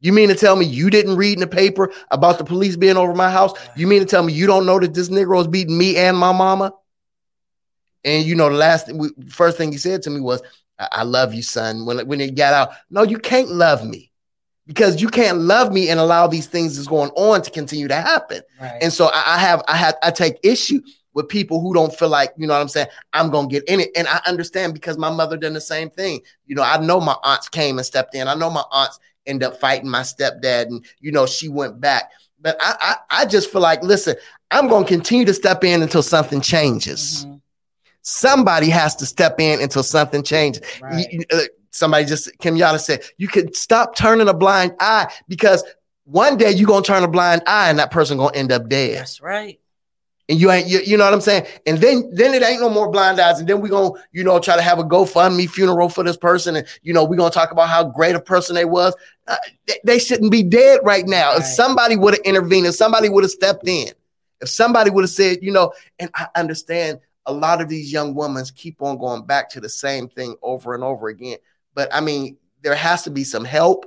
You 0.01 0.13
mean 0.13 0.29
to 0.29 0.35
tell 0.35 0.57
me 0.57 0.65
you 0.65 0.91
didn't 0.91 1.17
read 1.17 1.35
in 1.35 1.41
the 1.41 1.47
paper 1.47 1.93
about 2.11 2.39
the 2.39 2.45
police 2.45 2.77
being 2.77 2.97
over 2.97 3.15
my 3.15 3.31
house? 3.31 3.53
You 3.77 3.87
mean 3.87 4.01
to 4.01 4.07
tell 4.07 4.23
me 4.23 4.33
you 4.33 4.47
don't 4.47 4.67
know 4.67 4.81
that 4.81 4.95
this 4.95 5.09
Negro 5.09 5.41
is 5.41 5.47
beating 5.47 5.79
me 5.79 5.97
and 5.97 6.17
my 6.17 6.33
mama? 6.33 6.73
And 8.05 8.25
you 8.25 8.35
know, 8.35 8.49
the 8.49 8.57
last 8.57 8.87
thing, 8.87 9.11
first 9.29 9.57
thing 9.57 9.73
he 9.73 9.79
said 9.79 10.03
to 10.03 10.11
me 10.11 10.21
was, 10.21 10.43
I, 10.79 10.89
I 10.93 11.03
love 11.05 11.35
you, 11.35 11.43
son. 11.43 11.87
When, 11.87 12.07
when 12.07 12.21
he 12.21 12.31
got 12.31 12.55
out, 12.55 12.71
no, 12.91 13.03
you 13.03 13.19
can't 13.19 13.49
love 13.49 13.87
me 13.87 14.13
because 14.67 15.01
you 15.01 15.09
can't 15.09 15.39
love 15.39 15.73
me 15.73 15.89
and 15.89 15.99
allow 15.99 16.27
these 16.27 16.47
things 16.47 16.77
that's 16.77 16.89
going 16.89 17.11
on 17.11 17.43
to 17.43 17.51
continue 17.51 17.89
to 17.89 17.95
happen. 17.95 18.43
Right. 18.61 18.79
And 18.83 18.93
so 18.93 19.07
I, 19.13 19.35
I 19.35 19.39
have, 19.39 19.63
I 19.69 19.77
have, 19.77 19.97
I 20.03 20.11
take 20.11 20.39
issue 20.43 20.81
with 21.15 21.29
people 21.29 21.61
who 21.61 21.75
don't 21.75 21.95
feel 21.95 22.09
like, 22.09 22.33
you 22.37 22.47
know 22.47 22.55
what 22.55 22.61
I'm 22.61 22.69
saying, 22.69 22.89
I'm 23.13 23.31
gonna 23.31 23.49
get 23.49 23.65
in 23.65 23.81
it. 23.81 23.91
And 23.97 24.09
I 24.09 24.21
understand 24.27 24.75
because 24.75 24.97
my 24.97 25.11
mother 25.11 25.37
done 25.37 25.53
the 25.53 25.61
same 25.61 25.91
thing. 25.91 26.23
You 26.47 26.55
know, 26.55 26.63
I 26.63 26.79
know 26.79 27.01
my 27.01 27.17
aunts 27.23 27.49
came 27.49 27.79
and 27.79 27.87
stepped 27.87 28.15
in. 28.15 28.29
I 28.29 28.35
know 28.35 28.51
my 28.51 28.65
aunts 28.71 28.99
end 29.27 29.43
up 29.43 29.61
fighting 29.61 29.89
my 29.89 30.01
stepdad, 30.01 30.67
and 30.67 30.85
you 31.01 31.13
know, 31.13 31.27
she 31.27 31.49
went 31.49 31.81
back. 31.81 32.11
But 32.41 32.57
I 32.61 32.75
I, 32.81 33.23
I 33.23 33.25
just 33.27 33.53
feel 33.53 33.61
like, 33.61 33.83
listen, 33.83 34.17
I'm 34.51 34.69
gonna 34.69 34.87
continue 34.87 35.27
to 35.27 35.35
step 35.35 35.65
in 35.65 35.83
until 35.83 36.03
something 36.03 36.41
changes. 36.41 37.27
Mm-hmm 37.27 37.37
somebody 38.03 38.69
has 38.69 38.95
to 38.97 39.07
step 39.07 39.41
in 39.41 39.61
until 39.61 39.83
something 39.83 40.23
changes. 40.23 40.63
Right. 40.81 41.25
Uh, 41.33 41.43
somebody 41.71 42.05
just 42.05 42.39
Kim 42.39 42.57
Yada 42.57 42.79
said 42.79 43.03
you 43.17 43.29
could 43.29 43.57
stop 43.57 43.97
turning 43.97 44.29
a 44.29 44.35
blind 44.35 44.73
eye 44.79 45.11
because 45.27 45.65
one 46.05 46.37
day 46.37 46.51
you're 46.51 46.69
gonna 46.69 46.85
turn 46.85 47.03
a 47.03 47.09
blind 47.09 47.43
eye 47.47 47.71
and 47.71 47.79
that 47.79 47.91
person 47.91 48.19
gonna 48.19 48.37
end 48.37 48.53
up 48.53 48.69
dead. 48.69 48.99
That's 48.99 49.21
right. 49.21 49.59
And 50.29 50.41
you 50.41 50.51
ain't 50.51 50.69
you, 50.69 50.81
you 50.81 50.97
know 50.97 51.05
what 51.05 51.15
I'm 51.15 51.21
saying? 51.21 51.47
And 51.67 51.79
then 51.79 52.11
then 52.13 52.35
it 52.35 52.43
ain't 52.43 52.61
no 52.61 52.69
more 52.69 52.91
blind 52.91 53.21
eyes. 53.21 53.39
And 53.39 53.49
then 53.49 53.61
we're 53.61 53.69
gonna, 53.69 53.93
you 54.13 54.23
know, 54.23 54.39
try 54.39 54.57
to 54.57 54.63
have 54.63 54.79
a 54.79 54.85
GoFundMe 54.85 55.49
funeral 55.49 55.89
for 55.89 56.05
this 56.05 56.17
person. 56.17 56.57
And 56.57 56.67
you 56.83 56.93
know, 56.93 57.05
we're 57.05 57.17
gonna 57.17 57.31
talk 57.31 57.51
about 57.51 57.69
how 57.69 57.85
great 57.85 58.15
a 58.15 58.21
person 58.21 58.55
they 58.55 58.65
was. 58.65 58.95
Uh, 59.27 59.37
they, 59.67 59.79
they, 59.85 59.99
shouldn't 59.99 60.33
be 60.33 60.43
dead 60.43 60.81
right 60.83 61.07
now. 61.07 61.31
Right. 61.31 61.41
If 61.41 61.47
somebody 61.47 61.97
would 61.97 62.15
have 62.15 62.25
intervened, 62.25 62.67
if 62.67 62.75
somebody 62.75 63.09
would 63.09 63.23
have 63.23 63.31
stepped 63.31 63.69
in, 63.69 63.93
if 64.41 64.49
somebody 64.49 64.91
would 64.91 65.05
have 65.05 65.11
said, 65.11 65.39
you 65.43 65.53
know, 65.53 65.73
and 66.01 66.11
I 66.15 66.27
understand 66.35 66.99
a 67.27 67.33
lot 67.33 67.61
of 67.61 67.69
these 67.69 67.93
young 67.93 68.15
women 68.15 68.45
keep 68.57 68.83
on 68.83 68.99
going 68.99 69.25
back 69.25 69.51
to 69.51 69.61
the 69.61 69.69
same 69.69 70.09
thing 70.09 70.37
over 70.43 70.75
and 70.75 70.83
over 70.83 71.09
again. 71.09 71.39
But 71.75 71.93
I 71.95 72.01
mean, 72.01 72.37
there 72.63 72.75
has 72.75 73.03
to 73.05 73.11
be 73.11 73.25
some 73.25 73.45
help. 73.45 73.87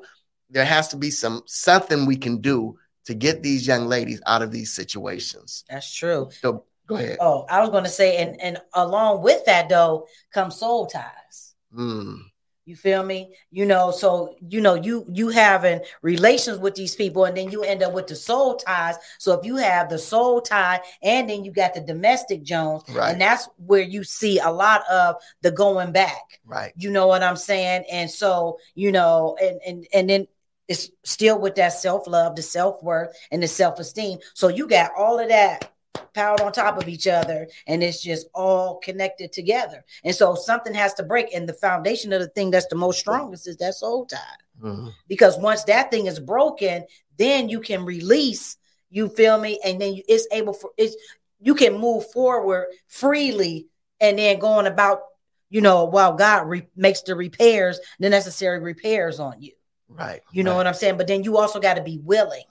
There 0.50 0.66
has 0.66 0.90
to 0.90 0.98
be 0.98 1.12
some 1.12 1.44
something 1.46 2.06
we 2.06 2.18
can 2.18 2.42
do 2.42 2.78
to 3.06 3.14
get 3.14 3.44
these 3.44 3.68
young 3.68 3.88
ladies 3.88 4.22
out 4.26 4.42
of 4.42 4.52
these 4.52 4.74
situations. 4.74 5.64
That's 5.70 5.94
true. 5.94 6.30
So 6.42 6.66
go 6.88 6.96
ahead. 6.96 7.18
Oh, 7.20 7.46
I 7.50 7.62
was 7.62 7.70
going 7.70 7.84
to 7.84 7.90
say, 7.90 8.18
and 8.18 8.40
and 8.42 8.62
along 8.74 9.22
with 9.22 9.46
that 9.46 9.70
though, 9.70 10.08
come 10.32 10.52
soul 10.52 10.88
ties. 10.88 11.56
Mm. 11.76 12.20
You 12.66 12.76
feel 12.76 13.04
me? 13.04 13.32
You 13.52 13.68
know, 13.68 13.92
so 13.92 14.36
you 14.50 14.60
know, 14.60 14.74
you 14.74 15.06
you 15.08 15.30
having 15.30 15.82
relations 16.02 16.58
with 16.58 16.74
these 16.74 16.96
people, 16.96 17.26
and 17.26 17.38
then 17.38 17.52
you 17.52 17.64
end 17.64 17.84
up 17.84 17.94
with 17.94 18.08
the 18.08 18.16
soul 18.16 18.56
ties. 18.56 18.96
So 19.20 19.40
if 19.40 19.46
you 19.46 19.58
have 19.58 19.88
the 19.88 20.00
soul 20.00 20.42
tie, 20.42 20.82
and 21.04 21.30
then 21.30 21.46
you 21.46 21.52
got 21.52 21.76
the 21.76 21.82
domestic 21.82 22.42
Jones, 22.42 22.84
right. 22.90 23.12
and 23.12 23.22
that's 23.22 23.48
where 23.58 23.84
you 23.84 24.04
see 24.04 24.40
a 24.40 24.50
lot 24.50 24.82
of 24.90 25.18
the 25.42 25.52
going 25.52 25.92
back. 25.92 26.40
Right. 26.44 26.74
You 26.76 26.90
know 26.90 27.06
what 27.06 27.22
I'm 27.22 27.38
saying? 27.38 27.86
And 27.92 28.10
so, 28.10 28.58
you 28.74 28.92
know, 28.92 29.38
and 29.40 29.62
and 29.66 29.88
and 29.94 30.10
then 30.10 30.28
it's 30.68 30.90
still 31.04 31.40
with 31.40 31.54
that 31.56 31.74
self-love, 31.74 32.36
the 32.36 32.42
self-worth, 32.42 33.16
and 33.30 33.44
the 33.44 33.48
self-esteem. 33.48 34.18
So 34.34 34.48
you 34.48 34.68
got 34.68 34.90
all 34.98 35.20
of 35.20 35.30
that 35.30 35.72
piled 36.14 36.42
on 36.42 36.52
top 36.52 36.82
of 36.82 36.88
each 36.88 37.08
other 37.08 37.48
and 37.68 37.84
it's 37.84 38.02
just 38.02 38.28
all 38.34 38.78
connected 38.78 39.32
together. 39.32 39.84
And 40.04 40.16
so 40.16 40.36
something 40.36 40.74
has 40.74 40.94
to 40.96 41.04
break. 41.04 41.34
And 41.34 41.48
the 41.48 41.54
foundation 41.54 42.14
of 42.14 42.22
the 42.22 42.30
thing 42.30 42.52
that's 42.52 42.68
the 42.68 42.76
most 42.76 43.00
strongest 43.00 43.48
is 43.48 43.58
that 43.58 43.76
soul 43.76 44.06
tie. 44.06 44.18
Mm-hmm. 44.62 44.90
Because 45.08 45.38
once 45.38 45.64
that 45.66 45.92
thing 45.92 46.08
is 46.08 46.20
broken, 46.20 46.86
then 47.18 47.50
you 47.50 47.60
can 47.60 47.86
release, 47.86 48.58
you 48.90 49.10
feel 49.10 49.40
me? 49.40 49.60
And 49.64 49.80
then 49.82 50.00
it's 50.08 50.28
able 50.32 50.54
for 50.54 50.72
it's 50.78 50.96
you 51.40 51.56
can 51.56 51.78
move 51.78 52.10
forward 52.12 52.68
freely 52.88 53.68
and 54.00 54.18
then 54.18 54.40
going 54.40 54.68
about, 54.68 55.02
you 55.50 55.62
know, 55.62 55.86
while 55.86 56.14
God 56.16 56.48
re- 56.48 56.68
makes 56.76 57.02
the 57.02 57.16
repairs, 57.16 57.80
the 58.00 58.10
necessary 58.10 58.60
repairs 58.60 59.20
on 59.20 59.42
you. 59.42 59.52
Right. 59.88 60.22
You 60.32 60.44
know 60.44 60.52
right. 60.52 60.58
what 60.58 60.68
I'm 60.68 60.74
saying? 60.74 60.98
But 60.98 61.08
then 61.08 61.24
you 61.24 61.38
also 61.38 61.60
got 61.60 61.76
to 61.76 61.84
be 61.84 62.00
willing. 62.00 62.44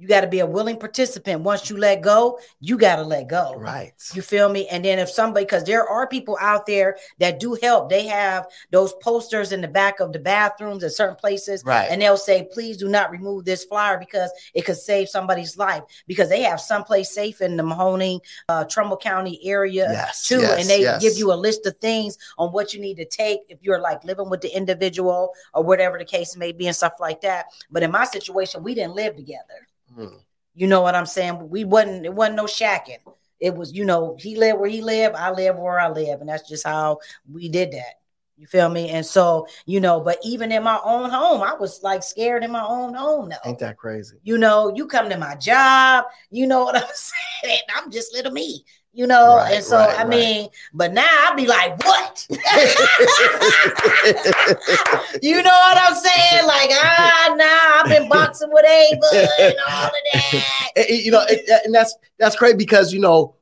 You 0.00 0.06
got 0.06 0.20
to 0.20 0.28
be 0.28 0.38
a 0.38 0.46
willing 0.46 0.76
participant. 0.76 1.40
Once 1.40 1.68
you 1.68 1.76
let 1.76 2.02
go, 2.02 2.38
you 2.60 2.78
got 2.78 2.96
to 2.96 3.02
let 3.02 3.26
go. 3.26 3.54
Right. 3.56 3.92
You 4.14 4.22
feel 4.22 4.48
me? 4.48 4.68
And 4.68 4.84
then 4.84 5.00
if 5.00 5.10
somebody, 5.10 5.44
because 5.44 5.64
there 5.64 5.88
are 5.88 6.06
people 6.06 6.38
out 6.40 6.66
there 6.66 6.96
that 7.18 7.40
do 7.40 7.58
help, 7.60 7.90
they 7.90 8.06
have 8.06 8.46
those 8.70 8.92
posters 9.02 9.50
in 9.50 9.60
the 9.60 9.66
back 9.66 9.98
of 9.98 10.12
the 10.12 10.20
bathrooms 10.20 10.84
at 10.84 10.92
certain 10.92 11.16
places, 11.16 11.64
Right. 11.64 11.88
and 11.90 12.00
they'll 12.00 12.16
say, 12.16 12.48
"Please 12.52 12.76
do 12.76 12.88
not 12.88 13.10
remove 13.10 13.44
this 13.44 13.64
flyer 13.64 13.98
because 13.98 14.30
it 14.54 14.62
could 14.64 14.76
save 14.76 15.08
somebody's 15.08 15.56
life." 15.58 15.82
Because 16.06 16.28
they 16.28 16.42
have 16.42 16.60
someplace 16.60 17.10
safe 17.10 17.40
in 17.40 17.56
the 17.56 17.64
Mahoning, 17.64 18.20
uh, 18.48 18.64
Trumbull 18.66 18.98
County 18.98 19.40
area 19.44 19.88
Yes, 19.90 20.22
too, 20.28 20.42
yes, 20.42 20.60
and 20.60 20.70
they 20.70 20.82
yes. 20.82 21.02
give 21.02 21.18
you 21.18 21.32
a 21.32 21.34
list 21.34 21.66
of 21.66 21.76
things 21.78 22.18
on 22.38 22.52
what 22.52 22.72
you 22.72 22.80
need 22.80 22.98
to 22.98 23.04
take 23.04 23.40
if 23.48 23.58
you're 23.62 23.80
like 23.80 24.04
living 24.04 24.30
with 24.30 24.42
the 24.42 24.56
individual 24.56 25.34
or 25.54 25.64
whatever 25.64 25.98
the 25.98 26.04
case 26.04 26.36
may 26.36 26.52
be 26.52 26.68
and 26.68 26.76
stuff 26.76 26.94
like 27.00 27.20
that. 27.22 27.46
But 27.68 27.82
in 27.82 27.90
my 27.90 28.04
situation, 28.04 28.62
we 28.62 28.74
didn't 28.76 28.94
live 28.94 29.16
together. 29.16 29.66
You 30.54 30.66
know 30.66 30.80
what 30.82 30.94
I'm 30.94 31.06
saying? 31.06 31.48
We 31.48 31.64
wasn't 31.64 32.04
it 32.04 32.12
wasn't 32.12 32.36
no 32.36 32.44
shacking. 32.44 32.98
It 33.40 33.54
was, 33.54 33.72
you 33.72 33.84
know, 33.84 34.16
he 34.18 34.36
lived 34.36 34.58
where 34.58 34.68
he 34.68 34.82
lived, 34.82 35.14
I 35.14 35.30
live 35.30 35.56
where 35.56 35.78
I 35.78 35.88
live, 35.88 36.20
and 36.20 36.28
that's 36.28 36.48
just 36.48 36.66
how 36.66 36.98
we 37.30 37.48
did 37.48 37.72
that. 37.72 37.94
You 38.36 38.46
feel 38.46 38.68
me? 38.68 38.88
And 38.90 39.04
so, 39.04 39.48
you 39.66 39.80
know, 39.80 40.00
but 40.00 40.18
even 40.22 40.52
in 40.52 40.62
my 40.62 40.78
own 40.84 41.10
home, 41.10 41.42
I 41.42 41.54
was 41.54 41.82
like 41.82 42.04
scared 42.04 42.44
in 42.44 42.52
my 42.52 42.64
own 42.64 42.94
home 42.94 43.28
now. 43.28 43.38
Ain't 43.44 43.58
that 43.58 43.76
crazy? 43.76 44.16
You 44.22 44.38
know, 44.38 44.72
you 44.74 44.86
come 44.86 45.08
to 45.08 45.18
my 45.18 45.34
job, 45.34 46.04
you 46.30 46.46
know 46.46 46.64
what 46.64 46.76
I'm 46.76 46.88
saying? 47.42 47.60
I'm 47.74 47.90
just 47.90 48.12
little 48.12 48.32
me, 48.32 48.64
you 48.98 49.06
know. 49.06 49.36
Right, 49.36 49.54
and 49.54 49.64
so 49.64 49.76
right, 49.78 49.90
I 49.96 50.02
right. 50.02 50.08
mean, 50.08 50.48
but 50.74 50.92
now 50.92 51.06
I'd 51.08 51.36
be 51.36 51.46
like, 51.46 51.78
what? 51.86 52.26
you 55.22 55.42
know 55.42 55.50
what 55.50 55.78
I'm 55.78 55.94
saying? 55.94 56.46
Like, 56.46 56.70
ah, 56.72 57.34
nah, 57.36 57.80
I've 57.80 57.88
been 58.00 58.08
boxing 58.08 58.50
with 58.52 58.64
Ava 58.64 59.28
and 59.40 59.54
all 59.70 59.86
of 59.86 59.92
that. 60.12 60.44
It- 60.76 61.04
you 61.04 61.10
know, 61.12 61.24
it- 61.28 61.48
and 61.64 61.74
that's 61.74 61.94
that's 62.18 62.36
great 62.36 62.58
because 62.58 62.92
you 62.92 63.00
know, 63.00 63.36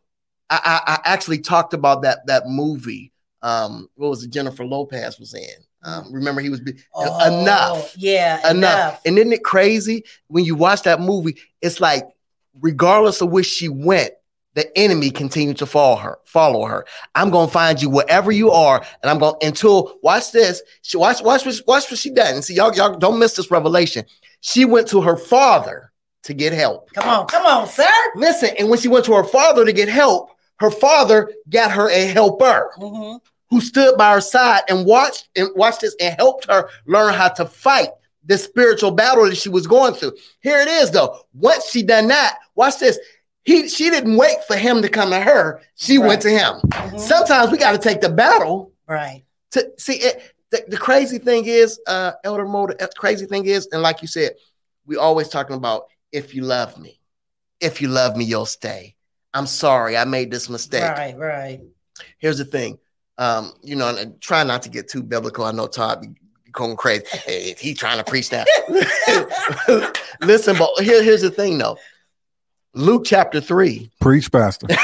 I, 0.51 0.81
I, 0.87 0.95
I 0.95 1.01
actually 1.13 1.39
talked 1.39 1.75
about 1.75 2.03
that 2.03 2.27
that 2.27 2.45
movie. 2.47 3.13
Um, 3.43 3.89
what 3.95 4.11
was 4.11 4.25
it? 4.25 4.31
Jennifer 4.31 4.65
Lopez 4.65 5.19
was 5.19 5.35
in. 5.35 5.49
Um, 5.83 6.13
remember, 6.13 6.41
he 6.41 6.51
was 6.51 6.61
be- 6.61 6.79
Oh, 6.95 7.41
enough, 7.43 7.95
Yeah, 7.97 8.39
enough. 8.41 8.51
enough. 8.57 9.01
And 9.07 9.19
isn't 9.19 9.33
it 9.33 9.45
crazy 9.45 10.05
when 10.27 10.45
you 10.45 10.57
watch 10.57 10.83
that 10.83 11.01
movie? 11.01 11.39
It's 11.63 11.81
like, 11.81 12.05
regardless 12.61 13.21
of 13.21 13.31
where 13.31 13.45
she 13.45 13.69
went, 13.69 14.13
the 14.57 14.77
enemy 14.77 15.11
continued 15.11 15.59
to 15.59 15.67
follow 15.67 15.97
her. 15.97 16.19
Follow 16.25 16.65
her. 16.65 16.87
I'm 17.15 17.31
gonna 17.31 17.51
find 17.51 17.81
you 17.81 17.91
wherever 17.91 18.33
you 18.33 18.51
are, 18.51 18.85
and 19.03 19.11
I'm 19.11 19.19
going 19.19 19.39
to 19.39 19.47
until 19.47 19.99
watch 20.03 20.33
this. 20.33 20.63
She 20.83 20.97
watch 20.97 21.23
watch 21.23 21.45
what 21.47 21.61
watch 21.69 21.91
what 21.91 22.01
she 22.01 22.11
done. 22.11 22.35
And 22.35 22.45
see, 22.45 22.55
y'all 22.55 22.75
y'all 22.75 22.97
don't 22.99 23.19
miss 23.19 23.37
this 23.37 23.51
revelation. 23.51 24.05
She 24.41 24.65
went 24.65 24.89
to 24.89 25.03
her 25.03 25.17
father 25.17 25.93
to 26.25 26.35
get 26.35 26.55
help. 26.55 26.91
Come 26.95 27.09
on, 27.09 27.27
come 27.27 27.45
on, 27.47 27.69
sir. 27.69 27.87
Listen, 28.17 28.51
and 28.59 28.69
when 28.71 28.81
she 28.81 28.89
went 28.89 29.05
to 29.05 29.15
her 29.15 29.25
father 29.25 29.65
to 29.65 29.73
get 29.73 29.89
help, 29.91 30.31
her 30.59 30.71
father 30.71 31.31
got 31.51 31.71
her 31.71 31.91
a 31.91 32.07
helper 32.07 32.73
Mhm. 32.81 33.21
who 33.51 33.61
stood 33.61 33.97
by 33.99 34.15
her 34.15 34.23
side 34.23 34.63
and 34.71 34.87
watched 34.87 35.29
and 35.37 35.51
watched 35.55 35.83
this 35.83 35.95
and 36.01 36.17
helped 36.19 36.47
her 36.47 36.71
learn 36.87 37.13
how 37.13 37.29
to 37.29 37.45
fight 37.45 37.91
this 38.25 38.43
spiritual 38.43 38.91
battle 38.91 39.25
that 39.27 39.37
she 39.37 39.49
was 39.49 39.67
going 39.67 39.95
through. 39.95 40.13
Here 40.41 40.59
it 40.61 40.67
is, 40.67 40.91
though. 40.91 41.21
Once 41.35 41.67
she 41.67 41.83
done 41.83 42.09
that, 42.09 42.39
watch 42.57 42.79
this. 42.79 42.99
He 43.47 43.69
she 43.69 43.91
didn't 43.91 44.17
wait 44.17 44.45
for 44.47 44.57
him 44.57 44.83
to 44.83 44.89
come 44.89 45.11
to 45.11 45.21
her. 45.21 45.63
She 45.77 45.99
Right. 45.99 46.09
went 46.09 46.23
to 46.23 46.31
him. 46.31 46.61
Mhm. 46.69 47.01
Sometimes 47.01 47.53
we 47.53 47.59
got 47.59 47.73
to 47.73 47.79
take 47.79 48.01
the 48.01 48.09
battle 48.09 48.73
Right. 48.89 49.25
to 49.53 49.71
see 49.79 49.95
it. 49.95 50.21
The, 50.51 50.65
the 50.69 50.77
crazy 50.77 51.19
thing 51.19 51.47
is, 51.47 51.79
uh, 51.87 52.13
Elder 52.25 52.45
the 52.45 52.89
crazy 52.97 53.27
thing 53.27 53.47
is, 53.47 53.69
and 53.73 53.83
like 53.83 54.03
you 54.03 54.09
said, 54.09 54.33
we 54.85 54.97
always 54.97 55.29
talking 55.29 55.57
about 55.57 55.87
if 56.13 56.35
you 56.35 56.43
love 56.43 56.77
me, 56.79 57.01
if 57.61 57.81
you 57.81 57.89
love 57.89 58.17
me, 58.17 58.25
you'll 58.25 58.47
stay. 58.47 58.97
I'm 59.33 59.47
sorry, 59.47 59.97
I 59.97 60.05
made 60.05 60.31
this 60.31 60.49
mistake. 60.49 60.83
Right, 60.83 61.17
right. 61.17 61.61
Here's 62.19 62.39
the 62.39 62.45
thing, 62.45 62.79
um, 63.19 63.53
you 63.63 63.77
know, 63.77 63.95
and, 63.95 64.21
try 64.21 64.43
not 64.43 64.63
to 64.63 64.69
get 64.71 64.89
too 64.89 65.03
biblical. 65.03 65.45
I 65.45 65.53
know 65.53 65.67
Todd 65.69 66.01
be 66.03 66.09
going 66.53 66.77
crazy. 66.77 67.05
Hey, 67.11 67.55
he 67.59 67.75
trying 67.75 67.99
to 67.99 68.05
preach 68.05 68.31
that. 68.31 68.47
Listen, 70.21 70.57
but 70.59 70.71
here, 70.83 71.03
here's 71.03 71.23
the 71.23 71.31
thing, 71.31 71.59
though. 71.59 71.77
Luke 72.77 73.03
chapter 73.05 73.41
three. 73.41 73.91
Preach, 74.01 74.31
Pastor. 74.31 74.69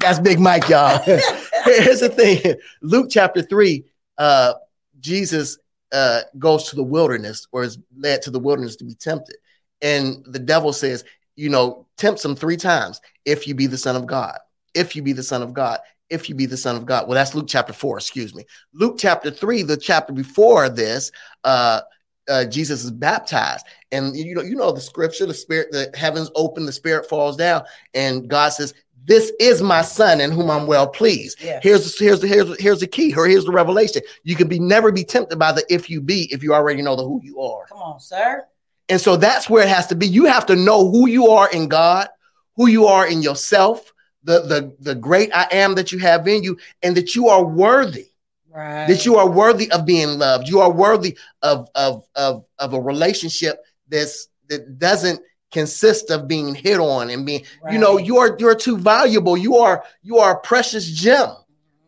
That's 0.00 0.18
Big 0.18 0.40
Mike, 0.40 0.68
y'all. 0.68 0.98
Here's 1.64 2.00
the 2.00 2.08
thing. 2.08 2.56
Luke 2.80 3.08
chapter 3.10 3.42
3, 3.42 3.84
uh, 4.16 4.54
Jesus 4.98 5.58
uh, 5.92 6.22
goes 6.38 6.70
to 6.70 6.76
the 6.76 6.82
wilderness 6.82 7.46
or 7.52 7.62
is 7.62 7.78
led 7.96 8.22
to 8.22 8.30
the 8.30 8.38
wilderness 8.38 8.76
to 8.76 8.84
be 8.84 8.94
tempted. 8.94 9.36
And 9.82 10.24
the 10.26 10.38
devil 10.38 10.72
says, 10.72 11.04
you 11.36 11.50
know, 11.50 11.86
tempts 11.98 12.24
him 12.24 12.34
three 12.34 12.56
times. 12.56 13.00
If 13.26 13.46
you 13.46 13.54
be 13.54 13.66
the 13.66 13.78
son 13.78 13.94
of 13.94 14.06
God, 14.06 14.38
if 14.74 14.96
you 14.96 15.02
be 15.02 15.12
the 15.12 15.22
son 15.22 15.42
of 15.42 15.52
God, 15.52 15.80
if 16.08 16.28
you 16.28 16.34
be 16.34 16.46
the 16.46 16.56
son 16.56 16.76
of 16.76 16.86
God. 16.86 17.06
Well, 17.06 17.14
that's 17.14 17.34
Luke 17.34 17.46
chapter 17.46 17.72
4, 17.72 17.98
excuse 17.98 18.34
me. 18.34 18.44
Luke 18.72 18.96
chapter 18.98 19.30
3, 19.30 19.62
the 19.62 19.76
chapter 19.76 20.12
before 20.12 20.68
this, 20.70 21.12
uh, 21.44 21.82
uh, 22.30 22.44
Jesus 22.44 22.84
is 22.84 22.90
baptized, 22.90 23.66
and 23.92 24.16
you 24.16 24.34
know, 24.34 24.42
you 24.42 24.54
know 24.54 24.72
the 24.72 24.80
scripture: 24.80 25.26
the 25.26 25.34
spirit, 25.34 25.72
the 25.72 25.90
heavens 25.94 26.30
open, 26.34 26.64
the 26.64 26.72
spirit 26.72 27.08
falls 27.08 27.36
down, 27.36 27.64
and 27.92 28.28
God 28.28 28.50
says, 28.50 28.72
"This 29.04 29.32
is 29.40 29.60
my 29.60 29.82
son, 29.82 30.20
in 30.20 30.30
whom 30.30 30.50
I'm 30.50 30.66
well 30.66 30.86
pleased." 30.86 31.42
Yeah. 31.42 31.60
Here's 31.62 31.98
here's 31.98 32.20
the 32.20 32.28
here's 32.28 32.58
here's 32.60 32.80
the 32.80 32.86
key. 32.86 33.14
Or 33.14 33.26
here's 33.26 33.44
the 33.44 33.52
revelation. 33.52 34.02
You 34.22 34.36
can 34.36 34.48
be 34.48 34.58
never 34.58 34.92
be 34.92 35.04
tempted 35.04 35.38
by 35.38 35.52
the 35.52 35.64
if 35.68 35.90
you 35.90 36.00
be 36.00 36.32
if 36.32 36.42
you 36.42 36.54
already 36.54 36.82
know 36.82 36.96
the 36.96 37.04
who 37.04 37.20
you 37.22 37.40
are. 37.40 37.66
Come 37.66 37.78
on, 37.78 38.00
sir. 38.00 38.46
And 38.88 39.00
so 39.00 39.16
that's 39.16 39.48
where 39.48 39.62
it 39.62 39.68
has 39.68 39.86
to 39.88 39.94
be. 39.94 40.06
You 40.06 40.24
have 40.26 40.46
to 40.46 40.56
know 40.56 40.90
who 40.90 41.08
you 41.08 41.28
are 41.28 41.50
in 41.50 41.68
God, 41.68 42.08
who 42.56 42.66
you 42.66 42.86
are 42.86 43.06
in 43.06 43.22
yourself, 43.22 43.92
the 44.24 44.40
the 44.42 44.76
the 44.80 44.94
great 44.94 45.30
I 45.34 45.48
am 45.52 45.74
that 45.76 45.92
you 45.92 45.98
have 45.98 46.28
in 46.28 46.42
you, 46.42 46.58
and 46.82 46.96
that 46.96 47.14
you 47.14 47.28
are 47.28 47.44
worthy. 47.44 48.09
Right. 48.52 48.86
That 48.86 49.06
you 49.06 49.16
are 49.16 49.28
worthy 49.28 49.70
of 49.70 49.86
being 49.86 50.18
loved. 50.18 50.48
You 50.48 50.60
are 50.60 50.70
worthy 50.70 51.16
of 51.42 51.68
of 51.74 52.04
of 52.14 52.44
of 52.58 52.74
a 52.74 52.80
relationship 52.80 53.64
that's 53.88 54.28
that 54.48 54.78
doesn't 54.78 55.20
consist 55.52 56.10
of 56.10 56.28
being 56.28 56.54
hit 56.54 56.78
on 56.78 57.10
and 57.10 57.26
being 57.26 57.44
you 57.72 57.78
know 57.78 57.98
you 57.98 58.18
are 58.18 58.36
you're 58.38 58.54
too 58.54 58.78
valuable 58.78 59.36
you 59.36 59.56
are 59.56 59.82
you 60.00 60.18
are 60.18 60.36
a 60.36 60.40
precious 60.42 60.86
gem 60.86 61.28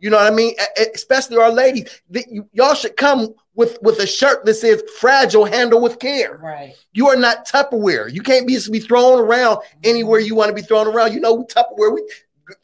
you 0.00 0.10
know 0.10 0.16
what 0.16 0.26
i 0.26 0.34
mean 0.34 0.52
especially 0.96 1.36
our 1.36 1.52
ladies 1.52 2.02
that 2.10 2.24
y'all 2.52 2.74
should 2.74 2.96
come 2.96 3.32
with 3.54 3.78
with 3.82 3.98
a 4.00 4.06
shirt 4.06 4.44
that 4.44 4.54
says 4.54 4.82
fragile 4.98 5.44
handle 5.44 5.80
with 5.80 6.00
care 6.00 6.38
Right. 6.42 6.74
you 6.92 7.08
are 7.08 7.16
not 7.16 7.46
Tupperware. 7.46 8.12
You 8.12 8.22
can't 8.22 8.46
be 8.46 8.58
be 8.70 8.80
thrown 8.80 9.20
around 9.20 9.56
mm-hmm. 9.56 9.80
anywhere 9.84 10.20
you 10.20 10.34
want 10.34 10.48
to 10.48 10.54
be 10.54 10.62
thrown 10.62 10.86
around. 10.86 11.12
You 11.12 11.20
know, 11.20 11.44
Tupperware, 11.44 11.94
we 11.94 12.02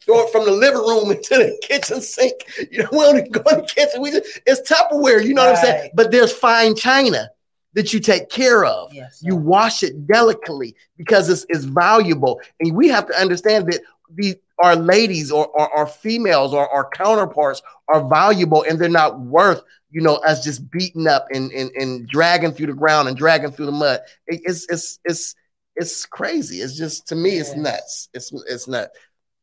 throw 0.03 0.25
it 0.25 0.31
from 0.31 0.45
the 0.45 0.51
living 0.51 0.79
room 0.79 1.11
into 1.15 1.35
the 1.35 1.57
kitchen 1.61 2.01
sink. 2.01 2.33
You 2.71 2.83
know, 2.83 2.89
we 2.91 2.99
don't 2.99 3.31
go 3.31 3.41
in 3.51 3.57
the 3.57 3.63
kitchen. 3.67 4.01
We 4.01 4.11
just, 4.11 4.41
it's 4.45 4.69
Tupperware. 4.69 5.23
You 5.23 5.33
know 5.33 5.45
what 5.45 5.57
I'm 5.57 5.65
saying? 5.65 5.91
But 5.95 6.11
there's 6.11 6.31
fine 6.31 6.75
china 6.75 7.29
that 7.73 7.93
you 7.93 7.99
take 7.99 8.29
care 8.29 8.65
of. 8.65 8.93
Yes. 8.93 9.21
You 9.23 9.35
wash 9.35 9.83
it 9.83 10.07
delicately 10.07 10.75
because 10.97 11.29
it's, 11.29 11.45
it's 11.49 11.65
valuable. 11.65 12.41
And 12.59 12.75
we 12.75 12.87
have 12.89 13.07
to 13.07 13.19
understand 13.19 13.71
that 13.71 13.81
these 14.13 14.35
our 14.61 14.75
ladies 14.75 15.31
or, 15.31 15.47
our 15.57 15.85
females 15.87 16.53
or 16.53 16.67
our 16.67 16.89
counterparts 16.89 17.61
are 17.87 18.05
valuable 18.09 18.63
and 18.67 18.77
they're 18.77 18.89
not 18.89 19.17
worth, 19.21 19.61
you 19.89 20.01
know, 20.01 20.15
us 20.15 20.43
just 20.43 20.69
beating 20.69 21.07
up 21.07 21.27
and, 21.31 21.49
and, 21.53 21.71
and 21.77 22.05
dragging 22.09 22.51
through 22.51 22.65
the 22.67 22.73
ground 22.73 23.07
and 23.07 23.15
dragging 23.15 23.51
through 23.51 23.67
the 23.67 23.71
mud. 23.71 24.01
It- 24.27 24.41
it's 24.43 24.65
it's 24.69 24.99
it's 25.05 25.35
it's 25.77 26.05
crazy. 26.05 26.57
It's 26.57 26.75
just 26.75 27.07
to 27.07 27.15
me, 27.15 27.37
it's 27.37 27.55
nuts. 27.55 28.09
It's 28.13 28.33
it's 28.49 28.67
nuts. 28.67 28.89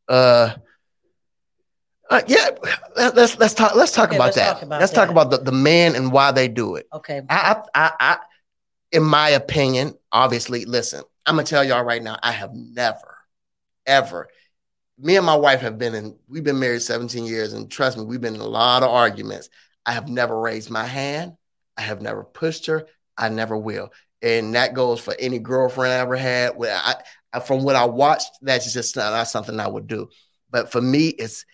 Uh 0.09 0.55
uh, 2.09 2.23
yeah, 2.29 2.51
let- 2.97 3.17
let's 3.17 3.39
let's 3.39 3.55
talk. 3.55 3.75
Let's 3.75 3.93
talk 3.93 4.09
Okay, 4.09 4.17
about 4.17 4.27
let's 4.27 4.37
that. 4.37 4.53
talk 4.55 4.63
about 4.63 4.81
let's 4.81 4.93
talk 4.93 5.09
about 5.09 5.31
the, 5.31 5.39
the 5.39 5.53
man 5.53 5.97
and 5.97 6.13
why 6.13 6.31
they 6.31 6.47
do 6.49 6.77
it. 6.77 6.87
Okay. 6.93 7.21
I, 7.29 7.63
I, 7.75 7.93
I, 7.99 8.19
in 8.93 9.03
my 9.03 9.31
opinion, 9.31 9.95
obviously, 10.13 10.65
listen, 10.67 11.03
I'm 11.25 11.35
gonna 11.35 11.47
tell 11.47 11.65
y'all 11.65 11.83
right 11.83 12.03
now, 12.03 12.17
I 12.23 12.31
have 12.31 12.53
never, 12.55 13.17
ever. 13.87 14.29
Me 14.99 15.17
and 15.17 15.27
my 15.27 15.35
wife 15.35 15.61
have 15.61 15.79
been 15.79 15.95
in. 15.97 16.17
We've 16.29 16.45
been 16.45 16.61
married 16.61 16.83
17 16.83 17.25
years, 17.25 17.53
and 17.53 17.69
trust 17.71 17.99
me, 17.99 18.05
we've 18.05 18.21
been 18.21 18.37
in 18.37 18.41
a 18.41 18.47
lot 18.47 18.85
of 18.85 18.91
arguments. 18.91 19.49
I 19.85 19.93
have 19.93 20.09
never 20.09 20.41
raised 20.41 20.71
my 20.71 20.85
hand. 20.85 21.33
I 21.77 21.83
have 21.83 22.01
never 22.01 22.23
pushed 22.23 22.67
her. 22.67 22.87
I 23.19 23.31
never 23.31 23.57
will, 23.57 23.93
and 24.23 24.55
that 24.55 24.75
goes 24.75 25.01
for 25.01 25.15
any 25.19 25.41
girlfriend 25.41 25.93
I 25.93 25.97
ever 25.97 26.17
had. 26.17 26.53
I 26.61 26.95
from 27.41 27.63
what 27.63 27.77
I 27.77 27.85
watched, 27.85 28.31
that's 28.43 28.73
just 28.73 28.97
not, 28.97 29.13
not 29.13 29.29
something 29.29 29.59
I 29.59 29.69
would 29.69 29.87
do. 29.87 30.09
But 30.51 30.71
for 30.73 30.81
me, 30.81 31.09
it's 31.09 31.45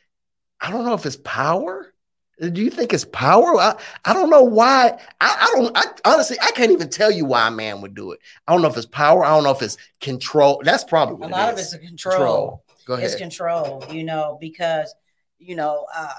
I 0.61 0.71
don't 0.71 0.85
know 0.85 0.95
if 0.95 1.07
it's 1.07 1.17
power. 1.17 1.93
Do 2.41 2.63
you 2.63 2.71
think 2.71 2.93
it's 2.93 3.05
power? 3.05 3.57
I, 3.57 3.75
I 4.05 4.15
don't 4.15 4.31
know 4.31 4.43
why. 4.43 4.99
I, 5.21 5.37
I 5.41 5.53
don't. 5.55 5.77
I 5.77 5.85
honestly, 6.05 6.37
I 6.43 6.51
can't 6.53 6.73
even 6.73 6.89
tell 6.89 7.11
you 7.11 7.25
why 7.25 7.47
a 7.47 7.51
man 7.51 7.81
would 7.83 7.95
do 7.95 8.13
it. 8.13 8.21
I 8.47 8.53
don't 8.53 8.63
know 8.63 8.69
if 8.69 8.77
it's 8.77 8.87
power. 8.87 9.25
I 9.25 9.31
don't 9.31 9.45
know 9.45 9.53
if 9.53 9.63
it's 9.63 9.77
control. 10.01 10.61
That's 10.65 10.85
probably 10.85 11.27
A 11.27 11.31
lot 11.31 11.53
of 11.53 11.59
it's 11.59 11.73
a 11.73 11.79
control. 11.79 12.65
Go 12.85 12.95
ahead. 12.95 13.07
It's 13.07 13.15
control, 13.17 13.85
you 13.91 14.03
know, 14.03 14.39
because 14.41 14.93
you 15.39 15.57
know, 15.57 15.87
uh 15.95 16.13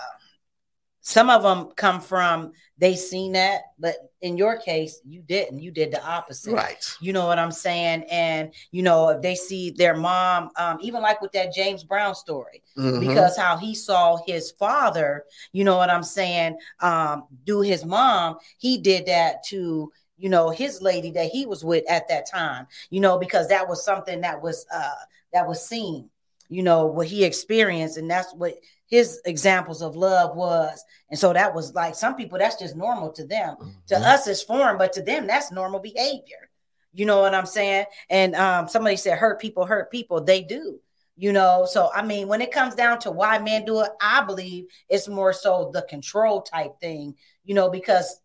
some 1.05 1.29
of 1.29 1.43
them 1.43 1.71
come 1.75 1.99
from 1.99 2.53
they 2.77 2.95
seen 2.95 3.33
that, 3.33 3.61
but 3.77 3.95
in 4.21 4.37
your 4.37 4.57
case, 4.57 4.99
you 5.05 5.21
didn't. 5.21 5.59
You 5.59 5.69
did 5.69 5.91
the 5.91 6.03
opposite. 6.03 6.53
Right. 6.53 6.83
You 7.01 7.13
know 7.13 7.27
what 7.27 7.37
I'm 7.37 7.51
saying? 7.51 8.05
And 8.09 8.53
you 8.71 8.83
know, 8.83 9.09
if 9.09 9.21
they 9.21 9.35
see 9.35 9.69
their 9.69 9.95
mom, 9.95 10.49
um, 10.57 10.77
even 10.81 11.01
like 11.01 11.21
with 11.21 11.33
that 11.33 11.53
James 11.53 11.83
Brown 11.83 12.15
story, 12.15 12.63
Mhm. 12.77 13.01
because 13.01 13.37
how 13.37 13.57
he 13.57 13.75
saw 13.75 14.17
his 14.25 14.51
father, 14.51 15.25
you 15.51 15.63
know 15.65 15.77
what 15.77 15.89
I'm 15.89 16.03
saying, 16.03 16.57
um, 16.79 17.25
do 17.43 17.61
his 17.61 17.85
mom, 17.85 18.37
he 18.57 18.77
did 18.77 19.05
that 19.05 19.43
to 19.47 19.91
you 20.17 20.29
know 20.29 20.49
his 20.49 20.81
lady 20.81 21.11
that 21.11 21.27
he 21.27 21.45
was 21.45 21.65
with 21.65 21.83
at 21.89 22.07
that 22.07 22.29
time, 22.29 22.65
you 22.89 23.01
know, 23.01 23.17
because 23.17 23.49
that 23.49 23.67
was 23.67 23.83
something 23.83 24.21
that 24.21 24.41
was 24.41 24.65
uh 24.73 24.89
that 25.33 25.47
was 25.47 25.67
seen, 25.67 26.09
you 26.49 26.63
know, 26.63 26.85
what 26.85 27.07
he 27.07 27.23
experienced, 27.23 27.97
and 27.97 28.09
that's 28.09 28.33
what 28.33 28.55
his 28.93 29.19
examples 29.25 29.81
of 29.81 29.95
love 29.95 30.35
was. 30.35 30.85
And 31.09 31.17
so 31.17 31.33
that 31.33 31.55
was 31.55 31.73
like 31.73 31.95
some 31.95 32.15
people 32.15 32.37
that's 32.37 32.59
just 32.59 32.75
normal 32.75 33.11
to 33.13 33.25
them. 33.25 33.55
To 33.87 33.95
Mhm. 33.95 34.03
us 34.03 34.27
it's 34.27 34.43
foreign, 34.43 34.77
but 34.77 34.93
to 34.93 35.01
them 35.01 35.25
that's 35.25 35.51
normal 35.51 35.79
behavior. 35.79 36.47
You 36.93 37.07
know 37.07 37.19
what 37.19 37.33
I'm 37.33 37.47
saying? 37.47 37.87
And 38.11 38.35
um 38.35 38.67
somebody 38.67 38.95
said 38.97 39.17
hurt 39.17 39.41
people 39.41 39.65
hurt 39.65 39.89
people, 39.89 40.21
they 40.21 40.43
do. 40.43 40.79
You 41.15 41.33
know, 41.33 41.65
so 41.65 41.89
I 41.91 42.03
mean, 42.03 42.27
when 42.27 42.41
it 42.43 42.51
comes 42.51 42.75
down 42.75 42.99
to 42.99 43.09
why 43.09 43.39
men 43.39 43.65
do 43.65 43.81
it, 43.81 43.89
I 43.99 44.23
believe 44.25 44.65
it's 44.89 45.07
more 45.07 45.33
so 45.33 45.71
the 45.73 45.81
control 45.81 46.43
type 46.43 46.79
thing, 46.79 47.15
you 47.43 47.55
know, 47.55 47.71
because 47.71 48.19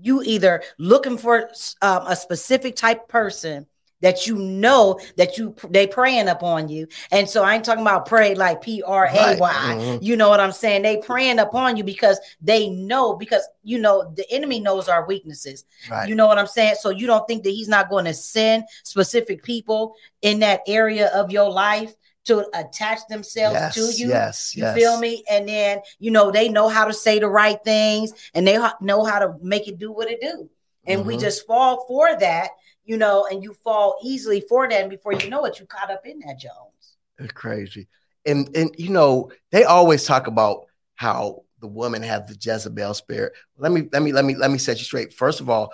you 0.00 0.22
either 0.22 0.62
looking 0.78 1.18
for 1.18 1.50
um, 1.82 2.06
a 2.06 2.14
specific 2.14 2.76
type 2.76 3.08
person 3.08 3.66
that 4.00 4.26
you 4.26 4.36
know 4.36 4.98
that 5.16 5.36
you 5.38 5.54
they 5.70 5.86
praying 5.86 6.28
upon 6.28 6.68
you 6.68 6.86
and 7.10 7.28
so 7.28 7.42
i 7.42 7.54
ain't 7.54 7.64
talking 7.64 7.82
about 7.82 8.06
pray 8.06 8.34
like 8.34 8.60
p-r-a-y 8.62 9.36
Right. 9.38 9.76
Mhm. 9.78 10.02
you 10.02 10.16
know 10.16 10.28
what 10.28 10.40
i'm 10.40 10.52
saying 10.52 10.82
they 10.82 10.98
praying 10.98 11.38
upon 11.38 11.76
you 11.76 11.84
because 11.84 12.18
they 12.40 12.68
know 12.70 13.14
because 13.16 13.46
you 13.62 13.78
know 13.78 14.12
the 14.16 14.24
enemy 14.30 14.60
knows 14.60 14.88
our 14.88 15.06
weaknesses 15.06 15.64
Right. 15.90 16.08
you 16.08 16.14
know 16.14 16.26
what 16.26 16.38
i'm 16.38 16.46
saying 16.46 16.76
so 16.80 16.90
you 16.90 17.06
don't 17.06 17.26
think 17.26 17.42
that 17.44 17.50
he's 17.50 17.68
not 17.68 17.90
going 17.90 18.04
to 18.04 18.14
send 18.14 18.64
specific 18.84 19.42
people 19.42 19.94
in 20.22 20.40
that 20.40 20.60
area 20.66 21.08
of 21.08 21.30
your 21.30 21.50
life 21.50 21.94
to 22.24 22.46
attach 22.52 22.98
themselves 23.08 23.54
yes, 23.54 23.74
to 23.74 23.80
you 24.02 24.08
Yes. 24.10 24.54
you 24.54 24.62
yes. 24.62 24.76
feel 24.76 25.00
me? 25.00 25.24
And 25.30 25.48
then 25.48 25.78
you 25.98 26.10
know 26.10 26.30
they 26.30 26.50
know 26.50 26.68
how 26.68 26.84
to 26.84 26.92
say 26.92 27.18
the 27.18 27.26
right 27.28 27.58
things, 27.64 28.12
and 28.34 28.46
they 28.46 28.58
know 28.82 29.02
how 29.02 29.18
to 29.18 29.34
make 29.40 29.66
it 29.66 29.78
do 29.78 29.90
what 29.92 30.10
it 30.10 30.20
do. 30.20 30.50
And 30.88 31.06
we 31.06 31.16
Mhm. 31.16 31.20
just 31.20 31.46
fall 31.46 31.84
for 31.86 32.16
that, 32.18 32.50
you 32.84 32.96
know, 32.96 33.26
and 33.30 33.42
you 33.42 33.52
fall 33.52 33.98
easily 34.02 34.40
for 34.40 34.68
that, 34.68 34.80
and 34.80 34.90
before 34.90 35.12
you 35.12 35.28
know 35.28 35.44
it, 35.44 35.60
you 35.60 35.66
caught 35.66 35.90
up 35.90 36.06
in 36.06 36.18
that 36.20 36.38
Jones. 36.38 36.96
It's 37.18 37.32
crazy. 37.32 37.88
And 38.26 38.54
and 38.56 38.74
you 38.78 38.90
know, 38.90 39.30
they 39.50 39.64
always 39.64 40.04
talk 40.04 40.26
about 40.26 40.66
how 40.94 41.44
the 41.60 41.66
woman 41.68 42.02
have 42.02 42.26
the 42.26 42.36
Jezebel 42.40 42.94
spirit. 42.94 43.32
Let 43.56 43.72
me 43.72 43.88
let 43.92 44.02
me 44.02 44.12
let 44.12 44.24
me 44.24 44.34
let 44.34 44.50
me 44.50 44.58
set 44.58 44.78
you 44.78 44.84
straight. 44.84 45.12
First 45.12 45.40
of 45.40 45.50
all, 45.50 45.72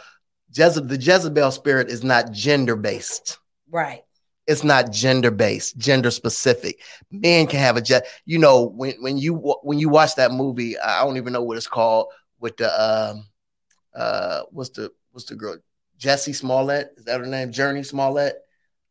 Jeze- 0.53 0.89
the 0.89 0.97
Jezebel 0.97 1.51
spirit 1.51 1.89
is 1.89 2.05
not 2.05 2.31
gender 2.33 2.77
based. 2.77 3.39
Right. 3.71 4.05
It's 4.47 4.63
not 4.63 4.93
gender 4.93 5.31
based, 5.31 5.79
gender 5.79 6.11
specific. 6.11 6.81
Men 7.11 7.47
can 7.47 7.61
have 7.61 7.77
a 7.77 7.81
Je- 7.81 8.03
you 8.27 8.39
know 8.39 8.65
when 8.65 8.93
when 9.01 9.17
you 9.19 9.35
when 9.63 9.79
you 9.79 9.89
watch 9.89 10.15
that 10.17 10.33
movie, 10.33 10.79
I 10.79 11.03
don't 11.05 11.17
even 11.17 11.33
know 11.33 11.43
what 11.43 11.57
it's 11.57 11.67
called 11.67 12.09
with 12.41 12.57
the 12.59 12.69
um 12.83 13.27
uh 13.95 14.43
what's 14.51 14.71
the 14.71 14.93
what's 15.15 15.27
the 15.27 15.37
girl? 15.37 15.57
Jessie 15.97 16.33
Smollett? 16.33 16.93
Is 16.97 17.05
that 17.05 17.21
her 17.21 17.27
name? 17.27 17.53
Jurnee 17.53 17.87
Smollett? 17.87 18.37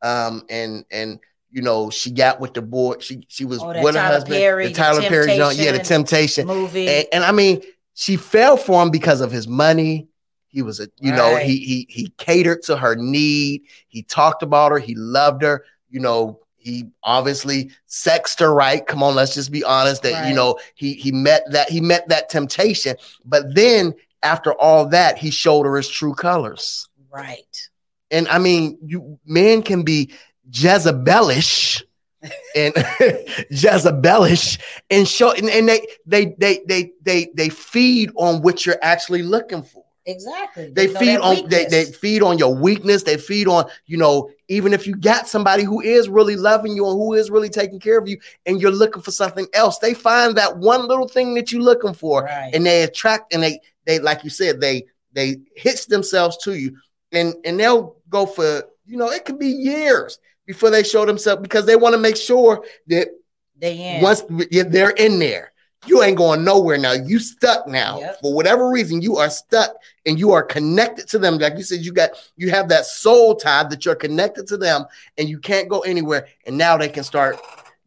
Um 0.02 0.44
and 0.50 0.86
and 0.92 1.20
you 1.52 1.62
know 1.62 1.90
she 1.90 2.12
got 2.12 2.40
with 2.40 2.54
the 2.54 2.62
boy. 2.62 2.96
She 3.00 3.24
she 3.28 3.46
was 3.46 3.62
Oh, 3.62 3.68
with 3.68 3.78
her 3.78 3.92
Tyler 4.02 4.14
husband 4.14 4.36
Perry, 4.36 4.64
the 4.68 4.74
the 4.74 4.76
Tyler 4.76 5.02
Perry 5.02 5.38
joint. 5.38 5.58
Yeah 5.58 5.74
the 5.74 5.80
Temptation 5.80 6.48
Movie. 6.48 6.88
and, 6.88 7.08
and 7.14 7.24
I 7.24 7.32
mean 7.32 7.62
she 7.94 8.16
fell 8.16 8.58
for 8.58 8.82
him 8.82 8.90
because 8.90 9.22
of 9.22 9.32
his 9.32 9.48
money. 9.48 10.08
He 10.48 10.62
was 10.62 10.80
a 10.80 10.88
you 11.00 11.12
know 11.12 11.36
he 11.38 11.58
he 11.58 11.88
he 11.90 12.10
catered 12.18 12.64
to 12.64 12.78
her 12.78 12.96
need. 12.96 13.64
He 13.88 14.04
talked 14.04 14.44
about 14.44 14.72
her. 14.72 14.80
He 14.80 14.96
loved 14.96 15.42
her. 15.44 15.66
You 15.90 16.00
know 16.00 16.40
he 16.58 16.86
obviously 17.04 17.72
sexed 17.88 18.40
her 18.40 18.54
right? 18.54 18.86
Come 18.88 19.04
on 19.04 19.16
let's 19.16 19.34
just 19.34 19.52
be 19.52 19.64
honest 19.64 20.04
that 20.04 20.30
you 20.30 20.34
know 20.34 20.58
he 20.76 20.94
he 20.94 21.12
met 21.12 21.44
that 21.52 21.70
he 21.70 21.82
met 21.82 22.08
that 22.10 22.30
temptation. 22.30 22.96
But 23.26 23.54
then 23.54 23.94
after 24.24 24.54
all 24.54 24.88
that 24.90 25.18
he 25.18 25.30
showed 25.30 25.66
her 25.66 25.76
his 25.78 25.90
true 25.90 26.14
colors 26.14 26.88
right. 27.12 27.70
and 28.12 28.28
I 28.28 28.40
mean, 28.40 28.78
you 28.84 29.20
men 29.26 29.62
can 29.64 29.84
be 29.84 30.14
Jezebelish 30.50 31.84
and 32.56 32.74
Jezebelish 33.52 34.60
and 34.90 35.08
show 35.08 35.32
and, 35.32 35.50
and 35.50 35.70
they, 35.70 35.88
they 36.06 36.36
they 36.38 36.62
they 36.68 36.92
they 37.02 37.30
they 37.36 37.50
feed 37.50 38.12
on 38.16 38.42
what 38.42 38.66
you're 38.66 38.80
actually 38.82 39.24
looking 39.24 39.64
for. 39.64 39.84
Exactly. 40.06 40.70
They 40.70 40.88
know 40.88 41.00
feed 41.00 41.18
on 41.18 41.50
they, 41.50 41.66
they 41.66 41.86
feed 41.86 42.24
on 42.24 42.38
your 42.38 42.54
weakness. 42.54 43.04
They 43.04 43.16
feed 43.16 43.48
on, 43.48 43.66
you 43.86 43.98
know, 43.98 44.30
even 44.50 44.74
if 44.74 44.86
you 44.86 44.96
got 44.96 45.30
somebody 45.30 45.64
who 45.64 45.80
is 45.80 46.10
really 46.10 46.36
loving 46.36 46.76
you 46.76 46.86
and 46.86 46.98
who 46.98 47.14
is 47.14 47.32
really 47.32 47.50
taking 47.50 47.80
care 47.80 47.98
of 48.00 48.08
you, 48.08 48.20
and 48.46 48.60
you're 48.60 48.72
looking 48.72 49.02
for 49.02 49.12
something 49.12 49.48
else, 49.54 49.80
they 49.80 49.94
find 49.94 50.36
that 50.38 50.58
one 50.58 50.88
little 50.88 51.08
thing 51.08 51.36
that 51.36 51.54
you're 51.54 51.62
looking 51.62 51.94
for 51.94 52.24
right. 52.24 52.52
and 52.54 52.66
they 52.66 52.84
attract 52.84 53.34
and 53.34 53.44
they 53.44 53.62
they 53.86 54.00
like 54.00 54.24
you 54.24 54.30
said 54.30 54.60
they 54.62 54.86
they 55.14 55.38
hitch 55.56 55.88
themselves 55.88 56.38
to 56.44 56.54
you. 56.58 56.78
And 57.12 57.36
and 57.46 57.60
they'll 57.60 57.98
go 58.10 58.26
for 58.26 58.64
you 58.86 58.98
know 58.98 59.10
it 59.12 59.26
could 59.26 59.40
be 59.40 59.48
years 59.48 60.20
before 60.46 60.70
they 60.70 60.84
show 60.84 61.06
themselves 61.06 61.42
because 61.42 61.66
they 61.66 61.76
want 61.76 61.94
to 61.94 62.00
make 62.00 62.18
sure 62.18 62.66
that 62.88 63.08
they 63.58 63.96
in. 63.98 64.02
once 64.02 64.24
yeah, 64.52 64.64
they're 64.64 64.90
in 64.92 65.20
there. 65.20 65.52
You 65.86 66.02
ain't 66.02 66.18
going 66.18 66.46
nowhere 66.46 66.78
now. 66.78 66.94
You 66.94 67.20
stuck 67.20 67.68
now. 67.68 68.00
Yep. 68.00 68.22
for 68.22 68.34
whatever 68.34 68.70
reason 68.70 69.02
you 69.02 69.18
are 69.18 69.30
stuck 69.30 69.76
and 70.06 70.18
you 70.18 70.32
are 70.32 70.42
connected 70.42 71.10
to 71.10 71.20
them. 71.20 71.38
Like 71.38 71.58
you 71.58 71.64
said 71.64 71.82
you 71.82 71.92
got 71.92 72.12
you 72.38 72.50
have 72.52 72.70
that 72.70 72.86
soul 72.86 73.36
tie 73.36 73.66
that 73.66 73.84
you're 73.86 73.94
connected 73.96 74.48
to 74.48 74.58
them 74.58 74.86
and 75.18 75.28
you 75.28 75.40
can't 75.40 75.68
go 75.70 75.82
anywhere. 75.82 76.28
And 76.48 76.58
now 76.58 76.78
they 76.78 76.88
can 76.90 77.04
start 77.04 77.38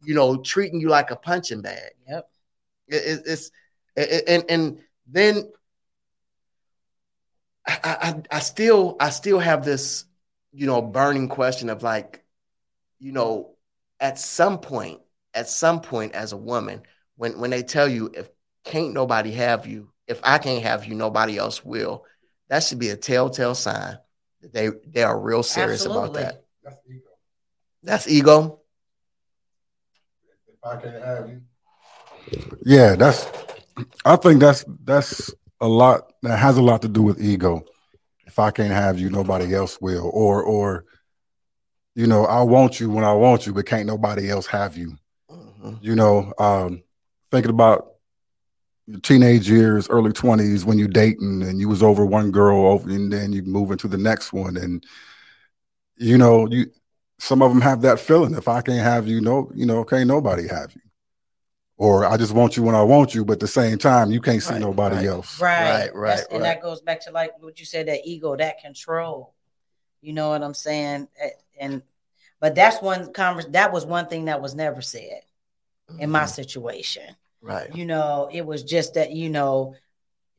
you 0.03 0.13
know 0.13 0.37
treating 0.37 0.79
you 0.79 0.89
like 0.89 1.09
a 1.11 1.15
punching 1.15 1.61
bag. 1.63 1.91
Yep. 2.07 2.29
it, 2.87 2.95
it- 2.95 3.23
it's 3.25 3.51
it- 3.95 4.23
and 4.27 4.43
and 4.47 4.79
then 5.07 5.51
I, 7.67 7.79
I 7.83 8.37
I 8.37 8.39
still 8.39 8.95
I 8.99 9.09
still 9.09 9.39
have 9.39 9.65
this 9.65 10.05
you 10.53 10.65
know 10.65 10.81
burning 10.81 11.27
question 11.27 11.69
of 11.69 11.83
like 11.83 12.23
you 12.99 13.11
know 13.11 13.55
at 13.99 14.17
some 14.17 14.59
point 14.59 15.01
at 15.33 15.49
some 15.49 15.81
point 15.81 16.13
as 16.13 16.31
a 16.31 16.37
woman 16.37 16.81
when 17.15 17.39
when 17.39 17.49
they 17.49 17.63
tell 17.63 17.87
you 17.87 18.09
if 18.13 18.29
can't 18.63 18.93
nobody 18.93 19.31
have 19.31 19.67
you 19.67 19.91
if 20.07 20.19
I 20.23 20.37
can't 20.37 20.63
have 20.63 20.85
you 20.85 20.95
nobody 20.95 21.37
else 21.37 21.63
will 21.63 22.05
that 22.49 22.63
should 22.63 22.79
be 22.79 22.89
a 22.89 22.95
telltale 22.95 23.55
sign 23.55 23.97
that 24.41 24.53
they 24.53 24.69
they 24.87 25.03
are 25.03 25.19
real 25.19 25.43
serious 25.43 25.85
about 25.85 26.13
that 26.13 26.43
That's 26.63 26.77
ego. 26.87 27.09
that's 27.83 28.07
ego 28.07 28.61
If 30.47 30.63
I 30.63 30.81
can't 30.81 31.03
have 31.03 31.29
you. 31.29 31.41
Yeah, 32.65 32.95
that's. 32.95 33.25
I 34.03 34.15
think 34.15 34.39
that's 34.41 34.65
that's 34.83 35.33
a 35.61 35.67
lot. 35.67 36.11
That 36.23 36.37
has 36.37 36.57
a 36.57 36.61
lot 36.61 36.81
to 36.83 36.87
do 36.87 37.01
with 37.01 37.21
ego. 37.21 37.63
If 38.25 38.39
I 38.39 38.51
can't 38.51 38.73
have 38.73 38.99
you, 38.99 39.09
nobody 39.09 39.53
else 39.53 39.79
will. 39.79 40.09
Or 40.13 40.43
or, 40.43 40.85
you 41.95 42.07
know, 42.07 42.25
I 42.25 42.41
want 42.43 42.79
you 42.79 42.89
when 42.89 43.03
I 43.03 43.13
want 43.13 43.45
you, 43.45 43.53
but 43.53 43.65
can't 43.65 43.87
nobody 43.87 44.29
else 44.29 44.47
have 44.47 44.77
you. 44.77 44.97
Mhm. 45.31 45.79
You 45.81 45.95
know, 45.95 46.33
um, 46.37 46.83
thinking 47.31 47.51
about 47.51 47.93
your 48.85 48.99
teenage 48.99 49.49
years, 49.49 49.89
early 49.89 50.11
twenties, 50.11 50.65
when 50.65 50.77
you 50.77 50.87
dating 50.87 51.43
and 51.43 51.59
you 51.59 51.67
was 51.69 51.83
over 51.83 52.05
one 52.05 52.31
girl, 52.31 52.65
over 52.67 52.89
and 52.89 53.11
then 53.11 53.33
you 53.33 53.43
move 53.43 53.71
into 53.71 53.87
the 53.87 53.97
next 53.97 54.33
one, 54.33 54.57
and 54.57 54.85
you 55.97 56.17
know, 56.17 56.47
you 56.47 56.67
some 57.19 57.41
of 57.41 57.51
them 57.51 57.61
have 57.61 57.81
that 57.81 57.99
feeling. 57.99 58.35
If 58.35 58.47
I 58.47 58.61
can't 58.61 58.83
have 58.83 59.07
you, 59.07 59.21
no, 59.21 59.51
you 59.55 59.65
know, 59.65 59.83
can't 59.83 60.07
nobody 60.07 60.47
have 60.47 60.73
you. 60.73 60.81
Or 61.77 62.05
I 62.05 62.17
just 62.17 62.33
want 62.33 62.57
you 62.57 62.63
when 62.63 62.73
I 62.75 62.81
want 62.81 63.13
you, 63.13 63.23
but 63.23 63.33
at 63.33 63.39
the 63.39 63.47
same 63.47 63.77
time, 63.77 64.11
you 64.11 64.19
can't 64.19 64.41
see 64.41 64.53
Right, 64.53 64.61
nobody 64.61 64.95
right. 64.95 65.05
else. 65.05 65.39
Right, 65.39 65.63
Right, 65.63 65.95
right, 65.95 66.25
And 66.31 66.43
that 66.43 66.61
goes 66.61 66.81
back 66.81 67.01
to 67.01 67.11
like 67.11 67.31
what 67.41 67.59
you 67.59 67.65
said, 67.65 67.87
that 67.87 68.01
ego, 68.03 68.35
that 68.35 68.59
control. 68.59 69.33
You 70.01 70.13
know 70.13 70.29
what 70.29 70.41
I'm 70.41 70.55
saying? 70.55 71.07
And 71.59 71.83
but 72.39 72.55
that's 72.55 72.81
one 72.81 73.13
converse. 73.13 73.45
That 73.49 73.71
was 73.71 73.85
one 73.85 74.07
thing 74.07 74.25
that 74.25 74.41
was 74.41 74.55
never 74.55 74.81
said 74.81 75.21
in 75.99 76.09
my 76.09 76.23
Mhm. 76.23 76.29
situation. 76.29 77.15
right 77.41 77.73
You 77.75 77.85
know, 77.85 78.27
it 78.31 78.45
was 78.45 78.63
just 78.63 78.95
that 78.95 79.11
you 79.11 79.29
know 79.29 79.75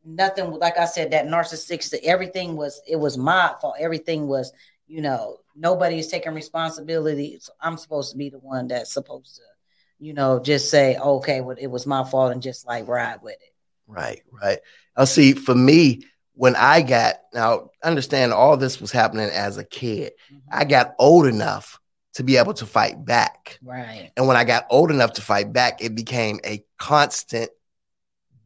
nothing. 0.05 0.51
Like 0.53 0.79
I 0.79 0.87
said, 0.87 1.13
that 1.13 1.27
narcissistic. 1.27 2.03
Everything 2.03 2.57
was. 2.57 2.81
It 2.87 2.97
was 2.97 3.17
my 3.17 3.55
fault. 3.61 3.77
Everything 3.79 4.27
was. 4.27 4.53
You 4.87 5.03
know, 5.03 5.39
nobody 5.55 5.99
is 5.99 6.09
taking 6.09 6.35
responsibility. 6.35 7.39
So 7.41 7.53
I'm 7.61 7.77
supposed 7.77 8.11
to 8.13 8.17
be 8.17 8.31
the 8.31 8.39
one 8.39 8.69
that's 8.69 8.93
supposed 8.93 9.37
to. 9.37 9.43
You 9.99 10.15
know, 10.15 10.39
just 10.41 10.71
say, 10.71 10.97
okay, 10.97 11.41
well, 11.41 11.57
it 11.59 11.67
was 11.67 11.87
my 11.87 12.05
fault, 12.05 12.33
and 12.33 12.43
just 12.43 12.67
like 12.67 12.87
ride 12.89 13.21
with 13.23 13.35
it. 13.35 13.55
Right, 13.87 14.23
right. 14.31 14.59
I'll 14.97 15.07
see 15.07 15.33
for 15.33 15.55
me 15.55 16.03
when 16.35 16.55
I 16.57 16.83
got 16.83 17.17
now 17.33 17.71
understand 17.83 18.33
all 18.33 18.57
this 18.57 18.81
was 18.81 18.93
happening 18.93 19.29
as 19.31 19.57
a 19.57 19.65
kid. 19.65 20.13
Mm-hmm. 20.33 20.49
I 20.53 20.65
got 20.65 20.95
old 20.99 21.27
enough 21.27 21.81
to 22.15 22.23
be 22.23 22.37
able 22.37 22.55
to 22.55 22.67
fight 22.67 23.05
back. 23.05 23.59
Right. 23.63 24.11
And 24.17 24.27
when 24.27 24.37
I 24.37 24.45
got 24.45 24.67
old 24.71 24.91
enough 24.91 25.15
to 25.15 25.23
fight 25.23 25.53
back, 25.53 25.83
it 25.83 25.95
became 25.95 26.39
a 26.45 26.65
constant 26.79 27.51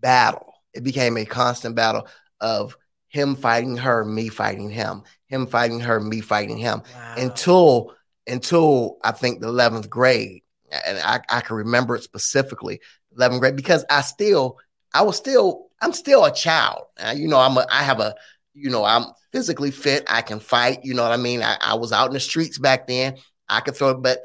battle. 0.01 0.55
it 0.75 0.83
became 0.85 1.17
a 1.19 1.25
constant 1.27 1.75
battle 1.75 2.07
of 2.41 2.77
him 3.09 3.37
fighting 3.37 3.77
her, 3.77 4.05
me 4.05 4.29
fighting 4.29 4.71
him, 4.71 5.03
him 5.27 5.47
fighting 5.47 5.81
her, 5.81 6.01
me 6.01 6.21
fighting 6.21 6.57
him, 6.57 6.83
Wow. 6.95 7.15
until 7.19 7.95
until 8.27 8.97
I 9.05 9.11
think 9.13 9.41
the 9.41 9.49
eleventh 9.49 9.91
grade, 9.91 10.43
and 10.87 10.99
I, 10.99 11.20
I 11.29 11.41
can 11.41 11.57
remember 11.57 11.97
it 11.97 12.03
specifically, 12.03 12.81
eleventh 13.16 13.41
grade, 13.41 13.57
because 13.57 13.85
I 13.91 14.01
still, 14.01 14.59
I 14.95 15.03
was 15.03 15.16
still, 15.16 15.68
I'm 15.81 15.93
still 15.93 16.25
a 16.25 16.33
child. 16.33 16.85
Uh, 16.99 17.14
you 17.16 17.29
know, 17.29 17.39
I'm 17.39 17.57
a, 17.57 17.66
I 17.70 17.83
have 17.83 18.01
a, 18.01 18.14
you 18.55 18.70
know, 18.70 18.85
I'm 18.85 19.07
physically 19.33 19.70
fit. 19.70 20.05
I 20.09 20.23
can 20.23 20.41
fight. 20.41 20.85
You 20.85 20.95
know 20.95 21.03
what 21.03 21.12
I 21.12 21.16
mean? 21.16 21.43
I, 21.43 21.57
I 21.61 21.75
was 21.75 21.93
out 21.93 22.09
in 22.09 22.14
the 22.14 22.20
streets 22.20 22.59
back 22.59 22.87
then. 22.87 23.16
I 23.49 23.61
could 23.61 23.77
throw 23.77 23.91
it, 23.91 24.03
but 24.03 24.20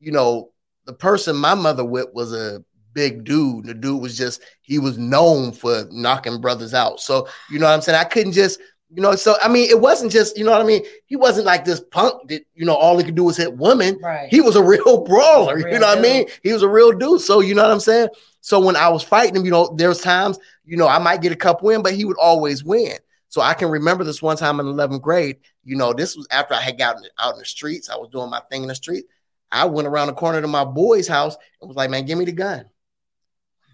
you 0.00 0.12
know, 0.12 0.50
the 0.84 0.92
person 0.92 1.36
my 1.36 1.54
mother 1.54 1.84
with 1.84 2.08
was 2.12 2.32
a 2.32 2.64
big 2.92 3.24
dude. 3.24 3.66
The 3.66 3.74
dude 3.74 4.02
was 4.02 4.16
just 4.16 4.42
he 4.60 4.78
was 4.78 4.98
known 4.98 5.52
for 5.52 5.86
knocking 5.90 6.40
brothers 6.40 6.74
out. 6.74 7.00
So 7.00 7.28
you 7.50 7.58
know 7.58 7.66
what 7.66 7.74
I'm 7.74 7.80
saying? 7.82 7.98
I 7.98 8.04
couldn't 8.04 8.32
just 8.32 8.60
you 8.94 9.02
know. 9.02 9.14
So 9.14 9.34
I 9.42 9.48
mean, 9.48 9.68
it 9.70 9.80
wasn't 9.80 10.12
just 10.12 10.36
you 10.36 10.44
know 10.44 10.50
what 10.52 10.60
I 10.60 10.64
mean. 10.64 10.82
He 11.06 11.16
wasn't 11.16 11.46
like 11.46 11.64
this 11.64 11.80
punk 11.80 12.28
that 12.28 12.44
you 12.54 12.64
know 12.66 12.74
all 12.74 12.98
he 12.98 13.04
could 13.04 13.14
do 13.14 13.24
was 13.24 13.36
hit 13.36 13.56
women. 13.56 13.98
right. 14.02 14.28
He 14.28 14.40
was 14.40 14.56
a 14.56 14.62
real 14.62 15.04
brawler. 15.04 15.56
Real 15.56 15.68
you 15.68 15.78
know 15.78 15.86
what 15.86 15.98
I 15.98 16.00
mean? 16.00 16.26
He 16.42 16.52
was 16.52 16.62
a 16.62 16.68
real 16.68 16.92
dude. 16.92 17.20
So 17.20 17.40
you 17.40 17.54
know 17.54 17.62
what 17.62 17.72
I'm 17.72 17.80
saying? 17.80 18.08
So 18.40 18.60
when 18.60 18.76
I 18.76 18.88
was 18.88 19.02
fighting 19.02 19.36
him, 19.36 19.44
you 19.44 19.50
know, 19.50 19.74
there's 19.76 20.00
times 20.00 20.38
you 20.64 20.76
know 20.76 20.88
I 20.88 20.98
might 20.98 21.22
get 21.22 21.32
a 21.32 21.36
cup 21.36 21.62
win, 21.62 21.82
but 21.82 21.94
he 21.94 22.04
would 22.04 22.18
always 22.18 22.62
win. 22.64 22.96
So 23.28 23.40
I 23.40 23.54
can 23.54 23.70
remember 23.70 24.04
this 24.04 24.20
one 24.20 24.36
time 24.36 24.60
in 24.60 24.66
11th 24.66 25.00
grade. 25.00 25.38
You 25.64 25.76
know, 25.76 25.94
this 25.94 26.16
was 26.16 26.28
after 26.30 26.52
I 26.52 26.60
had 26.60 26.76
gotten 26.76 27.02
out 27.18 27.32
in 27.32 27.38
the 27.38 27.46
streets. 27.46 27.88
I 27.88 27.96
was 27.96 28.10
doing 28.10 28.28
my 28.28 28.40
thing 28.50 28.62
in 28.62 28.68
the 28.68 28.74
street. 28.74 29.06
I 29.50 29.64
went 29.64 29.88
around 29.88 30.08
the 30.08 30.12
corner 30.14 30.40
to 30.40 30.48
my 30.48 30.64
boy's 30.64 31.08
house 31.08 31.36
and 31.60 31.68
was 31.68 31.76
like, 31.76 31.88
"Man, 31.90 32.04
give 32.04 32.18
me 32.18 32.24
the 32.26 32.32
gun." 32.32 32.66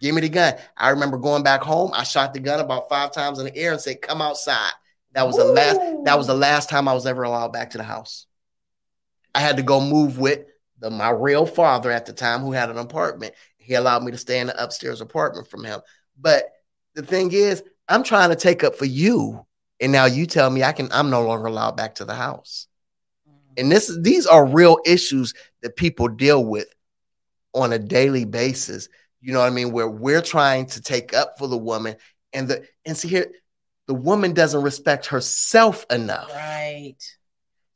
Give 0.01 0.15
me 0.15 0.21
the 0.21 0.29
gun. 0.29 0.55
I 0.77 0.91
remember 0.91 1.19
going 1.19 1.43
back 1.43 1.61
home. 1.61 1.91
I 1.93 2.05
shot 2.05 2.33
the 2.33 2.39
gun 2.39 2.61
about 2.61 2.89
five 2.89 3.11
times 3.11 3.41
in 3.41 3.47
the 3.47 3.57
air 3.57 3.73
and 3.73 3.81
said, 3.81 4.01
"Come 4.01 4.23
outside." 4.23 4.71
That 5.19 5.27
was 5.27 5.37
the 5.37 5.45
last. 5.47 5.81
That 6.05 6.17
was 6.17 6.29
the 6.29 6.35
last 6.35 6.71
time 6.71 6.87
I 6.87 6.95
was 6.95 7.05
ever 7.05 7.25
allowed 7.25 7.53
back 7.53 7.71
to 7.71 7.79
the 7.79 7.83
house. 7.83 8.27
I 9.35 9.41
had 9.41 9.57
to 9.57 9.65
go 9.65 9.81
move 9.81 10.17
with 10.17 10.45
the 10.79 10.91
my 10.91 11.11
real 11.11 11.45
father 11.45 11.91
at 11.91 12.07
the 12.07 12.13
time, 12.13 12.41
who 12.41 12.53
had 12.53 12.71
an 12.71 12.79
apartment. 12.79 13.35
He 13.57 13.75
allowed 13.75 14.05
me 14.05 14.13
to 14.13 14.17
stay 14.17 14.39
in 14.39 14.47
the 14.47 14.63
upstairs 14.63 15.01
apartment 15.01 15.49
from 15.49 15.65
him. 15.65 15.81
But 16.17 16.45
the 16.95 17.03
thing 17.03 17.33
is, 17.33 17.65
I'm 17.89 18.05
trying 18.05 18.31
to 18.31 18.37
take 18.37 18.63
up 18.63 18.77
for 18.77 18.85
you, 18.85 19.45
and 19.81 19.91
now 19.91 20.05
you 20.05 20.25
tell 20.25 20.51
me 20.51 20.63
I 20.63 20.71
can. 20.71 20.89
I'm 20.93 21.11
no 21.11 21.27
longer 21.27 21.47
allowed 21.47 21.77
back 21.77 21.97
to 21.97 22.05
the 22.05 22.15
house. 22.15 22.69
Mm. 23.29 23.61
And 23.61 23.73
this 23.73 23.91
these 24.01 24.25
are 24.25 24.47
real 24.47 24.79
issues 24.87 25.35
that 25.63 25.75
people 25.75 26.07
deal 26.07 26.45
with 26.45 26.73
on 27.55 27.73
a 27.73 27.79
daily 27.81 28.25
basis. 28.25 28.89
You 29.21 29.33
know 29.33 29.41
what 29.41 29.47
I 29.47 29.51
mean? 29.51 29.73
Where 29.73 29.89
we're 29.89 30.23
trying 30.23 30.67
to 30.67 30.81
take 30.81 31.13
up 31.13 31.39
for 31.41 31.49
the 31.49 31.59
woman, 31.59 31.97
and 32.33 32.47
the 32.47 32.65
and 32.87 32.97
see 32.97 33.09
here, 33.09 33.33
the 33.89 33.95
woman 33.95 34.35
doesn't 34.35 34.63
respect 34.63 35.07
herself 35.07 35.85
enough. 35.91 36.31
Right. 36.33 36.95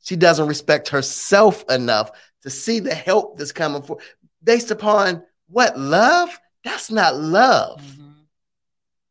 She 0.03 0.15
doesn't 0.15 0.47
respect 0.47 0.89
herself 0.89 1.65
enough 1.69 2.11
to 2.43 2.49
see 2.49 2.79
the 2.79 2.93
help 2.93 3.37
that's 3.37 3.51
coming 3.51 3.81
for 3.81 3.97
based 4.43 4.69
upon 4.69 5.23
what 5.47 5.77
love? 5.77 6.39
That's 6.63 6.91
not 6.91 7.15
love. 7.15 7.81
Mhm. 7.81 8.13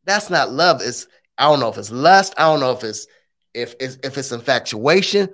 That's 0.04 0.30
not 0.30 0.52
love. 0.52 0.80
It's 0.80 1.06
I 1.36 1.50
don't 1.50 1.60
know 1.60 1.68
if 1.68 1.76
it's 1.76 1.90
lust. 1.90 2.34
I 2.38 2.44
don't 2.44 2.60
know 2.60 2.72
if 2.72 2.84
it's 2.84 3.06
if 3.52 3.74
it's 3.80 3.98
if 4.04 4.16
it's 4.16 4.32
infatuation. 4.32 5.28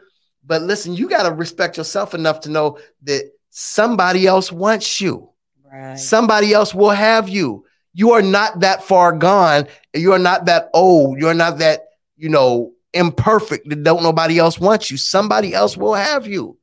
But 0.45 0.63
listen, 0.63 0.95
you 0.95 1.09
got 1.09 1.25
to 1.25 1.33
respect 1.33 1.77
yourself 1.77 2.15
enough 2.15 2.41
to 2.41 2.51
know 2.51 2.79
that 3.03 3.31
somebody 3.51 4.27
else 4.27 4.51
wants 4.51 5.01
you. 5.01 5.31
Right. 5.71 5.99
Somebody 5.99 6.55
else 6.55 6.75
will 6.75 6.91
have 6.91 7.29
you. 7.29 7.67
You 7.93 8.13
are 8.13 8.23
not 8.23 8.61
that 8.61 8.85
far 8.85 9.13
gone. 9.13 9.67
You 9.99 10.13
are 10.13 10.19
not 10.19 10.47
that 10.47 10.71
old. 10.75 11.19
You're 11.19 11.35
not 11.35 11.59
that, 11.59 11.89
you 12.17 12.29
know, 12.29 12.73
imperfect 12.93 13.69
that 13.69 13.83
don't 13.83 14.03
nobody 14.03 14.39
else 14.39 14.59
want 14.59 14.91
you. 14.91 14.97
Somebody 14.97 15.55
else 15.55 15.77
will 15.77 15.95
have 15.95 16.27
you. 16.27 16.57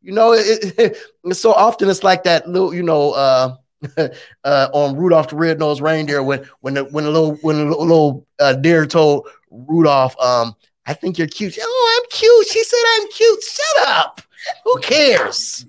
You 0.00 0.12
know, 0.12 0.32
it, 0.32 0.74
it, 0.78 0.96
so 1.36 1.52
often 1.52 1.88
it's 1.88 2.02
like 2.02 2.24
that 2.24 2.48
little, 2.48 2.74
you 2.74 2.82
know, 2.82 3.12
uh, 3.12 3.56
uh, 4.44 4.68
on 4.72 4.96
Rudolph 4.96 5.28
the 5.28 5.36
Red-Nosed 5.36 5.80
Reindeer 5.80 6.22
when 6.22 6.48
when 6.60 6.74
the 6.74 6.84
when 6.84 7.04
the 7.04 7.10
little 7.10 7.34
when 7.36 7.56
the 7.56 7.64
little, 7.64 7.86
little 7.86 8.26
uh, 8.38 8.54
deer 8.54 8.86
told 8.86 9.28
Rudolph, 9.50 10.18
um, 10.20 10.54
I 10.86 10.94
think 10.94 11.18
you're 11.18 11.26
cute. 11.26 11.58
Oh, 11.60 12.00
I'm 12.00 12.10
cute. 12.10 12.46
She 12.48 12.62
said 12.62 12.78
I'm 12.94 13.08
cute. 13.08 13.42
Shut 13.42 13.88
up. 13.88 14.20
Who 14.64 14.78
cares? 14.80 15.66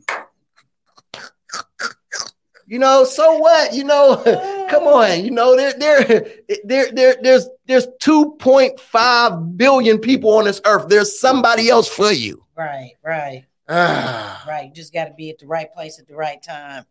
You 2.73 2.79
know, 2.79 3.03
so 3.03 3.37
what? 3.37 3.75
You 3.75 3.83
know, 3.83 4.15
come 4.67 4.85
on. 4.85 5.23
You 5.23 5.29
know, 5.29 5.55
there, 5.55 5.73
there, 5.77 6.33
there, 6.63 6.91
there, 6.91 7.15
there's 7.21 7.47
there's 7.67 7.85
2.5 8.01 9.57
billion 9.57 9.99
people 9.99 10.31
on 10.31 10.45
this 10.45 10.59
earth. 10.65 10.87
There's 10.89 11.19
somebody 11.19 11.69
else 11.69 11.87
for 11.87 12.11
you. 12.11 12.43
Right. 12.57 12.93
Right. 13.05 13.45
Ah, 13.69 14.43
Right. 14.47 14.69
You 14.69 14.73
just 14.73 14.91
got 14.91 15.05
to 15.05 15.13
be 15.13 15.29
at 15.29 15.37
the 15.37 15.45
right 15.45 15.71
place 15.71 15.99
at 15.99 16.07
the 16.07 16.15
right 16.15 16.41
time. 16.41 16.85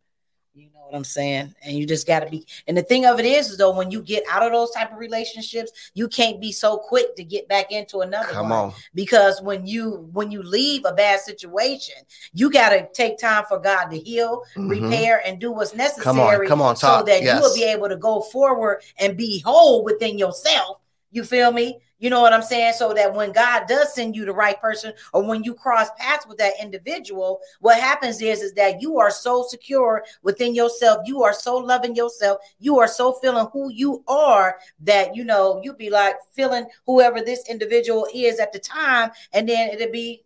You 0.55 0.67
know 0.75 0.81
what 0.87 0.95
I'm 0.95 1.05
saying? 1.05 1.55
And 1.65 1.79
you 1.79 1.87
just 1.87 2.07
got 2.07 2.21
to 2.21 2.29
be. 2.29 2.47
And 2.67 2.77
the 2.77 2.83
thing 2.83 3.07
of 3.07 3.19
it 3.19 3.25
is, 3.25 3.51
is 3.51 3.57
though, 3.57 3.75
when 3.75 3.91
you 3.91 4.03
get 4.03 4.23
out 4.31 4.43
of 4.43 4.53
those 4.53 4.71
type 4.73 4.93
of 4.93 4.99
relationships, 4.99 5.73
you 5.95 6.09
can't 6.09 6.43
be 6.43 6.53
so 6.53 6.77
quick 6.77 7.17
to 7.17 7.25
get 7.25 7.49
back 7.49 7.73
into 7.73 8.01
another 8.01 8.29
come 8.29 8.51
one. 8.51 8.59
on. 8.59 8.73
Because 8.95 9.41
when 9.41 9.67
you 9.67 10.11
when 10.13 10.31
you 10.31 10.43
leave 10.43 10.85
a 10.85 10.93
bad 10.93 11.21
situation, 11.21 11.95
you 12.35 12.51
got 12.51 12.69
to 12.71 12.87
take 12.93 13.17
time 13.17 13.45
for 13.49 13.59
God 13.59 13.87
to 13.87 13.99
heal, 13.99 14.43
Mhm. 14.55 14.69
repair, 14.69 15.23
and 15.27 15.41
do 15.41 15.53
what's 15.53 15.75
necessary. 15.75 16.05
Come 16.05 16.21
on, 16.21 16.47
come 16.47 16.63
on, 16.63 16.77
so 16.77 17.03
that 17.07 17.23
Yes. 17.23 17.37
you 17.37 17.41
will 17.41 17.55
be 17.55 17.65
able 17.65 17.89
to 17.89 17.97
go 17.97 18.21
forward 18.21 18.83
and 18.99 19.17
be 19.17 19.39
whole 19.41 19.83
within 19.83 20.19
yourself. 20.19 20.77
You 21.13 21.25
feel 21.25 21.51
me? 21.53 21.81
You 22.03 22.11
know 22.11 22.21
what 22.21 22.33
I'm 22.33 22.43
saying? 22.43 22.73
So 22.77 22.93
that 22.95 23.15
when 23.15 23.31
God 23.31 23.69
does 23.69 23.95
send 23.95 24.17
you 24.17 24.25
the 24.25 24.33
right 24.33 24.61
person, 24.61 24.93
or 25.15 25.23
when 25.25 25.45
you 25.45 25.55
cross 25.55 25.89
paths 25.97 26.27
with 26.27 26.37
that 26.39 26.55
individual, 26.61 27.39
what 27.61 27.79
happens 27.79 28.21
is 28.21 28.43
is 28.43 28.53
that 28.55 28.83
you 28.83 28.99
are 28.99 29.11
so 29.11 29.45
secure 29.49 30.05
within 30.25 30.53
yourself, 30.53 31.03
you 31.07 31.23
are 31.23 31.33
so 31.33 31.57
loving 31.57 31.95
yourself, 31.95 32.39
you 32.59 32.81
are 32.81 32.89
so 32.89 33.13
feeling 33.13 33.47
who 33.53 33.71
you 33.71 34.03
are 34.09 34.59
that 34.81 35.15
you 35.15 35.23
know 35.23 35.61
you'd 35.63 35.79
be 35.79 35.91
like 35.91 36.17
feeling 36.33 36.67
whoever 36.87 37.21
this 37.21 37.49
individual 37.49 38.09
is 38.13 38.41
at 38.41 38.53
the 38.53 38.59
time, 38.59 39.13
and 39.33 39.49
then 39.49 39.69
it'll 39.69 39.93
be 39.93 40.25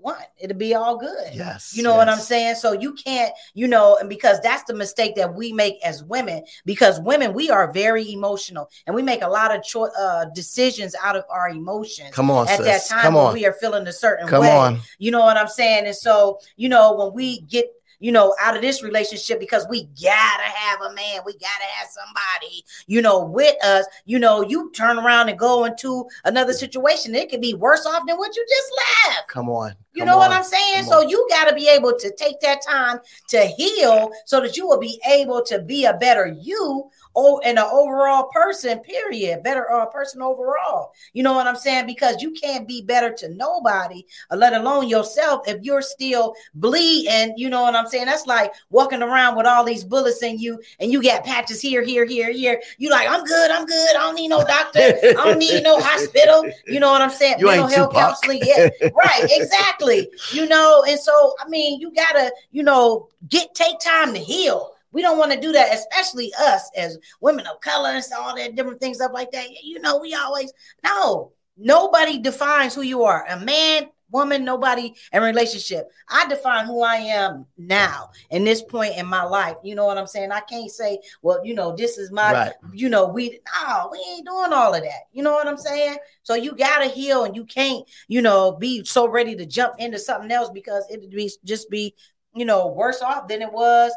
one, 0.00 0.22
it'll 0.38 0.56
be 0.56 0.74
all 0.74 0.96
good. 0.96 1.34
Yes. 1.34 1.72
You 1.76 1.82
know 1.82 1.94
what 1.96 2.08
I'm 2.08 2.18
saying? 2.18 2.56
So 2.56 2.72
you 2.72 2.92
can't, 2.94 3.32
you 3.54 3.68
know, 3.68 3.96
and 4.00 4.08
because 4.08 4.40
that's 4.40 4.64
the 4.64 4.74
mistake 4.74 5.14
that 5.16 5.34
we 5.34 5.52
make 5.52 5.76
as 5.84 6.04
women, 6.04 6.44
because 6.64 7.00
women, 7.00 7.32
we 7.32 7.50
are 7.50 7.72
very 7.72 8.12
emotional 8.12 8.68
and 8.86 8.94
we 8.94 9.02
make 9.02 9.22
a 9.22 9.28
lot 9.28 9.54
of 9.54 9.62
cho- 9.62 9.90
uh, 9.98 10.26
decisions 10.34 10.94
out 11.02 11.16
of 11.16 11.24
our 11.30 11.48
emotions 11.50 12.14
Come 12.14 12.30
on, 12.30 12.48
at 12.48 12.60
that 12.60 12.86
time 12.86 13.02
Come 13.02 13.14
when 13.14 13.26
on. 13.26 13.34
we 13.34 13.46
are 13.46 13.52
feeling 13.54 13.86
a 13.86 13.92
certain 13.92 14.28
Come 14.28 14.42
way. 14.42 14.50
on. 14.50 14.80
You 14.98 15.10
know 15.10 15.20
what 15.20 15.36
I'm 15.36 15.48
saying? 15.48 15.86
And 15.86 15.96
so, 15.96 16.38
you 16.56 16.68
know, 16.68 16.94
when 16.94 17.12
we 17.12 17.40
get 17.42 17.66
you 18.00 18.12
know, 18.12 18.34
out 18.40 18.56
of 18.56 18.62
this 18.62 18.82
relationship 18.82 19.40
because 19.40 19.66
we 19.68 19.84
gotta 20.00 20.42
have 20.42 20.80
a 20.82 20.94
man, 20.94 21.20
we 21.26 21.32
gotta 21.34 21.64
have 21.76 21.88
somebody, 21.88 22.64
you 22.86 23.02
know, 23.02 23.24
with 23.24 23.56
us. 23.64 23.86
You 24.04 24.18
know, 24.18 24.42
you 24.42 24.70
turn 24.72 24.98
around 24.98 25.28
and 25.28 25.38
go 25.38 25.64
into 25.64 26.06
another 26.24 26.52
situation, 26.52 27.14
it 27.14 27.30
could 27.30 27.40
be 27.40 27.54
worse 27.54 27.86
off 27.86 28.04
than 28.06 28.16
what 28.16 28.36
you 28.36 28.46
just 28.48 28.72
left. 29.16 29.28
Come 29.28 29.48
on. 29.48 29.74
You 29.92 30.02
Come 30.02 30.08
know 30.10 30.18
what. 30.18 30.30
I'm 30.30 30.44
saying? 30.44 30.84
Come 30.84 30.86
So 30.86 30.98
on. 31.00 31.08
you 31.08 31.26
got 31.28 31.48
to 31.48 31.54
be 31.54 31.68
able 31.68 31.92
to 31.98 32.14
take 32.16 32.40
that 32.40 32.62
time 32.62 33.00
to 33.28 33.44
heal 33.46 34.10
so 34.26 34.40
that 34.40 34.56
you 34.56 34.66
will 34.66 34.78
be 34.78 35.00
able 35.10 35.42
to 35.44 35.60
be 35.60 35.86
a 35.86 35.94
better 35.94 36.26
you 36.40 36.88
oh 37.18 37.40
and 37.44 37.58
an 37.58 37.64
overall 37.70 38.28
person, 38.32 38.78
period. 38.78 39.42
Better 39.42 39.70
uh, 39.72 39.86
person 39.86 40.22
overall. 40.22 40.92
You 41.12 41.24
know 41.24 41.34
what 41.34 41.48
I'm 41.48 41.56
saying? 41.56 41.86
Because 41.86 42.22
you 42.22 42.30
can't 42.30 42.66
be 42.66 42.82
better 42.82 43.12
to 43.14 43.28
nobody, 43.30 44.04
uh, 44.30 44.36
let 44.36 44.54
alone 44.54 44.88
yourself, 44.88 45.48
if 45.48 45.62
you're 45.62 45.82
still 45.82 46.34
bleeding. 46.54 47.34
You 47.36 47.50
know 47.50 47.62
what 47.62 47.74
I'm 47.74 47.88
saying? 47.88 48.06
That's 48.06 48.26
like 48.26 48.52
walking 48.70 49.02
around 49.02 49.36
with 49.36 49.46
all 49.46 49.64
these 49.64 49.84
bullets 49.84 50.22
in 50.22 50.38
you 50.38 50.60
and 50.78 50.92
you 50.92 51.02
got 51.02 51.24
patches 51.24 51.60
here, 51.60 51.82
here, 51.82 52.04
here, 52.04 52.32
here. 52.32 52.62
You 52.78 52.90
like, 52.90 53.08
I'm 53.08 53.24
good, 53.24 53.50
I'm 53.50 53.66
good. 53.66 53.96
I 53.96 54.00
don't 54.00 54.14
need 54.14 54.28
no 54.28 54.44
doctor. 54.44 54.78
I 54.80 55.12
don't 55.12 55.38
need 55.38 55.62
no 55.64 55.80
hospital. 55.80 56.48
You 56.66 56.78
know 56.78 56.90
what 56.92 57.02
I'm 57.02 57.10
saying? 57.10 57.40
You 57.40 57.46
Mental 57.46 57.64
ain't 57.64 57.74
health 57.74 57.90
Tupac. 57.90 58.08
counseling. 58.08 58.40
Yeah, 58.44 58.68
right, 58.94 59.26
exactly. 59.30 60.08
You 60.32 60.46
know, 60.46 60.84
and 60.88 60.98
so 60.98 61.34
I 61.44 61.48
mean, 61.48 61.80
you 61.80 61.92
gotta, 61.92 62.32
you 62.52 62.62
know, 62.62 63.08
get 63.28 63.54
take 63.54 63.80
time 63.80 64.12
to 64.14 64.20
heal. 64.20 64.74
We 64.92 65.02
don't 65.02 65.18
want 65.18 65.32
to 65.32 65.40
do 65.40 65.52
that, 65.52 65.74
especially 65.74 66.32
us 66.38 66.70
as 66.76 66.98
women 67.20 67.46
of 67.46 67.60
color 67.60 67.90
and 67.90 68.04
all 68.16 68.36
that 68.36 68.54
different 68.54 68.80
things, 68.80 68.96
stuff 68.98 69.12
like 69.12 69.30
that. 69.32 69.46
You 69.62 69.80
know, 69.80 69.98
we 69.98 70.14
always 70.14 70.52
no, 70.84 71.32
nobody 71.56 72.18
defines 72.18 72.74
who 72.74 72.82
you 72.82 73.02
are. 73.04 73.26
A 73.28 73.38
man, 73.38 73.88
woman, 74.10 74.44
nobody 74.44 74.94
in 75.12 75.22
relationship. 75.22 75.90
I 76.08 76.26
define 76.28 76.64
who 76.64 76.82
I 76.82 76.96
am 76.96 77.44
now 77.58 78.10
in 78.30 78.44
this 78.44 78.62
point 78.62 78.96
in 78.96 79.06
my 79.06 79.22
life. 79.22 79.56
You 79.62 79.74
know 79.74 79.84
what 79.84 79.98
I'm 79.98 80.06
saying? 80.06 80.32
I 80.32 80.40
can't 80.40 80.70
say, 80.70 81.00
well, 81.20 81.44
you 81.44 81.54
know, 81.54 81.76
this 81.76 81.98
is 81.98 82.10
my 82.10 82.32
Right. 82.32 82.52
you 82.72 82.88
know, 82.88 83.06
we 83.06 83.40
no, 83.62 83.88
we 83.92 83.98
ain't 84.10 84.26
doing 84.26 84.52
all 84.52 84.74
of 84.74 84.82
that. 84.82 85.02
You 85.12 85.22
know 85.22 85.32
what 85.32 85.46
I'm 85.46 85.58
saying? 85.58 85.96
So 86.22 86.34
you 86.34 86.54
gotta 86.56 86.86
heal, 86.86 87.24
and 87.24 87.36
you 87.36 87.44
can't, 87.44 87.86
you 88.06 88.22
know, 88.22 88.52
be 88.52 88.84
so 88.84 89.06
ready 89.08 89.36
to 89.36 89.44
jump 89.44 89.74
into 89.78 89.98
something 89.98 90.30
else 90.30 90.48
because 90.50 90.84
it'd 90.90 91.10
be 91.10 91.30
just 91.44 91.68
be, 91.68 91.94
you 92.34 92.46
know, 92.46 92.68
worse 92.68 93.02
off 93.02 93.28
than 93.28 93.42
it 93.42 93.52
was 93.52 93.92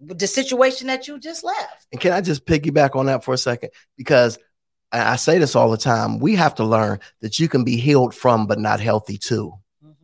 the 0.00 0.26
situation 0.26 0.86
that 0.88 1.08
you 1.08 1.18
just 1.18 1.44
left. 1.44 1.86
And 1.92 2.00
can 2.00 2.12
I 2.12 2.20
just 2.20 2.46
piggyback 2.46 2.96
on 2.96 3.06
that 3.06 3.24
for 3.24 3.34
a 3.34 3.38
second? 3.38 3.70
Because 3.96 4.38
I 4.92 5.16
say 5.16 5.38
this 5.38 5.56
all 5.56 5.70
the 5.70 5.76
time, 5.76 6.18
we 6.18 6.36
have 6.36 6.54
to 6.56 6.64
learn 6.64 7.00
that 7.20 7.38
you 7.38 7.48
can 7.48 7.64
be 7.64 7.76
healed 7.76 8.14
from, 8.14 8.46
but 8.46 8.58
not 8.58 8.80
healthy 8.80 9.18
too. 9.18 9.52
Mhm. 9.84 9.94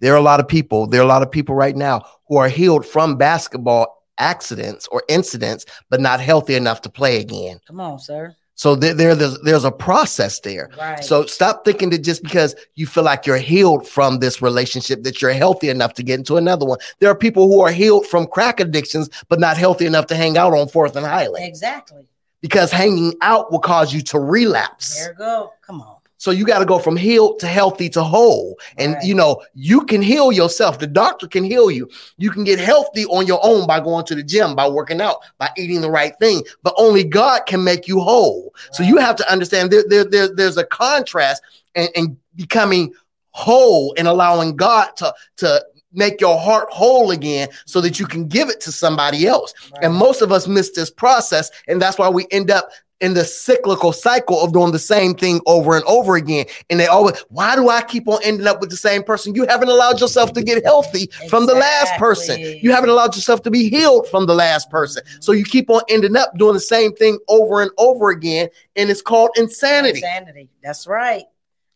There 0.00 0.12
are 0.12 0.18
a 0.18 0.22
lot 0.22 0.40
of 0.40 0.48
people, 0.48 0.86
there 0.86 1.00
are 1.00 1.04
a 1.04 1.08
lot 1.08 1.22
of 1.22 1.30
people 1.30 1.54
right 1.54 1.74
now 1.74 2.02
who 2.28 2.36
are 2.36 2.48
healed 2.48 2.84
from 2.84 3.16
basketball 3.16 4.04
accidents 4.18 4.86
or 4.88 5.02
incidents, 5.08 5.64
but 5.88 6.00
not 6.00 6.20
healthy 6.20 6.54
enough 6.54 6.82
to 6.82 6.90
play 6.90 7.20
again. 7.20 7.60
Come 7.66 7.80
on, 7.80 7.98
sir. 7.98 8.36
So 8.58 8.74
there, 8.74 8.92
there 8.92 9.14
there's, 9.14 9.38
there's 9.42 9.64
a 9.64 9.70
process 9.70 10.40
there. 10.40 10.68
Right. 10.76 11.02
So 11.04 11.24
stop 11.26 11.64
thinking 11.64 11.90
that 11.90 11.98
just 11.98 12.24
because 12.24 12.56
you 12.74 12.88
feel 12.88 13.04
like 13.04 13.24
you're 13.24 13.36
healed 13.36 13.86
from 13.86 14.18
this 14.18 14.42
relationship, 14.42 15.04
that 15.04 15.22
you're 15.22 15.32
healthy 15.32 15.68
enough 15.68 15.94
to 15.94 16.02
get 16.02 16.18
into 16.18 16.36
another 16.36 16.66
one. 16.66 16.78
There 16.98 17.08
are 17.08 17.14
people 17.14 17.46
who 17.46 17.60
are 17.60 17.70
healed 17.70 18.08
from 18.08 18.26
crack 18.26 18.58
addictions, 18.58 19.10
but 19.28 19.38
not 19.38 19.56
healthy 19.56 19.86
enough 19.86 20.06
to 20.06 20.16
hang 20.16 20.36
out 20.36 20.54
on 20.54 20.66
Fourth 20.66 20.96
and 20.96 21.06
Highland 21.06 21.44
exactly. 21.44 22.04
because 22.40 22.72
hanging 22.72 23.14
out 23.20 23.52
will 23.52 23.60
cause 23.60 23.94
you 23.94 24.02
to 24.02 24.18
relapse. 24.18 24.98
There 24.98 25.12
you 25.12 25.18
go. 25.18 25.52
Come 25.64 25.80
on. 25.80 25.97
So 26.18 26.30
you 26.32 26.44
got 26.44 26.58
to 26.58 26.64
go 26.64 26.78
from 26.78 26.96
healed 26.96 27.38
to 27.40 27.46
healthy 27.46 27.88
to 27.90 28.02
whole. 28.02 28.58
And 28.76 28.94
Right. 28.94 29.04
you 29.04 29.14
know, 29.14 29.42
you 29.54 29.82
can 29.86 30.02
heal 30.02 30.30
yourself. 30.32 30.78
The 30.78 30.86
doctor 30.86 31.26
can 31.26 31.44
heal 31.44 31.70
you. 31.70 31.88
You 32.18 32.30
can 32.30 32.44
get 32.44 32.58
healthy 32.58 33.06
on 33.06 33.26
your 33.26 33.40
own 33.42 33.66
by 33.66 33.80
going 33.80 34.04
to 34.06 34.14
the 34.14 34.22
gym, 34.22 34.54
by 34.54 34.68
working 34.68 35.00
out, 35.00 35.18
by 35.38 35.48
eating 35.56 35.80
the 35.80 35.90
right 35.90 36.14
thing. 36.20 36.42
But 36.62 36.74
only 36.76 37.04
God 37.04 37.46
can 37.46 37.62
make 37.64 37.88
you 37.88 38.00
whole. 38.00 38.52
So 38.72 38.82
you 38.82 38.98
have 38.98 39.16
to 39.16 39.32
understand 39.32 39.70
there, 39.70 39.84
there, 39.88 40.04
there- 40.04 40.34
there's 40.34 40.56
a 40.56 40.64
contrast 40.64 41.42
and, 41.74 41.88
and 41.96 42.16
becoming 42.34 42.92
whole 43.30 43.94
and 43.96 44.08
allowing 44.08 44.56
God 44.56 44.96
to, 44.96 45.14
to 45.36 45.64
make 45.92 46.20
your 46.20 46.38
heart 46.38 46.68
whole 46.70 47.12
again 47.12 47.48
so 47.64 47.80
that 47.80 47.98
you 48.00 48.06
can 48.06 48.26
give 48.26 48.48
it 48.50 48.60
to 48.62 48.72
somebody 48.72 49.26
else. 49.26 49.54
And 49.80 49.94
most 49.94 50.20
of 50.20 50.32
us 50.32 50.46
miss 50.48 50.70
this 50.72 50.90
process. 50.90 51.50
And 51.68 51.80
that's 51.80 51.96
why 51.96 52.08
we 52.08 52.26
end 52.32 52.50
up 52.50 52.68
in 53.00 53.14
the 53.14 53.24
cyclical 53.24 53.92
cycle 53.92 54.40
of 54.40 54.52
doing 54.52 54.72
the 54.72 54.78
same 54.78 55.14
thing 55.14 55.40
over 55.46 55.76
and 55.76 55.84
over 55.84 56.16
again. 56.16 56.46
And 56.68 56.80
they 56.80 56.86
always, 56.86 57.18
why 57.28 57.54
do 57.54 57.68
I 57.68 57.82
keep 57.82 58.08
on 58.08 58.18
ending 58.24 58.46
up 58.46 58.60
with 58.60 58.70
the 58.70 58.76
same 58.76 59.02
person? 59.02 59.34
You 59.34 59.46
haven't 59.46 59.68
allowed 59.68 60.00
yourself 60.00 60.32
to 60.34 60.42
get 60.42 60.64
healthy 60.64 61.08
from 61.28 61.46
the 61.46 61.54
last 61.54 61.94
person. 61.98 62.40
You 62.40 62.72
haven't 62.72 62.90
allowed 62.90 63.14
yourself 63.14 63.42
to 63.42 63.50
be 63.50 63.68
healed 63.68 64.08
from 64.08 64.26
the 64.26 64.34
last 64.34 64.70
person. 64.70 65.02
So 65.20 65.32
you 65.32 65.44
keep 65.44 65.70
on 65.70 65.82
ending 65.88 66.16
up 66.16 66.36
doing 66.36 66.54
the 66.54 66.60
same 66.60 66.92
thing 66.92 67.18
over 67.28 67.62
and 67.62 67.70
over 67.78 68.10
again. 68.10 68.48
And 68.76 68.90
it's 68.90 69.02
called 69.02 69.30
insanity. 69.36 69.98
Insanity. 69.98 70.48
That's 70.62 70.86
right. 70.86 71.24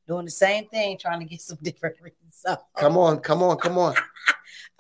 Doing 0.09 0.25
the 0.25 0.31
same 0.33 0.67
thing, 0.67 0.99
trying 0.99 1.21
to 1.21 1.27
get 1.27 1.41
some 1.41 1.59
different 1.63 1.97
results. 2.03 2.65
Come 2.77 2.99
on, 2.99 3.21
come 3.21 3.43
on, 3.43 3.57
come 3.59 3.79
on. 3.79 3.95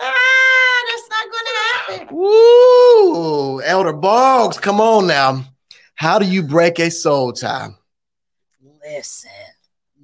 Ah, 0.04 0.82
that's 0.90 1.08
not 1.10 1.24
going 1.30 1.44
to 1.46 2.02
happen. 2.02 2.16
Woo! 2.16 3.62
Elder 3.62 3.92
Boggs, 3.92 4.58
come 4.58 4.80
on 4.80 5.06
now. 5.06 5.44
How 6.02 6.18
do 6.18 6.26
you 6.26 6.42
break 6.42 6.80
a 6.80 6.90
soul 6.90 7.32
tie? 7.32 7.68
Listen, 8.84 9.30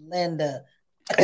Linda. 0.07 0.63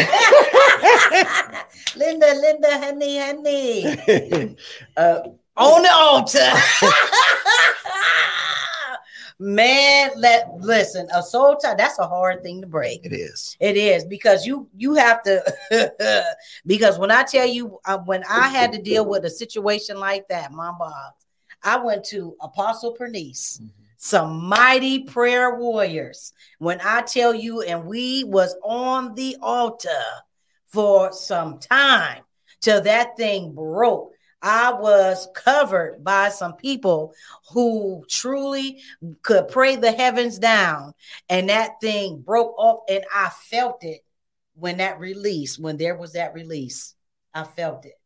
Linda, 1.94 2.34
Linda, 2.34 2.78
honey, 2.80 3.18
honey. 3.20 3.86
uh, 4.96 5.20
On 5.56 5.80
the 5.80 5.92
altar. 5.92 6.50
Man, 9.38 10.10
let 10.16 10.48
listen, 10.58 11.06
a 11.14 11.22
soul 11.22 11.54
tie, 11.54 11.76
that's 11.76 12.00
a 12.00 12.08
hard 12.08 12.42
thing 12.42 12.60
to 12.60 12.66
break. 12.66 13.06
it 13.06 13.12
is. 13.12 13.56
It 13.60 13.76
is 13.76 14.04
because 14.04 14.44
you 14.44 14.68
you 14.76 14.94
have 14.94 15.22
to 15.22 15.40
because 16.66 16.98
when 16.98 17.12
I 17.12 17.22
tell 17.22 17.46
you 17.46 17.78
uh, 17.84 17.98
when 17.98 18.24
I 18.28 18.48
had 18.48 18.72
to 18.72 18.82
deal 18.82 19.06
with 19.06 19.24
a 19.24 19.30
situation 19.30 20.00
like 20.00 20.26
that, 20.30 20.50
my 20.50 20.72
boss, 20.76 21.12
I 21.62 21.76
went 21.76 22.02
to 22.06 22.34
Apostle 22.40 22.90
Pernice, 22.90 23.60
some 24.04 24.44
mighty 24.44 25.04
prayer 25.04 25.56
warriors. 25.56 26.34
When 26.58 26.78
I 26.82 27.00
tell 27.00 27.34
you, 27.34 27.62
and 27.62 27.86
we 27.86 28.22
was 28.22 28.54
on 28.62 29.14
the 29.14 29.38
altar 29.40 29.88
for 30.66 31.10
some 31.14 31.58
time 31.58 32.22
till 32.60 32.82
that 32.82 33.16
thing 33.16 33.54
broke. 33.54 34.12
I 34.42 34.74
was 34.74 35.26
covered 35.34 36.04
by 36.04 36.28
some 36.28 36.52
people 36.52 37.14
who 37.50 38.04
truly 38.10 38.82
could 39.22 39.48
pray 39.48 39.76
the 39.76 39.90
heavens 39.90 40.38
down, 40.38 40.92
and 41.30 41.48
that 41.48 41.80
thing 41.80 42.20
broke 42.20 42.54
off, 42.58 42.80
and 42.90 43.04
I 43.10 43.30
felt 43.30 43.84
it 43.84 44.04
when 44.54 44.76
that 44.76 45.00
release, 45.00 45.58
when 45.58 45.78
there 45.78 45.96
was 45.96 46.12
that 46.12 46.34
release, 46.34 46.94
I 47.32 47.44
felt 47.44 47.86
it. 47.86 47.98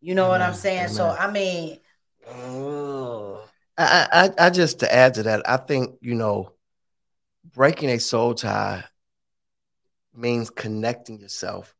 You 0.00 0.14
know 0.14 0.28
what 0.28 0.42
I'm 0.42 0.50
Amen. 0.50 0.60
saying? 0.60 0.88
So 0.90 1.10
I 1.10 1.28
mean, 1.28 1.80
I, 3.80 4.08
I, 4.12 4.46
I 4.46 4.50
just 4.50 4.80
to 4.80 4.92
add 4.92 5.14
to 5.14 5.22
that, 5.24 5.48
I 5.48 5.56
think 5.56 5.96
you 6.00 6.14
know, 6.14 6.52
breaking 7.54 7.90
a 7.90 7.98
soul 7.98 8.34
tie 8.34 8.84
means 10.14 10.50
connecting 10.50 11.18
yourself 11.18 11.74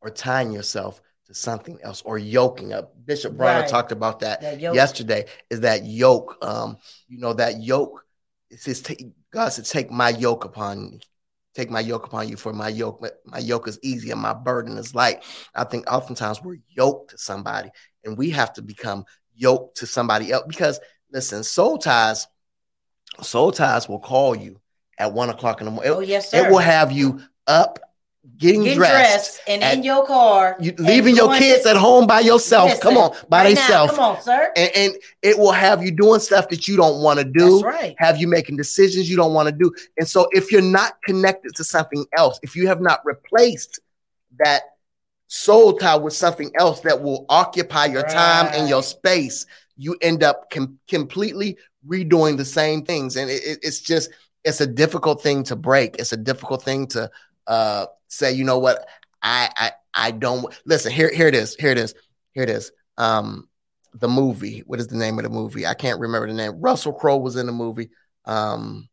or 0.00 0.10
tying 0.10 0.52
yourself 0.52 1.00
to 1.26 1.34
something 1.34 1.78
else 1.82 2.02
or 2.02 2.18
yoking 2.18 2.72
up. 2.72 2.94
Bishop 3.04 3.36
Bronner 3.36 3.60
Right. 3.60 3.68
talked 3.68 3.92
about 3.92 4.20
that 4.20 4.40
that 4.40 4.60
yesterday. 4.60 5.26
Is 5.50 5.60
that 5.60 5.84
yoke? 5.84 6.36
Um, 6.42 6.78
you 7.06 7.18
know 7.18 7.32
that 7.34 7.62
yoke. 7.62 8.04
It 8.50 8.60
says 8.60 8.82
God 9.30 9.48
said, 9.50 9.64
"Take 9.64 9.90
my 9.90 10.10
yoke 10.10 10.44
upon 10.44 10.92
you." 10.92 11.00
Take 11.54 11.70
my 11.70 11.80
yoke 11.80 12.06
upon 12.06 12.28
you, 12.28 12.36
for 12.36 12.52
my 12.52 12.68
yoke, 12.68 13.04
my 13.24 13.38
yoke 13.38 13.66
is 13.66 13.80
easy 13.82 14.12
and 14.12 14.20
my 14.20 14.32
burden 14.32 14.78
is 14.78 14.94
light. 14.94 15.24
I 15.56 15.64
think 15.64 15.90
oftentimes 15.90 16.40
we're 16.40 16.58
yoked 16.68 17.10
to 17.10 17.18
somebody, 17.18 17.70
and 18.04 18.16
we 18.16 18.30
have 18.30 18.52
to 18.52 18.62
become 18.62 19.04
yoked 19.34 19.78
to 19.78 19.86
somebody 19.86 20.30
else 20.30 20.44
because 20.46 20.78
listen, 21.12 21.42
soul 21.44 21.78
ties, 21.78 22.26
soul 23.22 23.52
ties 23.52 23.88
will 23.88 23.98
call 23.98 24.34
you 24.34 24.60
at 24.98 25.12
one 25.12 25.30
o'clock 25.30 25.60
in 25.60 25.66
the 25.66 25.70
morning. 25.70 25.92
Oh 25.92 26.00
yes, 26.00 26.30
sir. 26.30 26.46
It 26.46 26.50
will 26.50 26.58
have 26.58 26.92
you 26.92 27.20
up, 27.46 27.78
getting 28.36 28.64
Get 28.64 28.74
dressed, 28.76 28.92
dressed, 29.36 29.40
and 29.48 29.62
at- 29.62 29.74
in 29.78 29.82
your 29.84 30.04
car, 30.06 30.56
you 30.60 30.74
leaving 30.78 31.16
your 31.16 31.34
kids 31.36 31.62
to- 31.62 31.70
at 31.70 31.76
home 31.76 32.06
by 32.06 32.20
yourself. 32.20 32.70
Listen, 32.70 32.82
come 32.82 32.96
on, 32.98 33.16
by 33.28 33.44
right 33.44 33.54
themselves, 33.56 33.92
Come 33.92 34.00
on, 34.16 34.22
sir. 34.22 34.52
and, 34.56 34.70
and 34.74 34.94
it 35.22 35.38
will 35.38 35.52
have 35.52 35.82
you 35.82 35.90
doing 35.90 36.20
stuff 36.20 36.48
that 36.50 36.68
you 36.68 36.76
don't 36.76 37.02
want 37.02 37.18
to 37.20 37.24
do. 37.24 37.62
That's 37.62 37.62
right. 37.64 37.94
Have 37.98 38.18
you 38.18 38.28
making 38.28 38.56
decisions 38.56 39.08
you 39.08 39.16
don't 39.16 39.32
want 39.32 39.48
to 39.48 39.52
do? 39.54 39.72
And 39.98 40.06
so, 40.06 40.28
if 40.32 40.52
you're 40.52 40.60
not 40.62 41.00
connected 41.04 41.54
to 41.56 41.64
something 41.64 42.04
else, 42.16 42.38
if 42.42 42.54
you 42.54 42.66
have 42.68 42.80
not 42.80 43.00
replaced 43.04 43.80
that 44.44 44.62
soul 45.28 45.74
tie 45.78 45.96
with 45.96 46.14
something 46.14 46.50
else 46.58 46.80
that 46.80 47.02
will 47.02 47.24
occupy 47.28 47.86
your 47.86 48.02
time 48.02 48.50
and 48.52 48.68
your 48.68 48.82
space, 48.82 49.46
you 49.78 49.96
end 50.02 50.22
up 50.22 50.50
com- 50.50 50.78
completely 50.88 51.56
redoing 51.86 52.36
the 52.36 52.44
same 52.44 52.84
things. 52.84 53.16
And 53.16 53.30
it, 53.30 53.42
it- 53.42 53.58
it's 53.62 53.80
just, 53.80 54.10
it's 54.44 54.60
a 54.60 54.66
difficult 54.66 55.22
thing 55.22 55.42
to 55.44 55.56
break. 55.56 55.96
It's 55.98 56.12
a 56.12 56.16
difficult 56.16 56.62
thing 56.62 56.86
to 56.88 57.10
uh, 57.46 57.86
say, 58.08 58.32
you 58.32 58.44
know 58.44 58.58
what, 58.58 58.86
I, 59.22 59.50
I, 59.56 59.70
I 59.94 60.10
don't 60.12 60.54
listen. 60.64 60.92
Here, 60.92 61.12
here 61.12 61.26
it 61.28 61.34
is. 61.34 61.54
Here 61.56 61.70
it 61.70 61.78
is. 61.78 61.94
Here 62.32 62.42
it 62.44 62.50
is. 62.50 62.70
Um, 62.98 63.48
the 63.94 64.08
movie. 64.08 64.62
What 64.66 64.80
is 64.80 64.86
the 64.86 64.96
name 64.96 65.18
of 65.18 65.24
the 65.24 65.30
movie? 65.30 65.66
I 65.66 65.74
can't 65.74 65.98
remember 66.00 66.28
the 66.28 66.34
name. 66.34 66.60
Russell 66.60 66.92
Crowe 66.92 67.16
was 67.16 67.36
in 67.36 67.46
the 67.46 67.52
movie. 67.52 67.90
Um, 68.26 68.88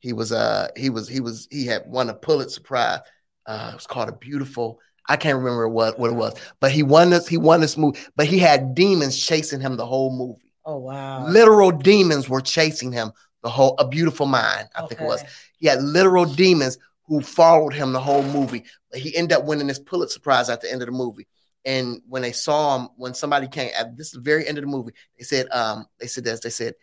he 0.00 0.12
was 0.12 0.32
uh 0.32 0.68
he 0.76 0.90
was 0.90 1.08
he 1.08 1.20
was 1.20 1.48
he 1.50 1.66
had 1.66 1.82
won 1.86 2.08
a 2.08 2.14
Pulitzer 2.14 2.60
Prize. 2.60 3.00
Uh, 3.46 3.70
it 3.72 3.74
was 3.76 3.86
called 3.86 4.08
a 4.08 4.12
beautiful. 4.12 4.78
I 5.08 5.16
can't 5.16 5.38
remember 5.38 5.68
what 5.68 5.98
what 5.98 6.10
it 6.10 6.16
was, 6.16 6.34
but 6.60 6.70
he 6.70 6.82
won 6.82 7.10
this. 7.10 7.26
He 7.26 7.38
won 7.38 7.60
this 7.60 7.76
movie, 7.76 7.98
but 8.16 8.26
he 8.26 8.38
had 8.38 8.74
demons 8.74 9.18
chasing 9.18 9.60
him 9.60 9.76
the 9.76 9.86
whole 9.86 10.16
movie. 10.16 10.52
Oh 10.64 10.78
wow. 10.78 11.26
Literal 11.26 11.70
demons 11.70 12.28
were 12.28 12.42
chasing 12.42 12.92
him 12.92 13.12
the 13.42 13.48
whole. 13.48 13.74
A 13.78 13.88
Beautiful 13.88 14.26
Mind, 14.26 14.68
I 14.76 14.86
think 14.86 15.00
it 15.00 15.04
was. 15.04 15.22
He 15.58 15.66
had 15.66 15.82
literal 15.82 16.24
demons 16.24 16.78
who 17.06 17.22
followed 17.22 17.72
him 17.72 17.92
the 17.92 18.00
whole 18.00 18.22
movie. 18.22 18.64
But 18.90 19.00
He 19.00 19.16
ended 19.16 19.38
up 19.38 19.44
winning 19.44 19.66
this 19.66 19.78
Pulitzer 19.78 20.20
Prize 20.20 20.50
at 20.50 20.60
the 20.60 20.70
end 20.70 20.82
of 20.82 20.86
the 20.86 20.92
movie. 20.92 21.26
And 21.64 22.02
when 22.06 22.22
they 22.22 22.32
saw 22.32 22.78
him, 22.78 22.88
when 22.96 23.14
somebody 23.14 23.48
came 23.48 23.70
at 23.76 23.96
this 23.96 24.12
very 24.12 24.46
end 24.46 24.58
of 24.58 24.62
the 24.64 24.70
movie, 24.70 24.92
they 25.18 25.24
said, 25.24 25.48
um, 25.50 25.86
they 25.98 26.06
said 26.06 26.24
this, 26.24 26.40
they 26.40 26.50
said, 26.50 26.74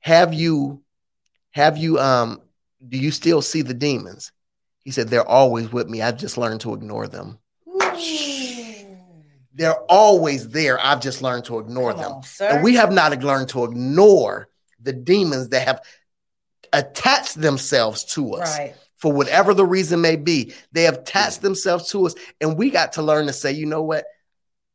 Have 0.00 0.34
you, 0.34 0.82
have 1.50 1.76
you, 1.76 1.98
um, 1.98 2.40
do 2.86 2.98
you 2.98 3.10
still 3.10 3.42
see 3.42 3.62
the 3.62 3.74
demons? 3.74 4.32
He 4.84 4.90
said, 4.90 5.08
They're 5.08 5.28
always 5.28 5.70
with 5.70 5.88
me. 5.88 6.02
I've 6.02 6.18
just 6.18 6.38
learned 6.38 6.62
to 6.62 6.74
ignore 6.74 7.06
them. 7.06 7.38
They're 9.54 9.78
always 9.88 10.48
there. 10.48 10.78
I've 10.80 11.00
just 11.00 11.22
learned 11.22 11.44
to 11.46 11.58
ignore 11.58 11.92
Come 11.92 12.00
them. 12.00 12.12
on. 12.12 12.24
And 12.40 12.64
we 12.64 12.74
have 12.74 12.92
not 12.92 13.22
learned 13.22 13.50
to 13.50 13.64
ignore 13.64 14.48
the 14.80 14.92
demons 14.92 15.50
that 15.50 15.66
have 15.66 15.82
attached 16.72 17.40
themselves 17.40 18.04
to 18.04 18.34
us 18.34 18.58
right. 18.58 18.74
for 18.96 19.12
whatever 19.12 19.54
the 19.54 19.66
reason 19.66 20.00
may 20.00 20.16
be. 20.16 20.54
They 20.72 20.84
have 20.84 20.98
attached 20.98 21.42
themselves 21.42 21.90
to 21.90 22.06
us, 22.06 22.14
and 22.40 22.56
we 22.56 22.70
got 22.70 22.94
to 22.94 23.02
learn 23.02 23.26
to 23.26 23.32
say, 23.32 23.52
you 23.52 23.66
know 23.66 23.82
what? 23.82 24.06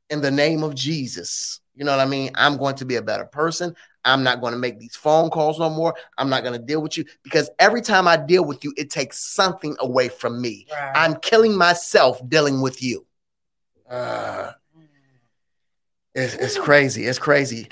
In 0.10 0.22
the 0.22 0.32
name 0.32 0.64
of 0.64 0.76
Jesus, 0.76 1.60
you 1.76 1.84
know 1.84 1.92
what 1.92 2.00
I 2.00 2.10
mean? 2.10 2.32
I'm 2.36 2.58
going 2.58 2.76
to 2.76 2.86
be 2.86 2.96
a 2.96 3.02
better 3.02 3.26
person. 3.26 3.76
I'm 4.06 4.24
not 4.24 4.40
going 4.40 4.54
to 4.54 4.60
make 4.60 4.80
these 4.80 4.96
phone 4.96 5.30
calls 5.30 5.60
no 5.60 5.70
more. 5.70 5.94
I'm 6.18 6.30
not 6.30 6.44
going 6.44 6.58
to 6.58 6.66
deal 6.66 6.82
with 6.82 6.98
you 6.98 7.04
because 7.24 7.50
every 7.60 7.82
time 7.82 8.08
I 8.08 8.16
deal 8.16 8.46
with 8.46 8.64
you, 8.64 8.74
it 8.78 8.90
takes 8.90 9.20
something 9.20 9.76
away 9.80 10.08
from 10.08 10.42
me. 10.42 10.66
Right. 10.72 10.94
I'm 10.96 11.18
killing 11.18 11.58
myself 11.58 12.22
dealing 12.30 12.62
with 12.62 12.82
you. 12.82 13.06
Uh, 13.90 14.52
it's, 16.14 16.34
it's 16.34 16.58
crazy. 16.58 17.06
It's 17.06 17.20
crazy. 17.20 17.68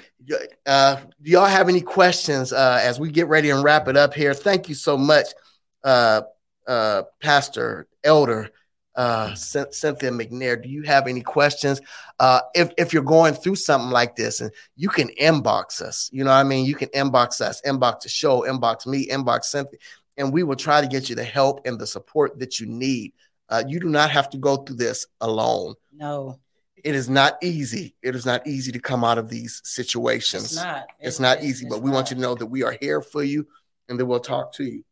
Uh, 0.66 0.98
do 1.22 1.32
y'all 1.32 1.46
have 1.46 1.70
any 1.70 1.82
questions 1.82 2.54
uh, 2.54 2.80
as 2.82 3.00
we 3.00 3.12
get 3.12 3.28
ready 3.28 3.50
and 3.50 3.64
wrap 3.64 3.88
it 3.88 3.98
up 3.98 4.14
here? 4.14 4.34
Thank 4.34 4.70
you 4.70 4.76
so 4.76 4.98
much 4.98 5.28
uh, 5.84 6.22
uh, 6.68 7.04
Pastor 7.22 7.88
Elder 8.04 8.52
uh, 8.96 9.34
Cynthia 9.36 10.10
McNair, 10.10 10.62
do 10.62 10.70
you 10.70 10.84
have 10.84 11.08
any 11.08 11.22
questions? 11.22 11.82
Uh, 12.20 12.40
if 12.54 12.72
if 12.78 12.94
you're 12.94 13.04
going 13.04 13.34
through 13.34 13.56
something 13.56 13.92
like 13.92 14.16
this, 14.16 14.42
and 14.42 14.52
you 14.76 14.90
can 14.90 15.10
inbox 15.22 15.82
us, 15.82 16.10
you 16.14 16.24
know 16.24 16.30
what 16.30 16.38
I 16.38 16.44
mean. 16.44 16.66
You 16.66 16.76
can 16.76 16.90
inbox 16.90 17.42
us, 17.42 17.62
inbox 17.66 18.02
the 18.02 18.10
show, 18.10 18.42
inbox 18.48 18.88
me, 18.88 19.08
inbox 19.08 19.46
Cynthia, 19.46 19.80
and 20.18 20.32
we 20.32 20.44
will 20.44 20.56
try 20.56 20.82
to 20.82 20.88
get 20.88 21.10
you 21.10 21.16
the 21.16 21.24
help 21.24 21.66
and 21.66 21.78
the 21.78 21.88
support 21.88 22.40
that 22.40 22.60
you 22.60 22.68
need. 22.68 23.14
Uh, 23.50 23.64
you 23.68 23.80
do 23.80 23.90
not 23.90 24.10
have 24.12 24.30
to 24.30 24.38
go 24.38 24.58
through 24.58 24.78
this 24.78 25.06
alone. 25.22 25.76
No, 25.96 26.40
it 26.84 26.94
is 26.94 27.10
not 27.10 27.38
easy. 27.42 27.96
It 28.04 28.16
is 28.16 28.26
not 28.26 28.46
easy 28.46 28.72
to 28.72 28.80
come 28.80 29.04
out 29.04 29.18
of 29.18 29.30
these 29.30 29.62
situations. 29.64 30.46
It's 30.46 30.56
not. 30.56 30.86
It's, 31.00 31.20
not 31.20 31.44
easy, 31.44 31.66
but 31.68 31.82
we 31.82 31.90
not. 31.90 31.96
want 31.96 32.10
you 32.12 32.16
to 32.16 32.22
know 32.22 32.36
that 32.36 32.46
we 32.46 32.64
are 32.64 32.78
here 32.80 33.02
for 33.02 33.24
you, 33.24 33.48
and 33.90 34.00
that 34.00 34.06
we'll 34.06 34.20
talk 34.20 34.54
to 34.54 34.64
you. 34.64 34.84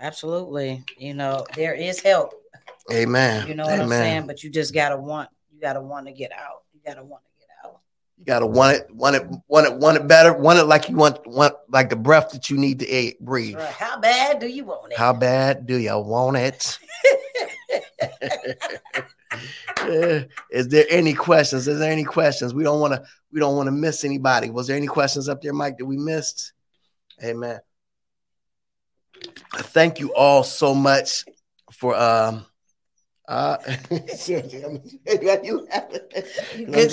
Absolutely. 0.00 0.82
You 0.96 1.14
know, 1.14 1.46
there 1.54 1.74
is 1.74 2.00
help. 2.00 2.32
Amen. 2.90 3.46
You 3.46 3.54
know 3.54 3.64
what 3.64 3.74
Amen. 3.74 3.82
I'm 3.82 3.88
saying? 3.90 4.26
But 4.26 4.42
you 4.42 4.50
just 4.50 4.72
gotta 4.72 4.96
want. 4.96 5.28
You 5.52 5.60
gotta 5.60 5.80
want 5.80 6.06
to 6.06 6.12
get 6.12 6.32
out. 6.32 6.62
You 6.72 6.80
gotta 6.84 7.04
want 7.04 7.22
to 7.24 7.30
get 7.38 7.48
out. 7.64 7.80
You 8.18 8.24
gotta 8.24 8.46
want 8.46 8.76
it, 8.78 8.86
want 8.90 9.16
it, 9.16 9.26
want 9.46 9.66
it, 9.66 9.74
want 9.74 9.96
it 9.98 10.08
better. 10.08 10.32
Want 10.32 10.58
it 10.58 10.64
like 10.64 10.88
you 10.88 10.96
want, 10.96 11.26
want 11.26 11.54
like 11.68 11.90
the 11.90 11.96
breath 11.96 12.30
that 12.32 12.50
you 12.50 12.56
need 12.56 12.78
to 12.78 12.88
eat, 12.88 13.20
breathe. 13.20 13.56
Right. 13.56 13.66
How 13.66 14.00
bad 14.00 14.38
do 14.40 14.46
you 14.46 14.64
want 14.64 14.92
it? 14.92 14.98
How 14.98 15.12
bad 15.12 15.66
do 15.66 15.76
you 15.76 15.98
want 15.98 16.36
it? 16.36 16.78
is 20.50 20.68
there 20.68 20.86
any 20.88 21.14
questions? 21.14 21.66
Is 21.68 21.78
there 21.78 21.90
any 21.90 22.04
questions? 22.04 22.54
We 22.54 22.62
don't 22.62 22.80
want 22.80 22.94
to. 22.94 23.02
We 23.32 23.40
don't 23.40 23.56
want 23.56 23.66
to 23.68 23.72
miss 23.72 24.04
anybody. 24.04 24.50
Was 24.50 24.66
there 24.66 24.76
any 24.76 24.86
questions 24.86 25.28
up 25.28 25.40
there, 25.40 25.54
Mike, 25.54 25.78
that 25.78 25.86
we 25.86 25.96
missed? 25.96 26.52
Amen. 27.22 27.60
Thank 29.54 30.00
you 30.00 30.14
all 30.14 30.42
so 30.42 30.74
much 30.74 31.24
for 31.70 31.96
um 31.96 32.44
uh 33.28 33.56
Cause 33.88 34.28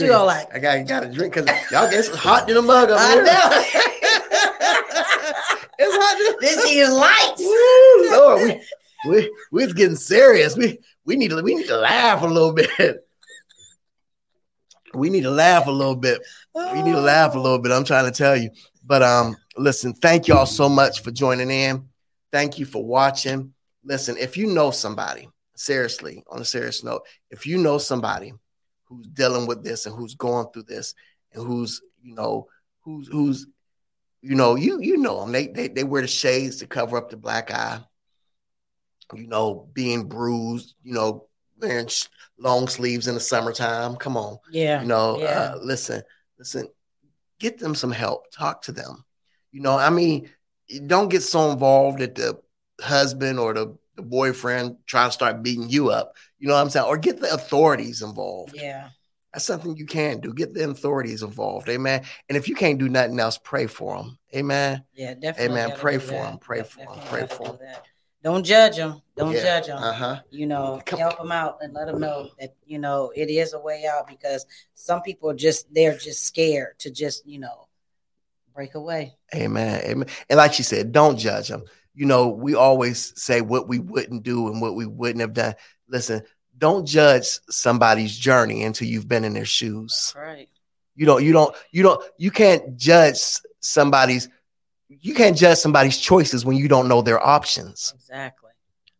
you 0.02 0.14
all 0.14 0.26
like 0.26 0.54
I 0.54 0.60
got 0.60 0.88
got 0.88 1.04
a 1.04 1.12
drink 1.12 1.34
because 1.34 1.50
y'all 1.72 1.90
get 1.90 2.08
hot 2.10 2.48
in 2.48 2.56
the 2.56 2.62
mug. 2.62 2.90
I 2.92 3.16
know. 3.16 3.24
it's 5.80 5.96
hot. 5.98 6.38
This 6.40 6.64
is 6.66 6.90
light. 6.94 7.36
Woo, 7.40 8.12
Lord, 8.12 8.62
we 9.06 9.10
we 9.10 9.34
we're 9.52 9.74
getting 9.74 9.96
serious. 9.96 10.56
We 10.56 10.80
we 11.10 11.16
need 11.16 11.30
to 11.30 11.42
we 11.42 11.56
need 11.56 11.68
to 11.68 11.78
laugh 11.78 12.22
a 12.22 12.28
little 12.28 12.54
bit. 12.54 13.04
We 14.94 15.10
need 15.10 15.22
to 15.22 15.32
laugh 15.32 15.66
a 15.68 15.72
little 15.72 15.96
bit. 15.96 16.22
We 16.54 16.84
need 16.84 16.94
to 16.94 17.02
laugh 17.02 17.36
a 17.36 17.40
little 17.40 17.60
bit. 17.60 17.72
I'm 17.72 17.84
trying 17.84 18.06
to 18.06 18.12
tell 18.12 18.38
you. 18.38 18.52
But 18.86 19.02
um, 19.02 19.36
listen, 19.58 19.94
thank 19.94 20.28
y'all 20.28 20.46
so 20.46 20.70
much 20.70 21.02
for 21.02 21.12
joining 21.12 21.50
in. 21.50 21.90
Thank 22.32 22.60
you 22.60 22.66
for 22.66 22.84
watching. 22.84 23.54
Listen, 23.84 24.18
if 24.18 24.38
you 24.38 24.48
know 24.48 24.70
somebody, 24.70 25.30
seriously, 25.56 26.24
on 26.30 26.42
a 26.42 26.46
serious 26.46 26.84
note, 26.84 27.02
if 27.32 27.48
you 27.48 27.58
know 27.58 27.80
somebody 27.80 28.34
who's 28.86 29.08
dealing 29.08 29.48
with 29.48 29.64
this 29.64 29.86
and 29.86 29.96
who's 29.96 30.16
going 30.16 30.48
through 30.54 30.64
this 30.64 30.94
and 31.34 31.46
who's, 31.46 31.82
you 32.04 32.14
know, 32.14 32.48
who's 32.82 33.08
who's 33.08 33.48
you 34.22 34.36
know, 34.36 34.56
you 34.56 34.80
you 34.80 34.98
know 34.98 35.22
them. 35.22 35.32
They 35.32 35.48
they 35.48 35.70
they 35.70 35.84
wear 35.84 36.04
the 36.04 36.08
shades 36.08 36.58
to 36.58 36.68
cover 36.68 36.98
up 36.98 37.10
the 37.10 37.18
black 37.18 37.52
eye. 37.52 37.80
You 39.14 39.28
know, 39.28 39.68
being 39.74 40.08
bruised, 40.08 40.76
you 40.84 40.94
know, 40.94 41.28
wearing 41.60 41.90
long 42.38 42.68
sleeves 42.68 43.08
in 43.08 43.16
the 43.16 43.20
summertime. 43.20 43.96
Come 43.96 44.18
on. 44.18 44.38
Yeah. 44.52 44.82
You 44.82 44.88
know, 44.88 45.20
yeah. 45.20 45.28
Uh, 45.28 45.60
listen, 45.62 46.04
listen, 46.38 46.68
get 47.40 47.58
them 47.58 47.76
some 47.76 47.92
help. 47.92 48.32
Talk 48.32 48.62
to 48.64 48.72
them. 48.72 49.04
You 49.52 49.62
know, 49.62 49.78
I 49.78 49.90
mean, 49.90 50.30
don't 50.86 51.10
get 51.10 51.24
so 51.24 51.52
involved 51.52 52.00
that 52.00 52.16
the 52.16 52.40
husband 52.82 53.40
or 53.40 53.54
the, 53.54 53.78
the 53.96 54.04
boyfriend 54.04 54.78
try 54.86 55.06
to 55.06 55.12
start 55.12 55.44
beating 55.44 55.70
you 55.70 55.90
up. 55.90 56.16
You 56.38 56.48
know 56.48 56.54
what 56.54 56.62
I'm 56.62 56.70
saying? 56.70 56.86
Or 56.86 56.98
get 56.98 57.20
the 57.20 57.34
authorities 57.34 58.02
involved. 58.02 58.56
Yeah. 58.56 58.90
That's 59.34 59.46
something 59.46 59.76
you 59.76 59.86
can 59.86 60.22
do. 60.22 60.34
Get 60.34 60.54
the 60.54 60.70
authorities 60.70 61.22
involved. 61.22 61.70
Amen. 61.70 62.04
And 62.30 62.38
if 62.38 62.48
you 62.48 62.56
can't 62.56 62.80
do 62.80 62.90
nothing 62.90 63.20
else, 63.20 63.38
pray 63.38 63.68
for 63.68 63.98
them. 63.98 64.18
Amen. 64.36 64.84
Yeah, 64.96 65.14
definitely. 65.14 65.60
Amen. 65.60 65.78
Pray 65.78 65.98
for 66.00 66.14
them. 66.14 66.38
Pray 66.40 66.64
for 66.64 66.80
them. 66.80 67.00
Pray 67.08 67.28
for 67.28 67.58
them. 67.58 67.58
Don't 68.22 68.46
judge 68.46 68.76
them. 68.76 69.02
Don't 69.16 69.34
yeah. 69.34 69.44
judge 69.44 69.68
them. 69.68 69.78
Uh-huh. 69.82 70.20
You 70.30 70.46
know, 70.46 70.82
Come 70.86 71.00
help 71.00 71.18
them 71.18 71.32
out 71.32 71.60
and 71.62 71.74
let 71.74 71.88
them 71.88 72.00
know 72.00 72.30
that 72.40 72.56
you 72.66 72.78
know 72.78 73.12
it 73.16 73.30
is 73.30 73.54
a 73.54 73.60
way 73.60 73.86
out 73.86 74.08
because 74.08 74.46
some 74.74 75.02
people 75.02 75.34
just 75.34 75.74
they're 75.74 75.98
just 75.98 76.26
scared 76.26 76.78
to 76.80 76.92
just 76.92 77.26
you 77.26 77.40
know 77.40 77.68
break 78.54 78.76
away. 78.76 79.16
Amen. 79.34 79.82
Amen. 79.86 80.10
And 80.30 80.38
like 80.38 80.54
she 80.54 80.64
said, 80.64 80.92
don't 80.92 81.18
judge 81.18 81.48
them. 81.48 81.64
You 81.94 82.06
know, 82.06 82.28
we 82.28 82.56
always 82.56 83.14
say 83.16 83.42
what 83.42 83.68
we 83.68 83.80
wouldn't 83.80 84.24
do 84.24 84.48
and 84.48 84.62
what 84.62 84.76
we 84.76 84.86
wouldn't 84.86 85.22
have 85.22 85.34
done. 85.34 85.56
Listen, 85.88 86.24
don't 86.58 86.86
judge 86.86 87.40
somebody's 87.50 88.18
journey 88.18 88.64
until 88.64 88.88
you've 88.88 89.08
been 89.08 89.24
in 89.24 89.34
their 89.34 89.46
shoes. 89.46 90.14
right. 90.16 90.50
You 90.96 91.06
don't, 91.06 91.24
you 91.24 91.32
don't, 91.32 91.56
you 91.72 91.84
don't, 91.84 92.04
you 92.18 92.30
can't 92.30 92.76
judge 92.76 93.22
somebody's, 93.62 94.28
you 94.90 95.14
can't 95.14 95.38
judge 95.38 95.60
somebody's 95.60 95.98
choices 95.98 96.44
when 96.44 96.58
you 96.58 96.68
don't 96.68 96.88
know 96.88 97.02
their 97.02 97.24
options. 97.26 97.94
Exactly. 97.96 98.50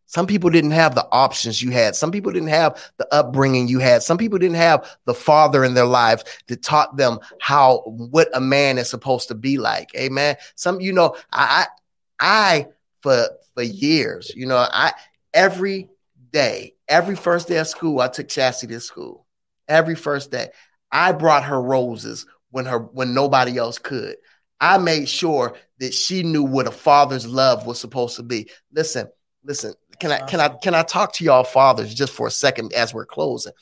Some 0.06 0.26
people 0.26 0.50
didn't 0.50 0.72
have 0.72 0.96
the 0.96 1.06
options 1.12 1.62
you 1.62 1.70
had. 1.70 1.94
Some 1.94 2.10
people 2.10 2.32
didn't 2.32 2.48
have 2.48 2.90
the 2.96 3.06
upbringing 3.14 3.68
you 3.68 3.78
had. 3.78 4.02
Some 4.02 4.18
people 4.18 4.40
didn't 4.40 4.56
have 4.56 4.98
the 5.04 5.14
father 5.14 5.64
in 5.64 5.74
their 5.74 5.86
lives 5.86 6.24
that 6.48 6.64
taught 6.64 6.96
them 6.96 7.20
how 7.40 7.82
what 7.86 8.28
a 8.34 8.40
man 8.40 8.76
is 8.76 8.90
supposed 8.90 9.28
to 9.28 9.36
be 9.36 9.56
like. 9.56 9.94
Amen. 9.94 10.36
Some, 10.56 10.80
you 10.80 10.92
know, 10.92 11.14
I, 11.32 11.66
I, 12.18 12.66
for 13.02 13.28
for 13.54 13.62
years, 13.62 14.32
you 14.34 14.46
know, 14.46 14.56
I 14.56 14.94
every 15.32 15.88
day, 16.32 16.74
every 16.88 17.14
first 17.14 17.46
day 17.46 17.58
of 17.58 17.68
school, 17.68 18.00
I 18.00 18.08
took 18.08 18.28
Chastity 18.28 18.74
to 18.74 18.80
school. 18.80 19.26
Every 19.68 19.94
first 19.94 20.32
day, 20.32 20.48
I 20.90 21.12
brought 21.12 21.44
her 21.44 21.62
roses 21.62 22.26
when 22.50 22.66
her 22.66 22.80
when 22.80 23.14
nobody 23.14 23.58
else 23.58 23.78
could. 23.78 24.16
I 24.60 24.78
made 24.78 25.08
sure 25.08 25.54
that 25.80 25.92
she 25.92 26.22
knew 26.22 26.44
what 26.44 26.68
a 26.68 26.70
father's 26.70 27.26
love 27.26 27.66
was 27.66 27.80
supposed 27.80 28.16
to 28.16 28.22
be. 28.22 28.48
Listen, 28.72 29.08
listen 29.44 29.74
can 30.00 30.10
I 30.10 30.18
can 30.20 30.40
I 30.40 30.48
can 30.48 30.74
I 30.74 30.82
talk 30.82 31.12
to 31.14 31.24
y'all 31.24 31.44
fathers 31.44 31.94
just 31.94 32.12
for 32.12 32.26
a 32.26 32.30
second 32.30 32.72
as 32.72 32.92
we're 32.92 33.06
closing? 33.06 33.52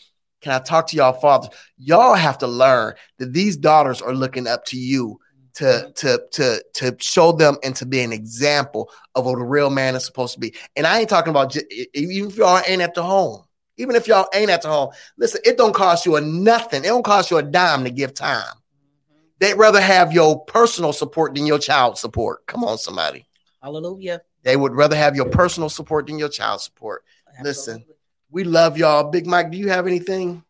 Can 0.41 0.53
I 0.53 0.61
talk 0.61 0.87
to 0.89 0.97
y'all 0.97 1.13
fathers? 1.13 1.51
Y'all 1.77 2.15
have 2.15 2.39
to 2.39 2.47
learn 2.47 2.95
that 3.19 3.33
these 3.33 3.57
daughters 3.57 4.01
are 4.01 4.15
looking 4.15 4.47
up 4.47 4.65
to 4.67 4.79
you 4.79 5.19
to 5.55 5.65
mm-hmm. 5.65 5.91
to 5.95 6.23
to 6.33 6.65
to 6.75 6.97
show 7.01 7.33
them 7.33 7.57
and 7.65 7.75
to 7.77 7.85
be 7.85 8.01
an 8.01 8.13
example 8.13 8.89
of 9.17 9.27
what 9.27 9.39
a 9.39 9.45
real 9.45 9.69
man 9.69 9.97
is 9.97 10.07
supposed 10.07 10.35
to 10.35 10.41
be. 10.41 10.55
And 10.77 10.87
I 10.87 11.01
ain't 11.01 11.09
talking 11.09 11.31
about 11.31 11.51
just, 11.51 11.67
even 11.93 12.31
if 12.31 12.37
y'all 12.37 12.63
ain't 12.67 12.83
at 12.83 12.95
the 12.95 13.03
home. 13.03 13.43
Even 13.81 13.95
if 13.95 14.09
y'all 14.09 14.27
ain't 14.35 14.51
at 14.51 14.63
the 14.63 14.69
home, 14.69 14.91
listen, 15.19 15.41
it 15.45 15.57
don't 15.57 15.73
cost 15.73 16.05
you 16.05 16.17
a 16.17 16.21
nothing. 16.21 16.83
It 16.83 16.89
don't 16.89 17.05
cost 17.05 17.31
you 17.31 17.37
a 17.37 17.45
dime 17.45 17.85
to 17.85 17.91
give 17.91 18.13
time. 18.13 18.43
They'd 19.39 19.55
rather 19.55 19.81
have 19.81 20.13
your 20.13 20.45
personal 20.45 20.93
support 20.93 21.35
than 21.35 21.47
your 21.47 21.59
child 21.59 21.99
support. 21.99 22.47
Come 22.47 22.65
on, 22.65 22.79
somebody. 22.79 23.27
Hallelujah. 23.63 24.23
They 24.43 24.57
would 24.57 24.75
rather 24.75 24.97
have 24.97 25.17
your 25.17 25.29
personal 25.29 25.69
support 25.69 26.07
than 26.07 26.19
your 26.19 26.29
child 26.29 26.61
support. 26.61 27.05
Absolutely. 27.39 27.49
Listen, 27.49 27.85
we 28.31 28.45
love 28.45 28.77
y'all. 28.79 29.11
Big 29.11 29.27
Mike, 29.27 29.51
do 29.51 29.59
you 29.59 29.69
have 29.69 29.87
anything? 29.87 30.45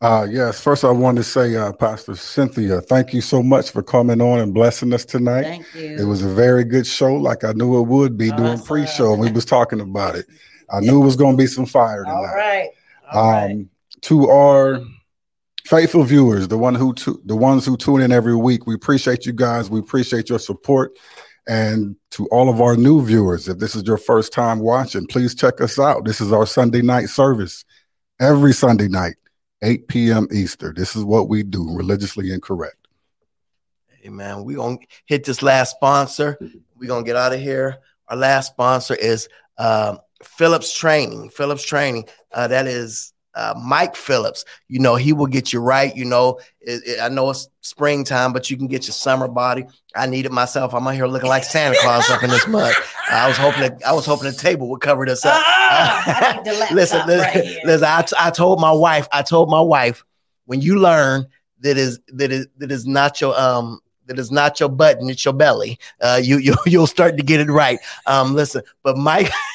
Uh, 0.00 0.26
yes. 0.28 0.60
First, 0.60 0.84
I 0.84 0.90
wanted 0.90 1.18
to 1.18 1.24
say, 1.24 1.56
uh, 1.56 1.72
Pastor 1.72 2.14
Cynthia, 2.14 2.82
thank 2.82 3.14
you 3.14 3.22
so 3.22 3.42
much 3.42 3.70
for 3.70 3.82
coming 3.82 4.20
on 4.20 4.40
and 4.40 4.52
blessing 4.52 4.92
us 4.92 5.04
tonight. 5.04 5.44
Thank 5.44 5.74
you. 5.74 5.96
It 5.96 6.04
was 6.04 6.22
a 6.22 6.28
very 6.28 6.64
good 6.64 6.86
show, 6.86 7.14
like 7.14 7.42
I 7.42 7.52
knew 7.52 7.78
it 7.78 7.86
would 7.86 8.18
be 8.18 8.30
doing 8.32 8.58
pre-show, 8.58 9.12
and 9.12 9.20
we 9.22 9.32
was 9.32 9.46
talking 9.46 9.80
about 9.80 10.14
it. 10.16 10.26
I 10.70 10.80
knew 10.80 11.00
it 11.00 11.04
was 11.04 11.16
going 11.16 11.36
to 11.36 11.42
be 11.42 11.46
some 11.46 11.64
fire 11.64 12.04
tonight. 12.04 12.16
All 12.16 12.34
right. 12.34 12.68
All 13.12 13.28
um, 13.28 13.34
right. 13.34 13.66
To 14.02 14.28
our 14.28 14.80
faithful 15.64 16.04
viewers, 16.04 16.48
the 16.48 16.58
one 16.58 16.74
who 16.74 16.94
tu- 16.94 17.20
the 17.24 17.36
ones 17.36 17.64
who 17.64 17.76
tune 17.76 18.00
in 18.00 18.12
every 18.12 18.36
week, 18.36 18.66
we 18.66 18.74
appreciate 18.74 19.26
you 19.26 19.32
guys. 19.32 19.70
We 19.70 19.80
appreciate 19.80 20.28
your 20.28 20.38
support. 20.38 20.92
And 21.46 21.96
to 22.12 22.26
all 22.28 22.48
of 22.48 22.60
our 22.60 22.76
new 22.76 23.04
viewers, 23.04 23.48
if 23.48 23.58
this 23.58 23.74
is 23.74 23.82
your 23.82 23.98
first 23.98 24.32
time 24.32 24.60
watching, 24.60 25.06
please 25.06 25.34
check 25.34 25.60
us 25.60 25.78
out. 25.78 26.04
This 26.04 26.20
is 26.20 26.32
our 26.32 26.46
Sunday 26.46 26.80
night 26.80 27.10
service 27.10 27.64
every 28.18 28.54
Sunday 28.54 28.88
night, 28.88 29.16
8 29.62 29.88
p.m. 29.88 30.26
Easter. 30.32 30.72
This 30.74 30.96
is 30.96 31.04
what 31.04 31.28
we 31.28 31.42
do, 31.42 31.70
religiously 31.74 32.32
incorrect. 32.32 32.76
Amen. 34.06 34.44
We're 34.44 34.56
going 34.56 34.78
to 34.78 34.86
hit 35.06 35.24
this 35.24 35.42
last 35.42 35.72
sponsor. 35.72 36.38
We're 36.76 36.88
to 36.88 37.02
get 37.02 37.16
out 37.16 37.32
of 37.34 37.40
here. 37.40 37.78
Our 38.08 38.16
last 38.16 38.48
sponsor 38.52 38.94
is 38.94 39.28
um, 39.56 39.98
Phillips 40.22 40.76
Training. 40.76 41.30
Phillips 41.30 41.64
Training. 41.64 42.06
Uh, 42.32 42.48
that 42.48 42.66
is 42.66 43.13
uh, 43.34 43.54
Mike 43.60 43.96
Phillips. 43.96 44.44
You 44.68 44.78
know, 44.78 44.96
he 44.96 45.12
will 45.12 45.26
get 45.26 45.52
you 45.52 45.60
right. 45.60 45.94
You 45.94 46.04
know, 46.04 46.38
it, 46.60 46.82
it, 46.86 47.00
I 47.00 47.08
know 47.08 47.30
it's 47.30 47.48
springtime, 47.60 48.32
but 48.32 48.50
you 48.50 48.56
can 48.56 48.66
get 48.66 48.86
your 48.86 48.92
summer 48.92 49.28
body. 49.28 49.64
I 49.94 50.06
need 50.06 50.26
it 50.26 50.32
myself. 50.32 50.74
I'm 50.74 50.86
out 50.86 50.94
here 50.94 51.06
looking 51.06 51.28
like 51.28 51.44
Santa 51.44 51.76
Claus 51.80 52.08
up 52.10 52.22
in 52.22 52.30
this 52.30 52.46
mud. 52.46 52.74
I 53.10 53.28
was 53.28 53.36
hoping 53.36 53.60
that 53.60 53.82
I 53.86 53.92
was 53.92 54.06
hoping 54.06 54.30
the 54.30 54.36
table 54.36 54.68
would 54.70 54.80
cover 54.80 55.04
this 55.06 55.24
up. 55.24 55.40
Ah, 55.44 56.40
listen, 56.72 57.06
listen, 57.06 57.08
right 57.08 57.58
listen. 57.64 57.84
I, 57.86 58.04
I 58.18 58.30
told 58.30 58.60
my 58.60 58.72
wife. 58.72 59.08
I 59.12 59.22
told 59.22 59.50
my 59.50 59.60
wife 59.60 60.04
when 60.46 60.60
you 60.60 60.78
learn 60.78 61.26
that 61.60 61.76
is 61.76 62.00
that 62.08 62.32
is 62.32 62.46
that 62.58 62.70
is 62.70 62.86
not 62.86 63.20
your 63.20 63.38
um 63.38 63.80
that 64.06 64.18
is 64.18 64.30
not 64.30 64.60
your 64.60 64.68
button, 64.68 65.08
it's 65.08 65.24
your 65.24 65.34
belly. 65.34 65.78
Uh, 66.00 66.20
you 66.22 66.38
you 66.38 66.54
you'll 66.66 66.86
start 66.86 67.16
to 67.16 67.22
get 67.22 67.40
it 67.40 67.50
right. 67.50 67.78
Um, 68.06 68.34
listen, 68.34 68.62
but 68.82 68.96
Mike. 68.96 69.30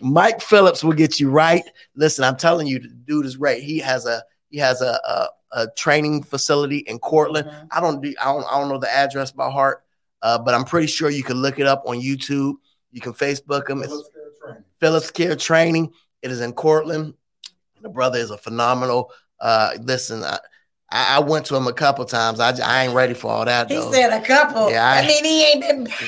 Mike 0.00 0.40
Phillips 0.40 0.82
will 0.84 0.92
get 0.92 1.20
you 1.20 1.30
right. 1.30 1.64
Listen, 1.94 2.24
I'm 2.24 2.36
telling 2.36 2.66
you, 2.66 2.78
the 2.78 2.88
dude 2.88 3.26
is 3.26 3.36
right. 3.36 3.62
He 3.62 3.78
has 3.78 4.06
a 4.06 4.22
he 4.50 4.58
has 4.58 4.80
a 4.80 4.98
a, 5.04 5.28
a 5.52 5.66
training 5.76 6.22
facility 6.22 6.78
in 6.78 6.98
Cortland. 6.98 7.48
Mhm. 7.48 7.68
I 7.72 7.80
don't 7.80 8.00
do 8.02 8.14
I 8.20 8.26
don't 8.26 8.44
I 8.50 8.58
don't 8.58 8.68
know 8.68 8.78
the 8.78 8.92
address 8.92 9.30
by 9.32 9.50
heart, 9.50 9.84
uh, 10.22 10.38
but 10.38 10.54
I'm 10.54 10.64
pretty 10.64 10.86
sure 10.86 11.10
you 11.10 11.22
can 11.22 11.36
look 11.42 11.58
it 11.58 11.66
up 11.66 11.82
on 11.86 11.96
YouTube. 12.00 12.54
You 12.92 13.00
can 13.00 13.12
Facebook 13.12 13.68
him. 13.68 13.82
It's 13.82 14.10
Phillips 14.80 15.10
Care 15.10 15.36
Training. 15.36 15.92
It 16.22 16.30
is 16.30 16.40
in 16.40 16.52
Cortland. 16.52 17.14
The 17.82 17.88
brother 17.88 18.18
is 18.18 18.30
a 18.30 18.38
phenomenal. 18.38 19.12
Uh, 19.40 19.72
listen, 19.82 20.24
I, 20.24 20.38
I 20.90 21.16
I 21.16 21.18
went 21.20 21.46
to 21.46 21.56
him 21.56 21.66
a 21.66 21.72
couple 21.72 22.04
times. 22.06 22.40
I 22.40 22.84
ain't 22.84 22.94
ready 22.94 23.14
for 23.14 23.30
all 23.30 23.44
that 23.44 23.68
He 23.70 23.76
though. 23.76 23.92
said 23.92 24.12
a 24.12 24.24
couple. 24.24 24.70
Yeah, 24.70 24.84
I- 24.86 24.98
I, 25.00 25.06
mean, 25.06 25.24
he 25.24 25.44
ain't 25.44 25.60
been. 25.60 25.88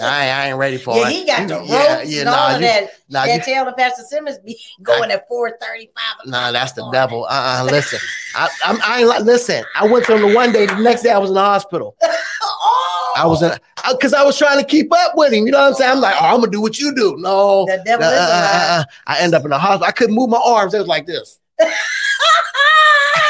I, 0.00 0.24
ain't, 0.26 0.34
I 0.36 0.48
ain't 0.48 0.56
ready 0.56 0.78
for 0.78 0.96
Yeah, 0.96 1.02
all 1.04 1.10
he 1.10 1.26
got 1.26 1.48
the 1.48 1.54
ropes 1.58 1.68
yeah, 1.70 2.02
yeah, 2.02 2.20
and 2.20 2.28
all 2.30 2.48
nah, 2.48 2.54
of 2.54 2.60
that. 2.62 2.90
nah, 3.10 3.26
that 3.26 3.46
you- 3.46 3.54
tail 3.54 3.68
of 3.68 3.76
Pastor 3.76 4.02
Simmons 4.04 4.38
be 4.38 4.58
going 4.82 5.10
at 5.10 5.28
four 5.28 5.50
thirty-five. 5.60 6.26
Nah, 6.26 6.50
that's 6.50 6.72
the 6.72 6.88
devil. 6.92 7.24
Uh, 7.28 7.60
uh 7.60 7.64
listen, 7.70 8.00
I, 8.34 8.48
I'm, 8.64 8.78
I 8.82 9.00
ain't 9.00 9.08
like. 9.08 9.22
Listen, 9.24 9.64
I 9.76 9.86
went 9.86 10.06
to 10.06 10.14
him 10.16 10.22
the 10.30 10.34
one 10.34 10.50
day. 10.52 10.64
The 10.66 10.76
next 10.76 11.02
day, 11.02 11.10
I 11.10 11.18
was 11.18 11.28
in 11.28 11.34
the 11.34 11.40
hospital. 11.40 11.94
Oh, 12.02 13.14
I 13.16 13.26
was 13.26 13.42
in 13.42 13.52
because 13.90 14.14
I 14.14 14.24
was 14.24 14.38
trying 14.38 14.58
to 14.58 14.64
keep 14.64 14.90
up 14.92 15.12
with 15.14 15.32
him. 15.34 15.44
You 15.44 15.52
know 15.52 15.60
what 15.60 15.68
I'm 15.68 15.74
saying? 15.74 15.90
I'm 15.92 16.00
like, 16.00 16.14
oh, 16.18 16.24
I'm 16.26 16.40
gonna 16.40 16.50
do 16.50 16.62
what 16.62 16.78
you 16.78 16.94
do. 16.94 17.16
No, 17.18 17.66
The 17.66 17.82
devil 17.84 18.06
uh, 18.06 18.08
uh, 18.08 18.12
lie. 18.12 18.16
uh, 18.18 18.80
uh. 18.80 18.84
I 19.06 19.18
end 19.20 19.34
up 19.34 19.44
in 19.44 19.50
the 19.50 19.58
hospital. 19.58 19.86
I 19.86 19.92
couldn't 19.92 20.14
move 20.14 20.30
my 20.30 20.40
arms. 20.42 20.72
It 20.72 20.78
was 20.78 20.86
like 20.88 21.04
this. 21.06 21.38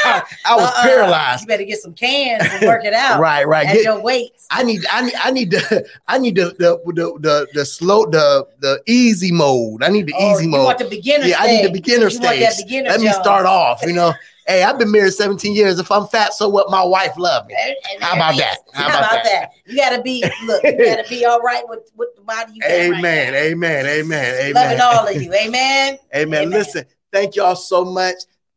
I, 0.45 0.55
was 0.55 0.69
Uh-uh. 0.69 0.83
paralyzed. 0.83 1.41
You 1.41 1.47
better 1.47 1.63
get 1.63 1.79
some 1.79 1.93
cans 1.93 2.43
and 2.51 2.65
work 2.67 2.83
it 2.85 2.93
out. 2.93 3.19
Right, 3.23 3.47
right. 3.47 3.67
At 3.67 3.73
Get- 3.75 3.83
your 3.83 4.01
weights. 4.01 4.47
I 4.51 4.63
need, 4.63 4.85
I 4.91 5.01
need, 5.03 5.13
I 5.23 5.31
need 5.31 5.51
the, 5.51 5.85
I 6.07 6.17
need 6.17 6.35
the, 6.35 6.45
the, 6.59 6.79
the, 6.93 7.17
the, 7.19 7.47
the 7.53 7.65
slow, 7.65 8.05
the, 8.05 8.45
the 8.59 8.81
easy 8.85 9.31
mode. 9.31 9.83
I 9.83 9.89
need 9.89 10.07
the 10.07 10.13
Oh, 10.17 10.33
easy 10.35 10.45
you 10.45 10.51
mode. 10.51 10.65
want 10.65 10.77
the 10.79 10.85
beginner 10.89 11.25
yeah, 11.25 11.37
I 11.39 11.47
need 11.47 11.65
the 11.65 11.71
beginner 11.71 12.05
You 12.05 12.09
stage. 12.11 12.39
that 12.41 12.53
beginner 12.57 12.89
Let 12.89 13.01
me 13.01 13.09
start 13.11 13.45
off. 13.45 13.81
You 13.83 13.93
know, 13.93 14.13
hey, 14.47 14.63
I've 14.63 14.77
been 14.77 14.91
married 14.91 15.13
17 15.13 15.53
years. 15.53 15.79
If 15.79 15.91
I'm 15.91 16.07
fat, 16.07 16.33
so 16.33 16.49
what? 16.49 16.69
My 16.69 16.83
wife 16.83 17.13
love 17.17 17.47
me. 17.47 17.55
How 18.01 18.13
about 18.15 18.35
that? 18.37 18.57
it 18.57 18.69
is. 18.69 18.73
How 18.75 18.87
about 18.87 19.23
that? 19.23 19.49
You 19.65 19.77
gotta 19.77 20.01
be 20.01 20.23
look, 20.45 20.63
you 20.63 20.85
gotta 20.85 21.05
be 21.09 21.23
all 21.25 21.39
right 21.39 21.63
with, 21.69 21.91
with 21.95 22.09
the 22.15 22.21
body 22.21 22.53
you 22.55 22.61
got 22.61 22.67
right 22.67 22.81
Amen, 22.97 23.33
now. 23.33 23.39
amen, 23.39 23.85
amen, 23.85 24.35
amen. 24.41 24.53
Loving 24.53 24.81
all 24.81 25.07
of 25.07 25.21
you. 25.21 25.33
Amen. 25.33 25.97
Amen. 26.15 26.41
Amen. 26.43 26.49
Listen, 26.49 26.85
thank 27.11 27.35
y'all 27.35 27.55
so 27.55 27.85
much. 27.85 28.15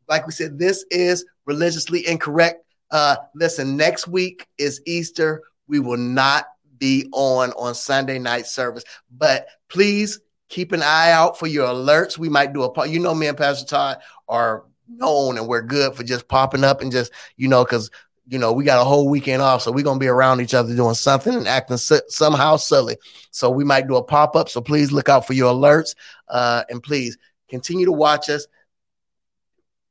Like 0.09 0.25
we 0.25 0.31
said, 0.33 0.57
this 0.59 0.85
is 0.91 1.25
religiously 1.47 2.05
incorrect. 2.07 2.63
Uh, 2.91 3.15
listen, 3.33 3.75
next 3.75 4.07
week 4.07 4.45
is 4.59 4.81
Easter. 4.85 5.41
We 5.67 5.79
will 5.79 5.97
not 5.97 6.45
be 6.77 7.09
on 7.11 7.51
on 7.53 7.73
Sunday 7.73 8.19
night 8.19 8.45
service, 8.45 8.83
but 9.09 9.47
please 9.67 10.19
keep 10.49 10.71
an 10.71 10.83
eye 10.83 11.11
out 11.11 11.39
for 11.39 11.47
your 11.47 11.67
alerts. 11.67 12.17
We 12.17 12.29
might 12.29 12.53
do 12.53 12.63
a, 12.63 12.71
po- 12.71 12.83
you 12.83 12.99
know, 12.99 13.15
me 13.15 13.27
and 13.27 13.37
Pastor 13.37 13.65
Todd 13.65 13.97
are 14.29 14.63
known 14.87 15.37
and 15.37 15.47
we're 15.47 15.63
good 15.63 15.95
for 15.95 16.03
just 16.03 16.27
popping 16.27 16.63
up 16.63 16.81
and 16.81 16.91
just, 16.91 17.11
you 17.35 17.47
know, 17.47 17.65
because 17.65 17.89
you 18.29 18.37
know, 18.37 18.51
we 18.51 18.65
got 18.65 18.81
a 18.81 18.83
whole 18.83 19.07
weekend 19.07 19.41
off, 19.41 19.61
so 19.61 19.71
we're 19.71 19.83
gonna 19.83 19.99
be 19.99 20.07
around 20.07 20.41
each 20.41 20.53
other 20.53 20.75
doing 20.75 20.95
something 20.95 21.33
and 21.33 21.47
acting 21.47 21.77
si- 21.77 22.01
somehow 22.09 22.57
silly. 22.57 22.97
So 23.31 23.49
we 23.49 23.63
might 23.63 23.87
do 23.87 23.95
a 23.95 24.03
pop 24.03 24.35
up. 24.35 24.49
So 24.49 24.59
please 24.59 24.91
look 24.91 25.07
out 25.07 25.25
for 25.25 25.33
your 25.33 25.53
alerts, 25.53 25.95
uh, 26.27 26.63
and 26.69 26.83
please 26.83 27.17
continue 27.49 27.85
to 27.85 27.91
watch 27.93 28.29
us. 28.29 28.45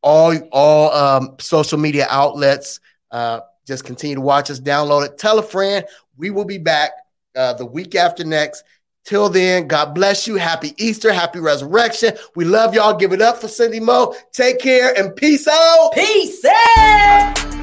All 0.02 0.36
all 0.52 0.92
um, 0.92 1.36
social 1.40 1.78
media 1.78 2.06
outlets. 2.10 2.80
Uh, 3.10 3.40
just 3.66 3.84
continue 3.84 4.16
to 4.16 4.20
watch 4.20 4.50
us. 4.50 4.60
Download 4.60 5.04
it. 5.04 5.18
Tell 5.18 5.38
a 5.38 5.42
friend. 5.42 5.84
We 6.16 6.30
will 6.30 6.44
be 6.44 6.58
back 6.58 6.92
uh, 7.34 7.54
the 7.54 7.66
week 7.66 7.94
after 7.94 8.24
next. 8.24 8.62
Till 9.04 9.28
then, 9.28 9.68
God 9.68 9.94
bless 9.94 10.26
you. 10.26 10.34
Happy 10.34 10.74
Easter. 10.78 11.12
Happy 11.12 11.38
Resurrection. 11.38 12.14
We 12.34 12.44
love 12.44 12.74
y'all. 12.74 12.96
Give 12.96 13.12
it 13.12 13.22
up 13.22 13.40
for 13.40 13.46
Cindy 13.48 13.78
Mo. 13.78 14.14
Take 14.32 14.58
care 14.58 14.98
and 14.98 15.14
peace 15.14 15.46
out. 15.46 15.92
Peace 15.94 16.44
out. 16.78 17.55